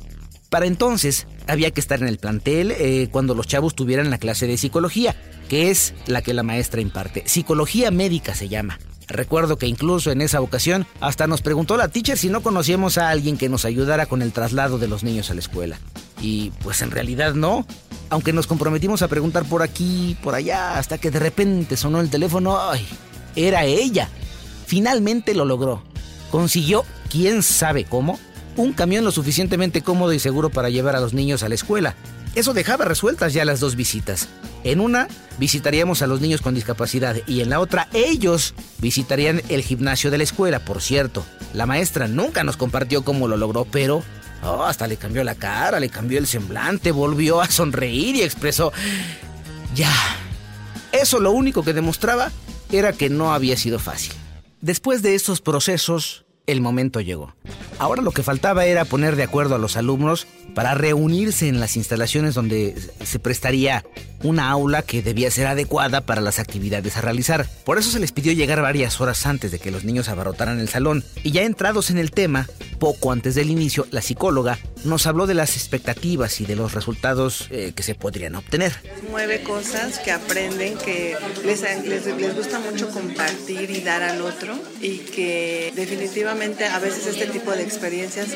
Para 0.50 0.66
entonces 0.66 1.26
había 1.46 1.70
que 1.70 1.80
estar 1.80 2.02
en 2.02 2.08
el 2.08 2.18
plantel 2.18 2.72
eh, 2.72 3.08
cuando 3.10 3.34
los 3.34 3.46
chavos 3.46 3.74
tuvieran 3.74 4.10
la 4.10 4.18
clase 4.18 4.46
de 4.46 4.58
psicología, 4.58 5.16
que 5.48 5.70
es 5.70 5.94
la 6.06 6.20
que 6.20 6.34
la 6.34 6.42
maestra 6.42 6.82
imparte. 6.82 7.22
Psicología 7.24 7.90
médica 7.90 8.34
se 8.34 8.50
llama. 8.50 8.78
Recuerdo 9.08 9.58
que 9.58 9.66
incluso 9.66 10.10
en 10.10 10.20
esa 10.22 10.40
ocasión 10.40 10.86
hasta 11.00 11.26
nos 11.26 11.42
preguntó 11.42 11.76
la 11.76 11.88
teacher 11.88 12.16
si 12.16 12.28
no 12.28 12.42
conocíamos 12.42 12.98
a 12.98 13.10
alguien 13.10 13.36
que 13.36 13.48
nos 13.48 13.64
ayudara 13.64 14.06
con 14.06 14.22
el 14.22 14.32
traslado 14.32 14.78
de 14.78 14.88
los 14.88 15.02
niños 15.02 15.30
a 15.30 15.34
la 15.34 15.40
escuela. 15.40 15.78
Y 16.20 16.50
pues 16.62 16.82
en 16.82 16.90
realidad 16.90 17.34
no, 17.34 17.66
aunque 18.10 18.32
nos 18.32 18.46
comprometimos 18.46 19.02
a 19.02 19.08
preguntar 19.08 19.44
por 19.44 19.62
aquí, 19.62 20.16
por 20.22 20.34
allá, 20.34 20.78
hasta 20.78 20.98
que 20.98 21.10
de 21.10 21.18
repente 21.18 21.76
sonó 21.76 22.00
el 22.00 22.10
teléfono, 22.10 22.58
¡ay! 22.60 22.86
Era 23.34 23.64
ella. 23.64 24.08
Finalmente 24.66 25.34
lo 25.34 25.44
logró. 25.44 25.82
Consiguió 26.30 26.84
quién 27.10 27.42
sabe 27.42 27.84
cómo, 27.84 28.18
un 28.56 28.72
camión 28.72 29.04
lo 29.04 29.12
suficientemente 29.12 29.82
cómodo 29.82 30.12
y 30.12 30.18
seguro 30.18 30.50
para 30.50 30.70
llevar 30.70 30.96
a 30.96 31.00
los 31.00 31.14
niños 31.14 31.42
a 31.42 31.48
la 31.48 31.54
escuela. 31.54 31.94
Eso 32.34 32.54
dejaba 32.54 32.84
resueltas 32.84 33.34
ya 33.34 33.44
las 33.44 33.60
dos 33.60 33.76
visitas. 33.76 34.28
En 34.64 34.80
una 34.80 35.08
visitaríamos 35.38 36.02
a 36.02 36.06
los 36.06 36.20
niños 36.20 36.40
con 36.40 36.54
discapacidad 36.54 37.16
y 37.26 37.40
en 37.40 37.50
la 37.50 37.60
otra 37.60 37.88
ellos 37.92 38.54
visitarían 38.78 39.42
el 39.48 39.62
gimnasio 39.62 40.10
de 40.10 40.18
la 40.18 40.24
escuela, 40.24 40.60
por 40.60 40.80
cierto. 40.80 41.24
La 41.52 41.66
maestra 41.66 42.08
nunca 42.08 42.44
nos 42.44 42.56
compartió 42.56 43.04
cómo 43.04 43.28
lo 43.28 43.36
logró, 43.36 43.64
pero 43.64 44.02
oh, 44.42 44.64
hasta 44.64 44.86
le 44.86 44.96
cambió 44.96 45.24
la 45.24 45.34
cara, 45.34 45.80
le 45.80 45.88
cambió 45.88 46.18
el 46.18 46.26
semblante, 46.26 46.90
volvió 46.90 47.40
a 47.40 47.50
sonreír 47.50 48.16
y 48.16 48.22
expresó, 48.22 48.72
ya. 49.74 49.92
Eso 50.92 51.20
lo 51.20 51.32
único 51.32 51.62
que 51.62 51.72
demostraba 51.72 52.30
era 52.70 52.92
que 52.92 53.10
no 53.10 53.32
había 53.32 53.56
sido 53.56 53.78
fácil. 53.78 54.12
Después 54.60 55.02
de 55.02 55.14
estos 55.14 55.40
procesos, 55.40 56.24
el 56.46 56.60
momento 56.60 57.00
llegó. 57.00 57.34
Ahora 57.82 58.00
lo 58.00 58.12
que 58.12 58.22
faltaba 58.22 58.64
era 58.64 58.84
poner 58.84 59.16
de 59.16 59.24
acuerdo 59.24 59.56
a 59.56 59.58
los 59.58 59.76
alumnos 59.76 60.28
para 60.54 60.72
reunirse 60.74 61.48
en 61.48 61.58
las 61.58 61.76
instalaciones 61.76 62.32
donde 62.32 62.76
se 63.04 63.18
prestaría 63.18 63.84
una 64.22 64.50
aula 64.50 64.82
que 64.82 65.02
debía 65.02 65.32
ser 65.32 65.48
adecuada 65.48 66.02
para 66.02 66.20
las 66.20 66.38
actividades 66.38 66.96
a 66.96 67.00
realizar. 67.00 67.48
Por 67.64 67.78
eso 67.78 67.90
se 67.90 67.98
les 67.98 68.12
pidió 68.12 68.32
llegar 68.32 68.62
varias 68.62 69.00
horas 69.00 69.26
antes 69.26 69.50
de 69.50 69.58
que 69.58 69.72
los 69.72 69.82
niños 69.82 70.08
abarrotaran 70.08 70.60
el 70.60 70.68
salón. 70.68 71.02
Y 71.24 71.32
ya 71.32 71.42
entrados 71.42 71.90
en 71.90 71.98
el 71.98 72.12
tema, 72.12 72.48
poco 72.78 73.10
antes 73.10 73.34
del 73.34 73.50
inicio, 73.50 73.86
la 73.90 74.00
psicóloga 74.00 74.58
nos 74.84 75.06
habló 75.06 75.26
de 75.26 75.34
las 75.34 75.56
expectativas 75.56 76.40
y 76.40 76.46
de 76.46 76.56
los 76.56 76.74
resultados 76.74 77.48
eh, 77.50 77.72
que 77.74 77.82
se 77.82 77.94
podrían 77.94 78.34
obtener. 78.34 78.72
Nueve 79.10 79.42
cosas 79.42 79.98
que 79.98 80.12
aprenden 80.12 80.76
que 80.78 81.16
les, 81.44 81.62
les, 81.62 82.06
les 82.06 82.36
gusta 82.36 82.58
mucho 82.58 82.90
compartir 82.90 83.70
y 83.70 83.80
dar 83.80 84.02
al 84.02 84.22
otro 84.22 84.54
y 84.80 84.98
que 84.98 85.72
definitivamente 85.74 86.66
a 86.66 86.78
veces 86.78 87.06
este 87.06 87.26
tipo 87.26 87.52
de 87.52 87.62
experiencias 87.72 88.28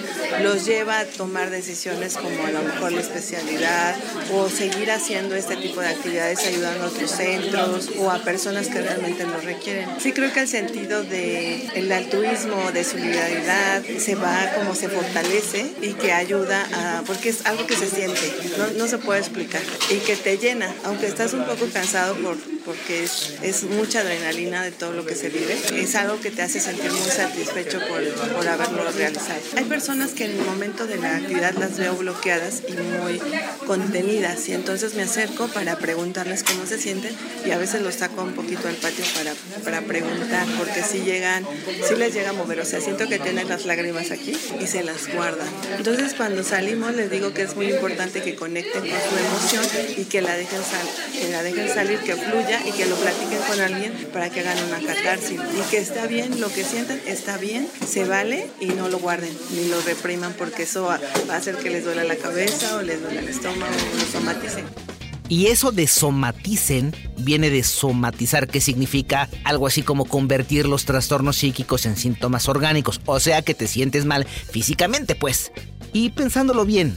los 0.42 0.64
lleva 0.64 1.00
a 1.00 1.04
tomar 1.04 1.50
decisiones 1.50 2.16
como 2.16 2.46
a 2.46 2.50
lo 2.50 2.62
mejor 2.62 2.92
la 2.92 3.00
especialidad 3.00 3.96
o 4.32 4.48
seguir 4.48 4.90
haciendo 4.90 5.34
este 5.34 5.56
tipo 5.56 5.80
de 5.80 5.88
actividades 5.88 6.46
ayudando 6.46 6.84
a 6.84 6.88
otros 6.88 7.10
centros 7.10 7.90
o 7.98 8.10
a 8.10 8.18
personas 8.18 8.68
que 8.68 8.80
realmente 8.80 9.24
lo 9.24 9.38
requieren. 9.40 9.88
Sí 10.00 10.12
creo 10.12 10.32
que 10.32 10.40
el 10.40 10.48
sentido 10.48 11.02
de 11.02 11.66
el 11.74 11.90
altruismo, 11.92 12.72
de 12.72 12.84
solidaridad, 12.84 13.82
se 13.98 14.14
va 14.14 14.52
como 14.56 14.74
se 14.74 14.88
fortalece 14.88 15.66
y 15.82 15.92
que 15.94 16.12
ayuda 16.12 16.66
a, 16.72 17.02
porque 17.06 17.28
es 17.28 17.46
algo 17.46 17.66
que 17.66 17.76
se 17.76 17.88
siente, 17.88 18.32
no, 18.58 18.78
no 18.78 18.88
se 18.88 18.98
puede 18.98 19.20
explicar 19.20 19.62
y 19.90 19.96
que 19.98 20.16
te 20.16 20.38
llena, 20.38 20.72
aunque 20.84 21.06
estás 21.06 21.34
un 21.34 21.44
poco 21.44 21.66
cansado 21.72 22.14
por, 22.16 22.36
porque 22.66 23.04
es, 23.04 23.34
es 23.42 23.62
mucha 23.62 24.00
adrenalina 24.00 24.62
de 24.64 24.72
todo 24.72 24.92
lo 24.92 25.06
que 25.06 25.14
se 25.14 25.28
vive, 25.28 25.56
es 25.76 25.94
algo 25.94 26.20
que 26.20 26.32
te 26.32 26.42
hace 26.42 26.60
sentir 26.60 26.90
muy 26.90 27.10
satisfecho 27.10 27.80
por, 27.88 28.02
por 28.34 28.48
haberlo 28.48 28.90
realizado. 28.90 29.40
Hay 29.56 29.64
personas 29.64 30.10
que 30.10 30.24
en 30.24 30.32
el 30.32 30.44
momento 30.44 30.86
de 30.86 30.96
la 30.96 31.16
actividad 31.16 31.54
las 31.54 31.78
veo 31.78 31.94
bloqueadas 31.94 32.62
y 32.68 32.72
muy 32.72 33.20
contenidas 33.66 34.48
y 34.48 34.52
entonces 34.52 34.94
me 34.94 35.02
acerco 35.02 35.46
para 35.48 35.78
preguntarles 35.78 36.42
cómo 36.42 36.66
se 36.66 36.78
sienten 36.78 37.14
y 37.46 37.52
a 37.52 37.58
veces 37.58 37.82
los 37.82 37.94
saco 37.94 38.22
un 38.22 38.32
poquito 38.32 38.66
al 38.66 38.74
patio 38.74 39.04
para, 39.14 39.32
para 39.62 39.82
preguntar, 39.82 40.46
porque 40.58 40.82
si 40.82 41.02
llegan, 41.02 41.46
si 41.88 41.94
les 41.94 42.12
llega 42.12 42.30
a 42.30 42.32
mover, 42.32 42.60
o 42.60 42.64
sea, 42.64 42.80
siento 42.80 43.08
que 43.08 43.20
tienen 43.20 43.48
las 43.48 43.64
lágrimas 43.64 44.10
aquí 44.10 44.36
y 44.60 44.66
se 44.66 44.82
las 44.82 45.06
guardan. 45.14 45.48
Entonces 45.78 46.14
cuando 46.14 46.42
salimos 46.42 46.94
les 46.96 47.10
digo 47.10 47.32
que 47.32 47.42
es 47.42 47.54
muy 47.54 47.70
importante 47.70 48.22
que 48.22 48.34
conecten 48.34 48.80
con 48.80 48.90
su 48.90 49.16
emoción 49.16 49.64
y 49.96 50.04
que 50.06 50.20
la 50.20 50.36
dejen, 50.36 50.60
que 51.12 51.28
la 51.28 51.44
dejen 51.44 51.68
salir, 51.68 52.00
que 52.00 52.16
fluya 52.16 52.55
y 52.66 52.72
que 52.72 52.86
lo 52.86 52.96
platiquen 52.96 53.38
con 53.48 53.60
alguien 53.60 53.92
para 54.12 54.30
que 54.30 54.40
hagan 54.40 54.58
una 54.64 54.80
catarsis 54.80 55.40
y 55.40 55.70
que 55.70 55.78
está 55.78 56.06
bien, 56.06 56.40
lo 56.40 56.48
que 56.48 56.64
sientan 56.64 57.00
está 57.06 57.38
bien, 57.38 57.68
se 57.86 58.04
vale 58.04 58.48
y 58.60 58.66
no 58.66 58.88
lo 58.88 58.98
guarden 58.98 59.36
ni 59.52 59.68
lo 59.68 59.80
repriman 59.82 60.32
porque 60.34 60.64
eso 60.64 60.84
va 60.84 61.00
a 61.30 61.36
hacer 61.36 61.56
que 61.56 61.70
les 61.70 61.84
duela 61.84 62.04
la 62.04 62.16
cabeza 62.16 62.76
o 62.76 62.82
les 62.82 63.00
duela 63.00 63.20
el 63.20 63.28
estómago 63.28 63.72
o 63.72 63.98
lo 63.98 64.04
somaticen. 64.06 64.64
Y 65.28 65.46
eso 65.46 65.72
de 65.72 65.88
somaticen 65.88 66.94
viene 67.18 67.50
de 67.50 67.64
somatizar, 67.64 68.46
que 68.46 68.60
significa 68.60 69.28
algo 69.42 69.66
así 69.66 69.82
como 69.82 70.04
convertir 70.04 70.66
los 70.66 70.84
trastornos 70.84 71.36
psíquicos 71.36 71.84
en 71.86 71.96
síntomas 71.96 72.48
orgánicos, 72.48 73.00
o 73.06 73.18
sea 73.18 73.42
que 73.42 73.54
te 73.54 73.66
sientes 73.66 74.04
mal 74.04 74.24
físicamente, 74.24 75.16
pues. 75.16 75.50
Y 75.92 76.10
pensándolo 76.10 76.64
bien, 76.64 76.96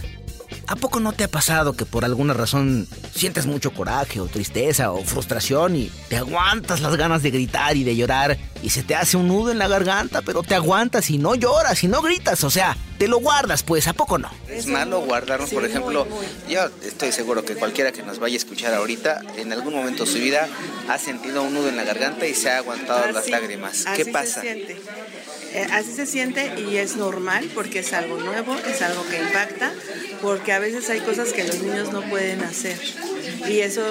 ¿A 0.68 0.76
poco 0.76 1.00
no 1.00 1.14
te 1.14 1.24
ha 1.24 1.28
pasado 1.28 1.74
que 1.74 1.86
por 1.86 2.06
alguna 2.06 2.34
razón 2.34 2.88
sientes 3.16 3.46
mucho 3.46 3.72
coraje 3.72 4.20
o 4.20 4.28
tristeza 4.28 4.92
o 4.92 5.04
frustración 5.04 5.76
y 5.76 5.92
te 6.10 6.18
aguantas 6.18 6.82
las 6.82 6.96
ganas 6.96 7.24
de 7.24 7.32
gritar 7.32 7.76
y 7.76 7.84
de 7.84 7.96
llorar 7.96 8.38
y 8.62 8.70
se 8.70 8.84
te 8.84 8.96
hace 8.96 9.18
un 9.18 9.28
nudo 9.28 9.52
en 9.52 9.58
la 9.58 9.68
garganta, 9.68 10.22
pero 10.22 10.44
te 10.44 10.56
aguantas 10.56 11.10
y 11.10 11.18
no 11.18 11.36
lloras 11.36 11.84
y 11.84 11.88
no 11.88 12.02
gritas? 12.02 12.44
O 12.44 12.50
sea, 12.50 12.78
te 12.98 13.08
lo 13.08 13.20
guardas, 13.20 13.64
pues, 13.64 13.88
¿a 13.88 13.94
poco 13.94 14.18
no? 14.18 14.30
Es 14.50 14.68
malo 14.68 15.00
guardarnos, 15.02 15.50
por 15.52 15.66
ejemplo, 15.66 16.06
yo 16.50 16.70
estoy 16.84 17.12
seguro 17.12 17.46
que 17.46 17.56
cualquiera 17.56 17.92
que 17.92 18.04
nos 18.04 18.20
vaya 18.20 18.36
a 18.36 18.38
escuchar 18.38 18.74
ahorita, 18.74 19.22
en 19.38 19.54
algún 19.54 19.74
momento 19.74 20.06
de 20.06 20.12
su 20.12 20.18
vida 20.18 20.48
ha 20.90 20.98
sentido 20.98 21.44
un 21.44 21.54
nudo 21.54 21.70
en 21.70 21.78
la 21.78 21.84
garganta 21.84 22.28
y 22.28 22.34
se 22.34 22.50
ha 22.50 22.58
aguantado 22.58 23.12
las 23.12 23.30
lágrimas. 23.30 23.86
¿Qué 23.96 24.06
pasa? 24.06 24.42
Eh, 25.54 25.68
así 25.72 25.94
se 25.94 26.06
siente 26.06 26.54
y 26.60 26.78
es 26.78 26.96
normal 26.96 27.50
porque 27.56 27.80
es 27.80 27.94
algo 27.94 28.18
nuevo, 28.18 28.56
es 28.68 28.82
algo 28.82 29.08
que 29.10 29.22
impacta, 29.22 29.74
porque 30.22 30.54
a 30.54 30.60
veces 30.60 30.90
hay 30.90 31.00
cosas 31.02 31.34
que 31.34 31.44
los 31.44 31.60
niños 31.62 31.92
no 31.92 32.02
pueden 32.10 32.42
hacer 32.42 32.78
y 33.48 33.60
eso 33.60 33.82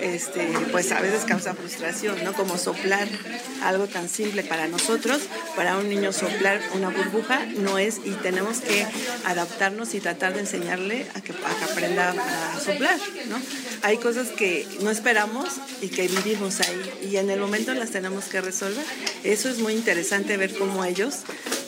este, 0.00 0.48
pues 0.72 0.92
a 0.92 1.00
veces 1.00 1.24
causa 1.24 1.54
frustración, 1.54 2.22
¿no? 2.24 2.32
Como 2.32 2.58
soplar 2.58 3.08
algo 3.62 3.86
tan 3.86 4.08
simple 4.08 4.42
para 4.42 4.68
nosotros, 4.68 5.22
para 5.54 5.78
un 5.78 5.88
niño 5.88 6.12
soplar 6.12 6.60
una 6.74 6.90
burbuja 6.90 7.46
no 7.58 7.78
es 7.78 8.00
y 8.04 8.10
tenemos 8.12 8.58
que 8.58 8.86
adaptarnos 9.24 9.94
y 9.94 10.00
tratar 10.00 10.34
de 10.34 10.40
enseñarle 10.40 11.06
a 11.14 11.20
que, 11.20 11.32
a 11.32 11.58
que 11.58 11.72
aprenda 11.72 12.14
a 12.54 12.60
soplar, 12.60 12.98
¿no? 13.28 13.40
Hay 13.82 13.98
cosas 13.98 14.28
que 14.28 14.66
no 14.80 14.90
esperamos 14.90 15.48
y 15.80 15.88
que 15.88 16.08
vivimos 16.08 16.60
ahí 16.60 17.08
y 17.10 17.16
en 17.16 17.30
el 17.30 17.40
momento 17.40 17.72
las 17.74 17.90
tenemos 17.90 18.24
que 18.24 18.40
resolver. 18.40 18.84
Eso 19.24 19.48
es 19.48 19.58
muy 19.58 19.74
interesante 19.74 20.36
ver 20.36 20.56
cómo 20.56 20.84
ellos 20.84 21.20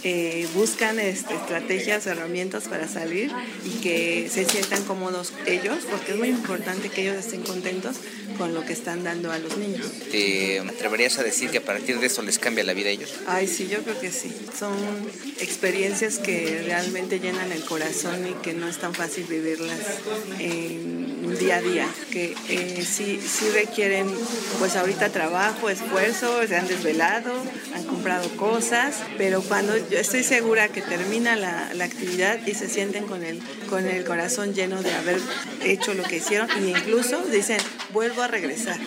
eh, 0.05 0.47
buscan 0.55 0.99
este, 0.99 1.35
estrategias, 1.35 2.07
herramientas 2.07 2.69
para 2.69 2.89
salir 2.89 3.33
y 3.65 3.81
que 3.81 4.29
se 4.33 4.45
sientan 4.45 4.85
cómodos 4.85 5.33
ellos, 5.47 5.79
porque 5.91 6.13
es 6.13 6.19
muy 6.19 6.29
importante 6.29 6.89
que 6.89 7.03
ellos 7.03 7.17
estén 7.17 7.43
contentos 7.43 7.97
con 8.37 8.55
lo 8.55 8.65
que 8.65 8.73
están 8.73 9.05
dando 9.05 9.33
a 9.33 9.39
los 9.39 9.57
niños. 9.57 9.91
¿Te 10.11 10.61
atreverías 10.61 11.19
a 11.19 11.23
decir 11.23 11.51
que 11.51 11.59
a 11.59 11.65
partir 11.65 11.99
de 11.99 12.07
eso 12.07 12.23
les 12.23 12.39
cambia 12.39 12.65
la 12.65 12.75
vida 12.75 12.89
a 12.89 12.93
ellos? 12.93 13.15
Ay, 13.27 13.47
sí, 13.47 13.69
yo 13.69 13.83
creo 13.83 14.01
que 14.01 14.11
sí. 14.11 14.35
Son 14.57 14.77
experiencias 15.41 16.19
que 16.19 16.63
realmente 16.65 17.19
llenan 17.21 17.51
el 17.53 17.65
corazón 17.65 18.27
y 18.27 18.33
que 18.43 18.53
no 18.53 18.69
es 18.69 18.79
tan 18.79 18.95
fácil 18.95 19.25
vivirlas 19.25 19.79
en 20.39 21.09
día 21.39 21.57
a 21.57 21.63
día, 21.63 21.89
que 22.11 22.35
eh, 22.49 22.85
sí, 22.85 23.21
sí 23.21 23.49
requieren, 23.51 24.09
pues 24.59 24.77
ahorita 24.77 25.11
trabajo, 25.11 25.69
esfuerzo, 25.71 26.47
se 26.47 26.57
han 26.57 26.67
desvelado, 26.67 27.33
han 27.75 27.85
comprado 27.85 28.29
cosas, 28.37 28.97
pero 29.17 29.43
cuando 29.43 29.75
yo 29.91 29.99
estoy 29.99 30.23
segura 30.23 30.69
que 30.69 30.83
termina 30.83 31.37
la, 31.37 31.73
la 31.75 31.85
actividad 31.85 32.39
y 32.47 32.55
se 32.55 32.69
sienten 32.69 33.07
con 33.07 33.23
el, 33.25 33.41
con 33.69 33.87
el 33.87 34.05
corazón 34.05 34.55
lleno 34.55 34.83
de 34.83 34.93
haber 34.95 35.19
hecho 35.65 35.95
lo 35.95 36.03
que 36.05 36.17
hicieron 36.17 36.49
e 36.51 36.71
incluso 36.71 37.23
dicen, 37.25 37.59
vuelvo 37.93 38.23
a 38.23 38.29
regresar. 38.29 38.79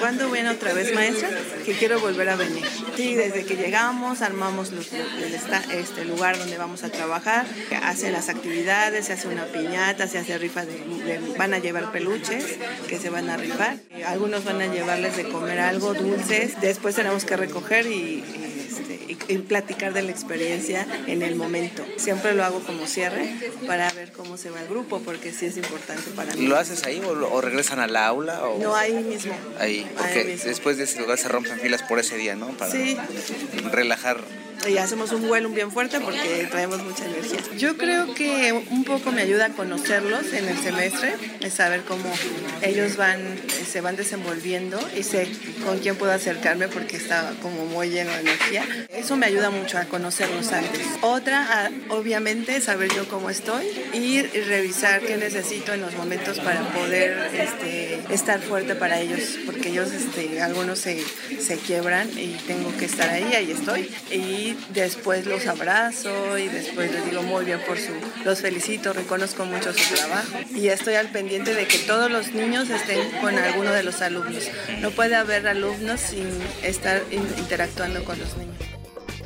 ¿Cuándo 0.00 0.30
viene 0.30 0.50
otra 0.50 0.74
vez, 0.74 0.94
maestra? 0.94 1.28
Que 1.64 1.72
quiero 1.72 1.98
volver 1.98 2.28
a 2.28 2.36
venir. 2.36 2.62
Sí, 2.94 3.14
desde 3.14 3.44
que 3.44 3.56
llegamos 3.56 4.20
armamos 4.22 4.70
los, 4.70 4.92
el 4.92 5.34
este 5.72 6.04
lugar 6.04 6.38
donde 6.38 6.56
vamos 6.58 6.84
a 6.84 6.90
trabajar, 6.90 7.46
hacen 7.82 8.12
las 8.12 8.28
actividades, 8.28 9.06
se 9.06 9.14
hace 9.14 9.26
una 9.28 9.46
piñata, 9.46 10.06
se 10.06 10.18
hace 10.18 10.38
rifa 10.38 10.64
de, 10.66 10.72
de- 10.74 11.20
van 11.38 11.54
a 11.54 11.58
llevar 11.58 11.90
peluches 11.90 12.44
que 12.86 12.98
se 12.98 13.10
van 13.10 13.28
a 13.30 13.36
rifar. 13.38 13.78
Algunos 14.06 14.44
van 14.44 14.60
a 14.60 14.66
llevarles 14.66 15.16
de 15.16 15.24
comer 15.24 15.58
algo, 15.58 15.94
dulces. 15.94 16.60
Después 16.60 16.94
tenemos 16.94 17.24
que 17.24 17.36
recoger 17.36 17.86
y, 17.86 18.22
y 19.28 19.38
platicar 19.38 19.92
de 19.92 20.02
la 20.02 20.10
experiencia 20.10 20.86
en 21.06 21.22
el 21.22 21.36
momento. 21.36 21.84
Siempre 21.96 22.34
lo 22.34 22.44
hago 22.44 22.60
como 22.60 22.86
cierre 22.86 23.28
para 23.66 23.90
ver 23.92 24.12
cómo 24.12 24.36
se 24.36 24.50
va 24.50 24.60
el 24.62 24.68
grupo, 24.68 25.00
porque 25.04 25.32
sí 25.32 25.46
es 25.46 25.56
importante 25.56 26.10
para 26.16 26.34
mí. 26.34 26.46
¿Lo 26.46 26.56
haces 26.56 26.84
ahí 26.84 27.00
o, 27.04 27.10
o 27.10 27.40
regresan 27.40 27.78
al 27.80 27.94
aula? 27.96 28.42
O... 28.44 28.58
No, 28.58 28.74
ahí 28.74 28.94
mismo. 28.94 29.34
Ahí, 29.58 29.86
porque 29.96 30.38
después 30.44 30.78
de 30.78 30.84
ese 30.84 30.98
lugar 31.00 31.18
se 31.18 31.28
rompen 31.28 31.58
filas 31.60 31.82
por 31.82 31.98
ese 31.98 32.16
día, 32.16 32.34
¿no? 32.34 32.48
Para 32.48 32.70
Sí. 32.72 32.96
relajar. 33.70 34.18
Y 34.66 34.78
hacemos 34.78 35.12
un 35.12 35.28
vuelo 35.28 35.48
bien 35.50 35.70
fuerte 35.70 36.00
porque 36.00 36.48
traemos 36.50 36.82
mucha 36.82 37.04
energía. 37.04 37.38
Yo 37.56 37.76
creo 37.76 38.14
que 38.14 38.52
un 38.52 38.84
poco 38.84 39.12
me 39.12 39.22
ayuda 39.22 39.46
a 39.46 39.48
conocerlos 39.50 40.32
en 40.32 40.48
el 40.48 40.58
semestre, 40.58 41.14
es 41.40 41.54
saber 41.54 41.82
cómo 41.82 42.04
ellos 42.62 42.96
van, 42.96 43.20
se 43.70 43.80
van 43.80 43.96
desenvolviendo 43.96 44.78
y 44.96 45.02
sé 45.02 45.28
con 45.64 45.78
quién 45.78 45.96
puedo 45.96 46.12
acercarme 46.12 46.68
porque 46.68 46.96
está 46.96 47.32
como 47.42 47.66
muy 47.66 47.90
lleno 47.90 48.10
de 48.12 48.20
energía. 48.20 48.64
Eso 48.92 49.16
me 49.16 49.26
ayuda 49.26 49.50
mucho 49.50 49.78
a 49.78 49.84
conocerlos 49.84 50.52
antes. 50.52 50.86
Otra, 51.02 51.70
obviamente, 51.90 52.60
saber 52.60 52.90
yo 52.94 53.08
cómo 53.08 53.30
estoy, 53.30 53.66
y 53.92 54.22
revisar 54.22 55.00
qué 55.00 55.16
necesito 55.16 55.72
en 55.72 55.80
los 55.80 55.94
momentos 55.94 56.40
para 56.40 56.60
poder 56.72 57.30
este, 57.34 58.00
estar 58.10 58.40
fuerte 58.40 58.74
para 58.74 59.00
ellos, 59.00 59.38
porque 59.46 59.68
ellos, 59.68 59.92
este, 59.92 60.40
algunos 60.40 60.78
se, 60.78 61.02
se 61.40 61.56
quiebran 61.58 62.08
y 62.18 62.36
tengo 62.46 62.76
que 62.76 62.84
estar 62.84 63.08
ahí, 63.08 63.34
ahí 63.34 63.50
estoy. 63.50 63.90
Y 64.10 64.47
después 64.72 65.26
los 65.26 65.46
abrazo 65.46 66.38
y 66.38 66.48
después 66.48 66.92
les 66.92 67.04
digo 67.04 67.22
muy 67.22 67.44
bien 67.44 67.60
por 67.66 67.76
su, 67.78 67.92
los 68.24 68.40
felicito, 68.40 68.92
reconozco 68.92 69.44
mucho 69.44 69.72
su 69.72 69.94
trabajo 69.94 70.28
y 70.54 70.68
estoy 70.68 70.94
al 70.94 71.10
pendiente 71.10 71.54
de 71.54 71.66
que 71.66 71.78
todos 71.78 72.10
los 72.10 72.32
niños 72.32 72.70
estén 72.70 73.10
con 73.20 73.36
alguno 73.38 73.70
de 73.72 73.82
los 73.82 74.00
alumnos. 74.02 74.44
No 74.80 74.90
puede 74.90 75.16
haber 75.16 75.46
alumnos 75.48 76.00
sin 76.00 76.28
estar 76.62 77.02
in- 77.10 77.26
interactuando 77.38 78.04
con 78.04 78.18
los 78.18 78.36
niños. 78.36 78.56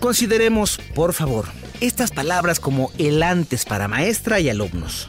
Consideremos, 0.01 0.79
por 0.95 1.13
favor, 1.13 1.47
estas 1.81 2.11
palabras 2.11 2.59
como 2.61 2.91
el 2.99 3.23
antes 3.23 3.65
para 3.65 3.89
maestra 3.89 4.41
y 4.41 4.49
alumnos. 4.49 5.09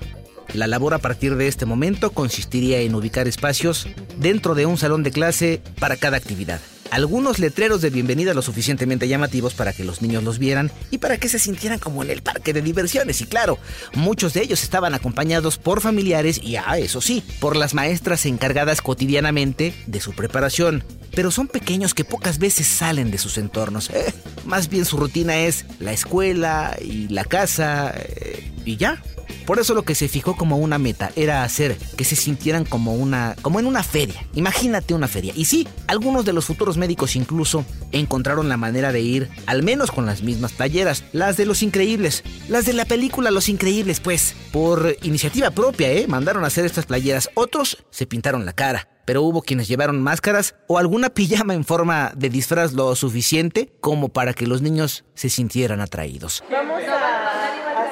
La 0.54 0.68
labor 0.68 0.94
a 0.94 1.00
partir 1.00 1.36
de 1.36 1.48
este 1.48 1.66
momento 1.66 2.12
consistiría 2.12 2.80
en 2.82 2.94
ubicar 2.94 3.28
espacios 3.28 3.88
dentro 4.18 4.54
de 4.54 4.68
un 4.68 4.78
salón 4.78 5.02
de 5.02 5.10
clase 5.12 5.62
para 5.80 5.98
cada 5.98 6.18
actividad. 6.18 6.60
Algunos 6.94 7.40
letreros 7.40 7.82
de 7.82 7.90
bienvenida 7.90 8.36
lo 8.36 8.44
suficientemente 8.44 9.08
llamativos 9.08 9.56
para 9.56 9.74
que 9.74 9.84
los 9.84 10.04
niños 10.04 10.24
los 10.24 10.38
vieran 10.38 10.70
y 10.92 11.00
para 11.00 11.18
que 11.18 11.28
se 11.28 11.40
sintieran 11.40 11.80
como 11.80 12.04
en 12.04 12.12
el 12.12 12.22
parque 12.22 12.54
de 12.54 12.62
diversiones. 12.62 13.20
Y 13.22 13.26
claro, 13.26 13.58
muchos 13.96 14.34
de 14.34 14.44
ellos 14.44 14.62
estaban 14.62 14.94
acompañados 14.94 15.58
por 15.58 15.82
familiares 15.82 16.40
y, 16.44 16.56
ah, 16.56 16.78
eso 16.78 17.02
sí, 17.02 17.24
por 17.40 17.56
las 17.56 17.74
maestras 17.74 18.28
encargadas 18.28 18.84
cotidianamente 18.84 19.74
de 19.88 20.02
su 20.02 20.14
preparación. 20.14 20.84
Pero 21.16 21.32
son 21.32 21.48
pequeños 21.48 21.96
que 21.96 22.06
pocas 22.06 22.38
veces 22.38 22.68
salen 22.68 23.10
de 23.10 23.18
sus 23.18 23.40
entornos. 23.40 23.90
Eh, 23.90 24.14
más 24.46 24.70
bien 24.70 24.86
su 24.86 24.98
rutina 24.98 25.40
es 25.40 25.66
la 25.80 25.94
escuela 25.94 26.78
y 26.80 27.08
la 27.08 27.26
casa 27.26 27.92
eh, 27.98 28.52
y 28.66 28.78
ya. 28.78 29.02
Por 29.46 29.60
eso 29.60 29.74
lo 29.74 29.84
que 29.84 29.96
se 29.96 30.08
fijó 30.08 30.36
como 30.36 30.58
una 30.58 30.78
meta 30.78 31.12
era 31.16 31.44
hacer 31.44 31.78
que 31.98 32.04
se 32.04 32.16
sintieran 32.16 32.66
como 32.66 32.96
una 32.96 33.36
como 33.42 33.60
en 33.60 33.66
una 33.66 33.84
feria. 33.84 34.26
Imagínate 34.34 34.94
una 34.94 35.08
feria. 35.08 35.34
Y 35.36 35.46
sí, 35.46 35.68
algunos 35.88 36.26
de 36.26 36.34
los 36.34 36.46
futuros 36.46 36.78
médicos 36.78 37.16
incluso 37.16 37.66
encontraron 37.92 38.50
la 38.50 38.58
manera 38.58 38.92
de 38.92 39.02
ir 39.02 39.30
al 39.46 39.64
menos 39.64 39.92
con 39.92 40.06
las 40.06 40.24
mismas 40.24 40.54
playeras, 40.54 41.04
las 41.12 41.38
de 41.38 41.46
Los 41.46 41.64
Increíbles, 41.64 42.24
las 42.48 42.66
de 42.66 42.74
la 42.74 42.86
película 42.86 43.32
Los 43.32 43.50
Increíbles, 43.50 44.00
pues, 44.00 44.36
por 44.52 44.96
iniciativa 45.02 45.52
propia, 45.52 45.92
¿eh? 45.92 46.06
Mandaron 46.08 46.44
a 46.44 46.48
hacer 46.48 46.66
estas 46.66 46.86
playeras. 46.86 47.30
Otros 47.34 47.84
se 47.90 48.06
pintaron 48.06 48.46
la 48.46 48.54
cara. 48.54 48.88
Pero 49.06 49.22
hubo 49.24 49.42
quienes 49.42 49.68
llevaron 49.68 50.02
máscaras 50.02 50.56
o 50.68 50.78
alguna 50.78 51.10
pijama 51.14 51.54
en 51.54 51.66
forma 51.66 52.14
de 52.16 52.30
disfraz 52.30 52.74
lo 52.74 52.96
suficiente 52.96 53.74
como 53.82 54.10
para 54.10 54.34
que 54.34 54.48
los 54.48 54.62
niños 54.62 55.04
se 55.14 55.30
sintieran 55.30 55.82
atraídos. 55.82 56.44
Vamos 56.50 56.84
a 56.84 57.03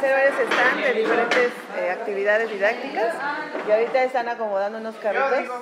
hacer 0.02 0.14
varios 0.14 0.52
stands 0.52 0.84
de 0.84 0.93
diferentes 0.93 1.52
eh, 1.78 1.91
actividades 1.91 2.49
didácticas 2.49 3.16
y 3.68 3.72
ahorita 3.72 4.04
están 4.04 4.30
acomodando 4.30 4.80
unos 4.80 4.95
carritos 4.95 5.62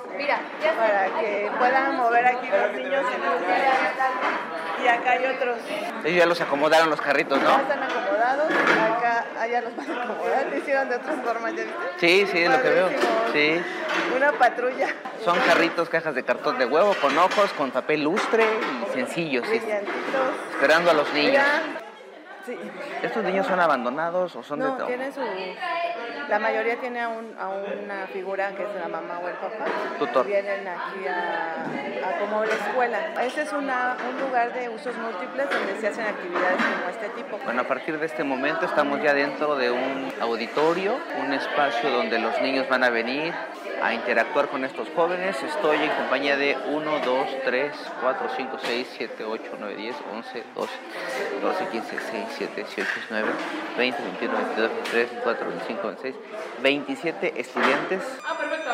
para 0.78 1.20
que 1.20 1.50
puedan 1.58 1.96
mover 1.96 2.26
aquí 2.26 2.48
los 2.48 2.72
niños 2.72 3.04
en. 3.14 4.82
Y 4.82 4.88
acá 4.88 5.10
hay 5.10 5.26
otros. 5.26 5.58
Ellos 6.04 6.18
ya 6.18 6.24
los 6.26 6.40
acomodaron 6.40 6.88
los 6.88 7.00
carritos, 7.02 7.38
Ya 7.38 7.44
¿no? 7.44 7.60
están 7.60 7.82
acomodados, 7.82 8.50
acá 8.50 9.24
allá 9.38 9.60
los 9.60 9.76
van 9.76 9.90
a 9.90 10.02
acomodar. 10.04 10.46
Lo 10.50 10.56
hicieron 10.56 10.88
de 10.88 10.96
otras 10.96 11.16
formas, 11.22 11.54
¿ya 11.54 11.64
viste? 11.64 11.78
Sí, 11.98 12.26
sí, 12.32 12.38
es 12.38 12.50
lo 12.50 12.62
que 12.62 12.68
veo. 12.70 12.88
Sí. 13.32 13.62
Una 14.16 14.32
patrulla. 14.32 14.88
Son 15.22 15.38
carritos, 15.40 15.90
cajas 15.90 16.14
de 16.14 16.22
cartón 16.22 16.58
de 16.58 16.64
huevo 16.64 16.94
con 17.02 17.16
ojos, 17.18 17.52
con 17.58 17.70
papel 17.72 18.04
lustre 18.04 18.44
y 18.88 18.94
sencillos. 18.94 19.46
Brillantitos. 19.46 19.92
esperando 20.52 20.90
a 20.90 20.94
los 20.94 21.12
niños. 21.12 21.32
Mira, 21.32 21.89
sí. 22.46 22.58
¿Estos 23.02 23.22
niños 23.24 23.46
son 23.46 23.60
abandonados 23.60 24.34
o 24.36 24.42
son 24.42 24.58
No, 24.60 24.76
de 24.76 24.84
tiene 24.86 25.12
su... 25.12 25.20
La 26.28 26.38
mayoría 26.38 26.78
tiene 26.78 27.00
a, 27.00 27.08
un- 27.08 27.34
a 27.40 27.48
una 27.48 28.06
figura 28.06 28.52
que 28.54 28.62
es 28.62 28.68
la 28.80 28.86
mamá 28.86 29.18
o 29.18 29.28
el 29.28 29.34
papá. 29.34 29.64
Tutor. 29.98 30.24
Vienen 30.26 30.68
aquí 30.68 31.04
a, 31.08 32.08
a 32.08 32.18
como 32.20 32.44
la 32.44 32.54
escuela. 32.54 32.98
Este 33.22 33.42
es 33.42 33.52
una- 33.52 33.96
un 34.08 34.20
lugar 34.28 34.52
de 34.52 34.68
usos 34.68 34.96
múltiples 34.96 35.50
donde 35.50 35.80
se 35.80 35.88
hacen 35.88 36.06
actividades 36.06 36.56
como 36.62 36.88
este 36.90 37.08
tipo. 37.10 37.36
Bueno, 37.44 37.62
a 37.62 37.64
partir 37.64 37.98
de 37.98 38.06
este 38.06 38.22
momento 38.22 38.64
estamos 38.66 39.02
ya 39.02 39.12
dentro 39.12 39.56
de 39.56 39.72
un 39.72 40.12
auditorio, 40.20 40.98
un 41.20 41.32
espacio 41.32 41.90
donde 41.90 42.18
los 42.20 42.40
niños 42.40 42.68
van 42.68 42.84
a 42.84 42.90
venir 42.90 43.34
a 43.82 43.94
interactuar 43.94 44.48
con 44.48 44.64
estos 44.64 44.88
jóvenes. 44.94 45.36
Estoy 45.42 45.78
en 45.78 45.90
compañía 45.90 46.36
de 46.36 46.56
1, 46.68 46.98
2, 47.04 47.28
3, 47.44 47.72
4, 48.00 48.28
5, 48.36 48.58
6, 48.62 48.88
7, 48.96 49.24
8, 49.24 49.42
9, 49.58 49.74
10, 49.76 49.96
11, 50.12 50.44
12, 50.54 50.72
12, 51.42 51.66
15, 51.68 51.90
16, 51.90 52.38
17, 52.38 52.54
18, 52.64 52.90
19, 53.08 53.28
20, 53.78 54.02
21, 54.02 54.36
22, 54.36 54.70
23, 54.70 55.10
24, 55.10 55.46
25, 55.48 55.86
26, 55.88 56.14
27 56.62 57.40
estudiantes. 57.40 58.02
Ah, 58.26 58.34
perfecto. 58.38 58.70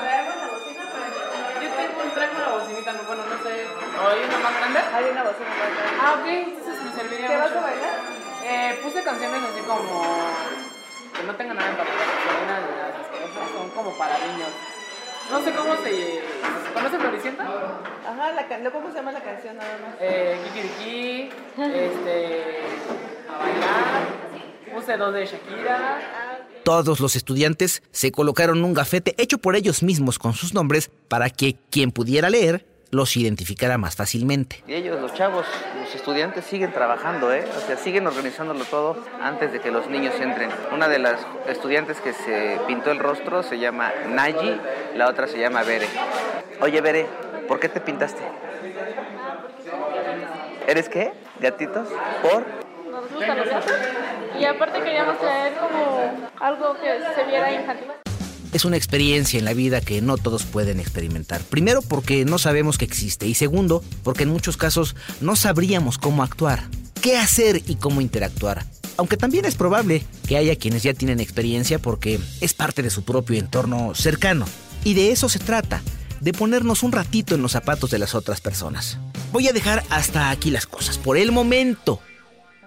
Yo 1.63 1.69
tengo 1.71 2.03
un 2.03 2.11
traigo 2.11 2.35
una 2.37 2.49
bocinita, 2.59 2.93
no, 2.93 3.03
bueno, 3.05 3.23
no 3.27 3.37
sé. 3.43 3.67
¿O 3.67 4.09
hay 4.11 4.21
una 4.27 4.39
más 4.39 4.55
grande? 4.59 4.79
Hay 4.93 5.05
una 5.11 5.23
bocina 5.23 5.49
más 5.51 5.71
grande. 5.71 5.97
Ah, 6.03 6.13
ok, 6.21 6.27
entonces 6.27 6.83
me 6.85 6.91
serviría 6.93 7.29
¿Qué 7.29 7.37
vas 7.37 7.49
mucho. 7.51 7.59
a 7.59 7.63
bailar? 7.63 7.97
Eh, 8.45 8.79
puse 8.83 9.03
canciones 9.03 9.41
así 9.43 9.61
como 9.67 10.03
que 11.17 11.23
no 11.27 11.35
tengan 11.35 11.57
nada 11.57 11.71
en 11.71 11.77
particular, 11.77 12.07
ni 12.41 12.47
nada 12.47 12.61
de 12.61 12.91
esas 12.93 13.07
cosas, 13.09 13.51
son 13.57 13.71
como 13.71 13.91
para 13.99 14.19
niños. 14.19 14.51
No 15.31 15.43
sé 15.43 15.53
cómo 15.53 15.74
se... 15.83 16.20
¿Conoce 16.74 16.99
Floricienta? 16.99 17.45
Ajá, 18.07 18.33
la 18.33 18.47
can- 18.49 18.70
¿cómo 18.70 18.89
se 18.91 18.95
llama 18.97 19.12
la 19.12 19.20
canción 19.22 19.57
nada 19.57 19.79
más? 19.83 19.95
Eh, 20.01 20.37
Kikiriki, 20.45 21.31
este... 21.59 22.61
A 23.29 23.39
bailar, 23.39 24.07
puse 24.74 24.97
dos 24.97 25.14
de 25.14 25.27
Shakira. 25.27 26.01
Todos 26.64 27.01
los 27.01 27.16
estudiantes 27.16 27.83
se 27.93 28.12
colocaron 28.12 28.62
un 28.64 28.74
gafete 28.74 29.14
hecho 29.18 29.39
por 29.39 29.57
ellos 29.57 29.83
mismos 29.83 30.18
con 30.18 30.35
sus 30.35 30.53
nombres 30.55 30.91
para 31.09 31.31
que 31.31 31.57
quien 31.70 31.93
pudiera 31.93 32.29
leer 32.31 32.66
los 32.91 33.16
identificara 33.16 33.78
más 33.78 33.97
fácilmente. 33.97 34.62
Y 34.66 34.74
ellos, 34.74 35.01
los 35.01 35.12
chavos, 35.14 35.47
los 35.80 35.95
estudiantes 35.95 36.45
siguen 36.45 36.72
trabajando, 36.72 37.32
¿eh? 37.32 37.45
O 37.57 37.61
sea, 37.61 37.76
siguen 37.76 38.07
organizándolo 38.07 38.64
todo 38.64 38.97
antes 39.20 39.53
de 39.53 39.61
que 39.61 39.70
los 39.70 39.89
niños 39.89 40.14
entren. 40.20 40.51
Una 40.72 40.89
de 40.89 40.99
las 40.99 41.20
estudiantes 41.49 42.01
que 42.01 42.12
se 42.12 42.61
pintó 42.66 42.91
el 42.91 42.99
rostro 42.99 43.43
se 43.43 43.59
llama 43.59 43.93
Nayi, 44.09 44.61
la 44.95 45.09
otra 45.09 45.26
se 45.26 45.39
llama 45.39 45.62
Bere. 45.62 45.89
Oye, 46.61 46.80
Bere, 46.80 47.07
¿por 47.49 47.61
qué 47.61 47.68
te 47.68 47.80
pintaste? 47.80 48.22
¿Eres 50.66 50.89
qué? 50.89 51.12
¿Gatitos? 51.41 51.89
¿Por? 52.22 52.45
No 52.91 53.01
nos 53.01 53.12
gusta 53.12 53.34
lo 53.34 53.45
que 53.45 54.41
Y 54.41 54.45
aparte 54.45 54.82
queríamos 54.82 55.18
traer 55.18 55.55
como 55.55 56.30
algo 56.41 56.74
que 56.80 57.01
se 57.14 57.24
viera 57.24 57.53
infantil. 57.53 58.06
Es 58.57 58.65
una 58.65 58.79
experiencia 58.79 59.39
en 59.39 59.45
la 59.45 59.53
vida 59.53 59.83
que 59.83 60.01
no 60.01 60.17
todos 60.17 60.45
pueden 60.45 60.81
experimentar. 60.81 61.43
Primero 61.43 61.83
porque 61.83 62.25
no 62.25 62.39
sabemos 62.39 62.79
que 62.79 62.87
existe 62.87 63.27
y 63.27 63.35
segundo 63.35 63.85
porque 64.03 64.23
en 64.23 64.31
muchos 64.31 64.57
casos 64.57 64.97
no 65.21 65.37
sabríamos 65.37 65.99
cómo 65.99 66.23
actuar, 66.23 66.63
qué 67.03 67.19
hacer 67.19 67.61
y 67.67 67.75
cómo 67.75 68.01
interactuar. 68.01 68.65
Aunque 68.97 69.19
también 69.19 69.45
es 69.45 69.57
probable 69.57 70.05
que 70.27 70.39
haya 70.39 70.57
quienes 70.57 70.83
ya 70.83 70.95
tienen 70.95 71.21
experiencia 71.21 71.79
porque 71.79 72.19
es 72.41 72.55
parte 72.55 72.81
de 72.83 72.89
su 72.89 73.05
propio 73.05 73.39
entorno 73.39 73.95
cercano. 73.95 74.47
Y 74.85 74.95
de 74.95 75.13
eso 75.13 75.29
se 75.29 75.39
trata, 75.39 75.83
de 76.23 76.33
ponernos 76.33 76.83
un 76.83 76.93
ratito 76.93 77.35
en 77.35 77.43
los 77.43 77.53
zapatos 77.53 77.91
de 77.91 77.99
las 77.99 78.15
otras 78.15 78.41
personas. 78.41 78.97
Voy 79.33 79.49
a 79.49 79.53
dejar 79.53 79.85
hasta 79.91 80.31
aquí 80.31 80.51
las 80.51 80.65
cosas 80.65 80.97
por 80.97 81.19
el 81.19 81.31
momento. 81.31 82.01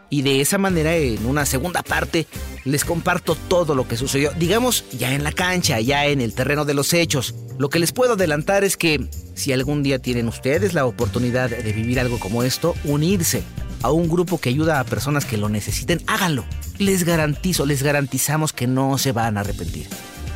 Y 0.10 0.24
de 0.24 0.42
esa 0.42 0.58
manera, 0.58 0.96
en 0.96 1.26
una 1.26 1.46
segunda 1.46 1.84
parte, 1.84 2.28
les 2.66 2.84
comparto 2.84 3.36
todo 3.36 3.76
lo 3.76 3.88
que 3.88 3.98
sucedió, 3.98 4.32
digamos, 4.38 4.86
ya 4.98 5.14
en 5.14 5.24
la 5.24 5.32
cancha, 5.32 5.80
ya 5.80 6.06
en 6.06 6.22
el 6.22 6.34
terreno 6.34 6.66
de 6.66 6.74
los 6.74 6.94
hechos. 6.94 7.36
Lo 7.58 7.70
que 7.70 7.80
les 7.80 7.92
puedo 7.92 8.14
adelantar 8.14 8.64
es 8.64 8.78
que 8.78 9.08
si 9.36 9.54
algún 9.54 9.84
día 9.84 10.00
tienen 10.00 10.28
ustedes 10.28 10.74
la 10.74 10.86
oportunidad 10.86 11.50
de 11.50 11.74
vivir 11.74 12.00
algo 12.00 12.20
como 12.20 12.44
esto, 12.44 12.76
unirse 12.84 13.44
a 13.82 13.92
un 13.92 14.10
grupo 14.10 14.40
que 14.40 14.50
ayuda 14.50 14.80
a 14.80 14.84
personas 14.84 15.26
que 15.26 15.38
lo 15.38 15.50
necesiten, 15.50 16.02
háganlo. 16.08 16.44
Les 16.78 17.04
garantizo, 17.04 17.66
les 17.66 17.84
garantizamos 17.84 18.54
que 18.54 18.68
no 18.68 18.98
se 18.98 19.12
van 19.12 19.38
a 19.38 19.42
arrepentir. 19.42 19.88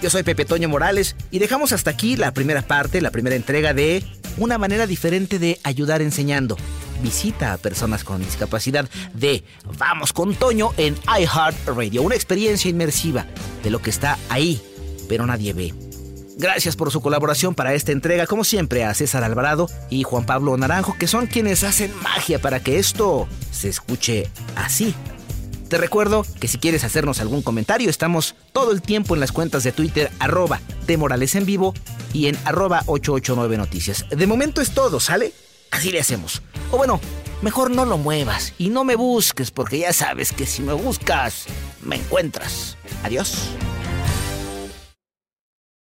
Yo 0.02 0.10
soy 0.10 0.24
Pepe 0.24 0.46
Toño 0.46 0.68
Morales 0.68 1.16
y 1.32 1.40
dejamos 1.40 1.72
hasta 1.72 1.92
aquí 1.92 2.18
la 2.18 2.34
primera 2.34 2.62
parte, 2.62 3.02
la 3.02 3.12
primera 3.12 3.36
entrega 3.36 3.74
de 3.74 4.04
Una 4.36 4.58
manera 4.58 4.88
diferente 4.88 5.40
de 5.40 5.60
ayudar 5.64 6.02
enseñando. 6.02 6.58
Visita 7.02 7.54
a 7.54 7.58
personas 7.58 8.04
con 8.04 8.24
discapacidad 8.24 8.90
de 9.14 9.44
Vamos 9.78 10.14
con 10.14 10.36
Toño 10.36 10.72
en 10.78 10.96
iHeartRadio, 11.08 12.02
una 12.02 12.16
experiencia 12.16 12.70
inmersiva 12.70 13.26
de 13.64 13.70
lo 13.70 13.82
que 13.82 13.90
está 13.90 14.18
ahí, 14.30 14.62
pero 15.10 15.26
nadie 15.26 15.54
ve. 15.54 15.74
Gracias 16.38 16.76
por 16.76 16.92
su 16.92 17.02
colaboración 17.02 17.54
para 17.54 17.74
esta 17.74 17.92
entrega, 17.92 18.26
como 18.26 18.44
siempre, 18.44 18.84
a 18.84 18.94
César 18.94 19.24
Alvarado 19.24 19.70
y 19.90 20.04
Juan 20.04 20.26
Pablo 20.26 20.58
Naranjo, 20.58 20.96
que 20.98 21.08
son 21.08 21.28
quienes 21.28 21.64
hacen 21.64 21.94
magia 22.02 22.40
para 22.40 22.60
que 22.60 22.80
esto 22.80 23.28
se 23.52 23.70
escuche 23.70 24.30
así. 24.56 24.96
Te 25.70 25.78
recuerdo 25.78 26.26
que 26.40 26.48
si 26.48 26.58
quieres 26.58 26.84
hacernos 26.84 27.20
algún 27.20 27.42
comentario, 27.42 27.90
estamos 27.90 28.36
todo 28.52 28.72
el 28.72 28.82
tiempo 28.82 29.16
en 29.16 29.20
las 29.20 29.32
cuentas 29.32 29.64
de 29.64 29.72
Twitter 29.72 30.12
arroba 30.20 30.62
Morales 30.98 31.34
en 31.36 31.46
vivo 31.46 31.74
y 32.14 32.28
en 32.28 32.38
arroba 32.46 32.84
889 32.86 33.58
noticias. 33.58 34.06
De 34.10 34.28
momento 34.28 34.62
es 34.62 34.72
todo, 34.72 35.00
¿sale? 35.00 35.34
Así 35.74 35.92
le 35.92 36.00
hacemos. 36.00 36.44
O 36.72 36.78
bueno, 36.78 37.00
mejor 37.42 37.72
no 37.72 37.84
lo 37.84 37.98
muevas 37.98 38.54
y 38.60 38.70
no 38.70 38.84
me 38.84 38.96
busques 38.96 39.50
porque 39.50 39.80
ya 39.80 39.92
sabes 39.92 40.32
que 40.32 40.46
si 40.46 40.62
me 40.62 40.74
buscas, 40.74 41.46
me 41.82 41.96
encuentras. 41.96 42.78
Adiós. 43.04 43.50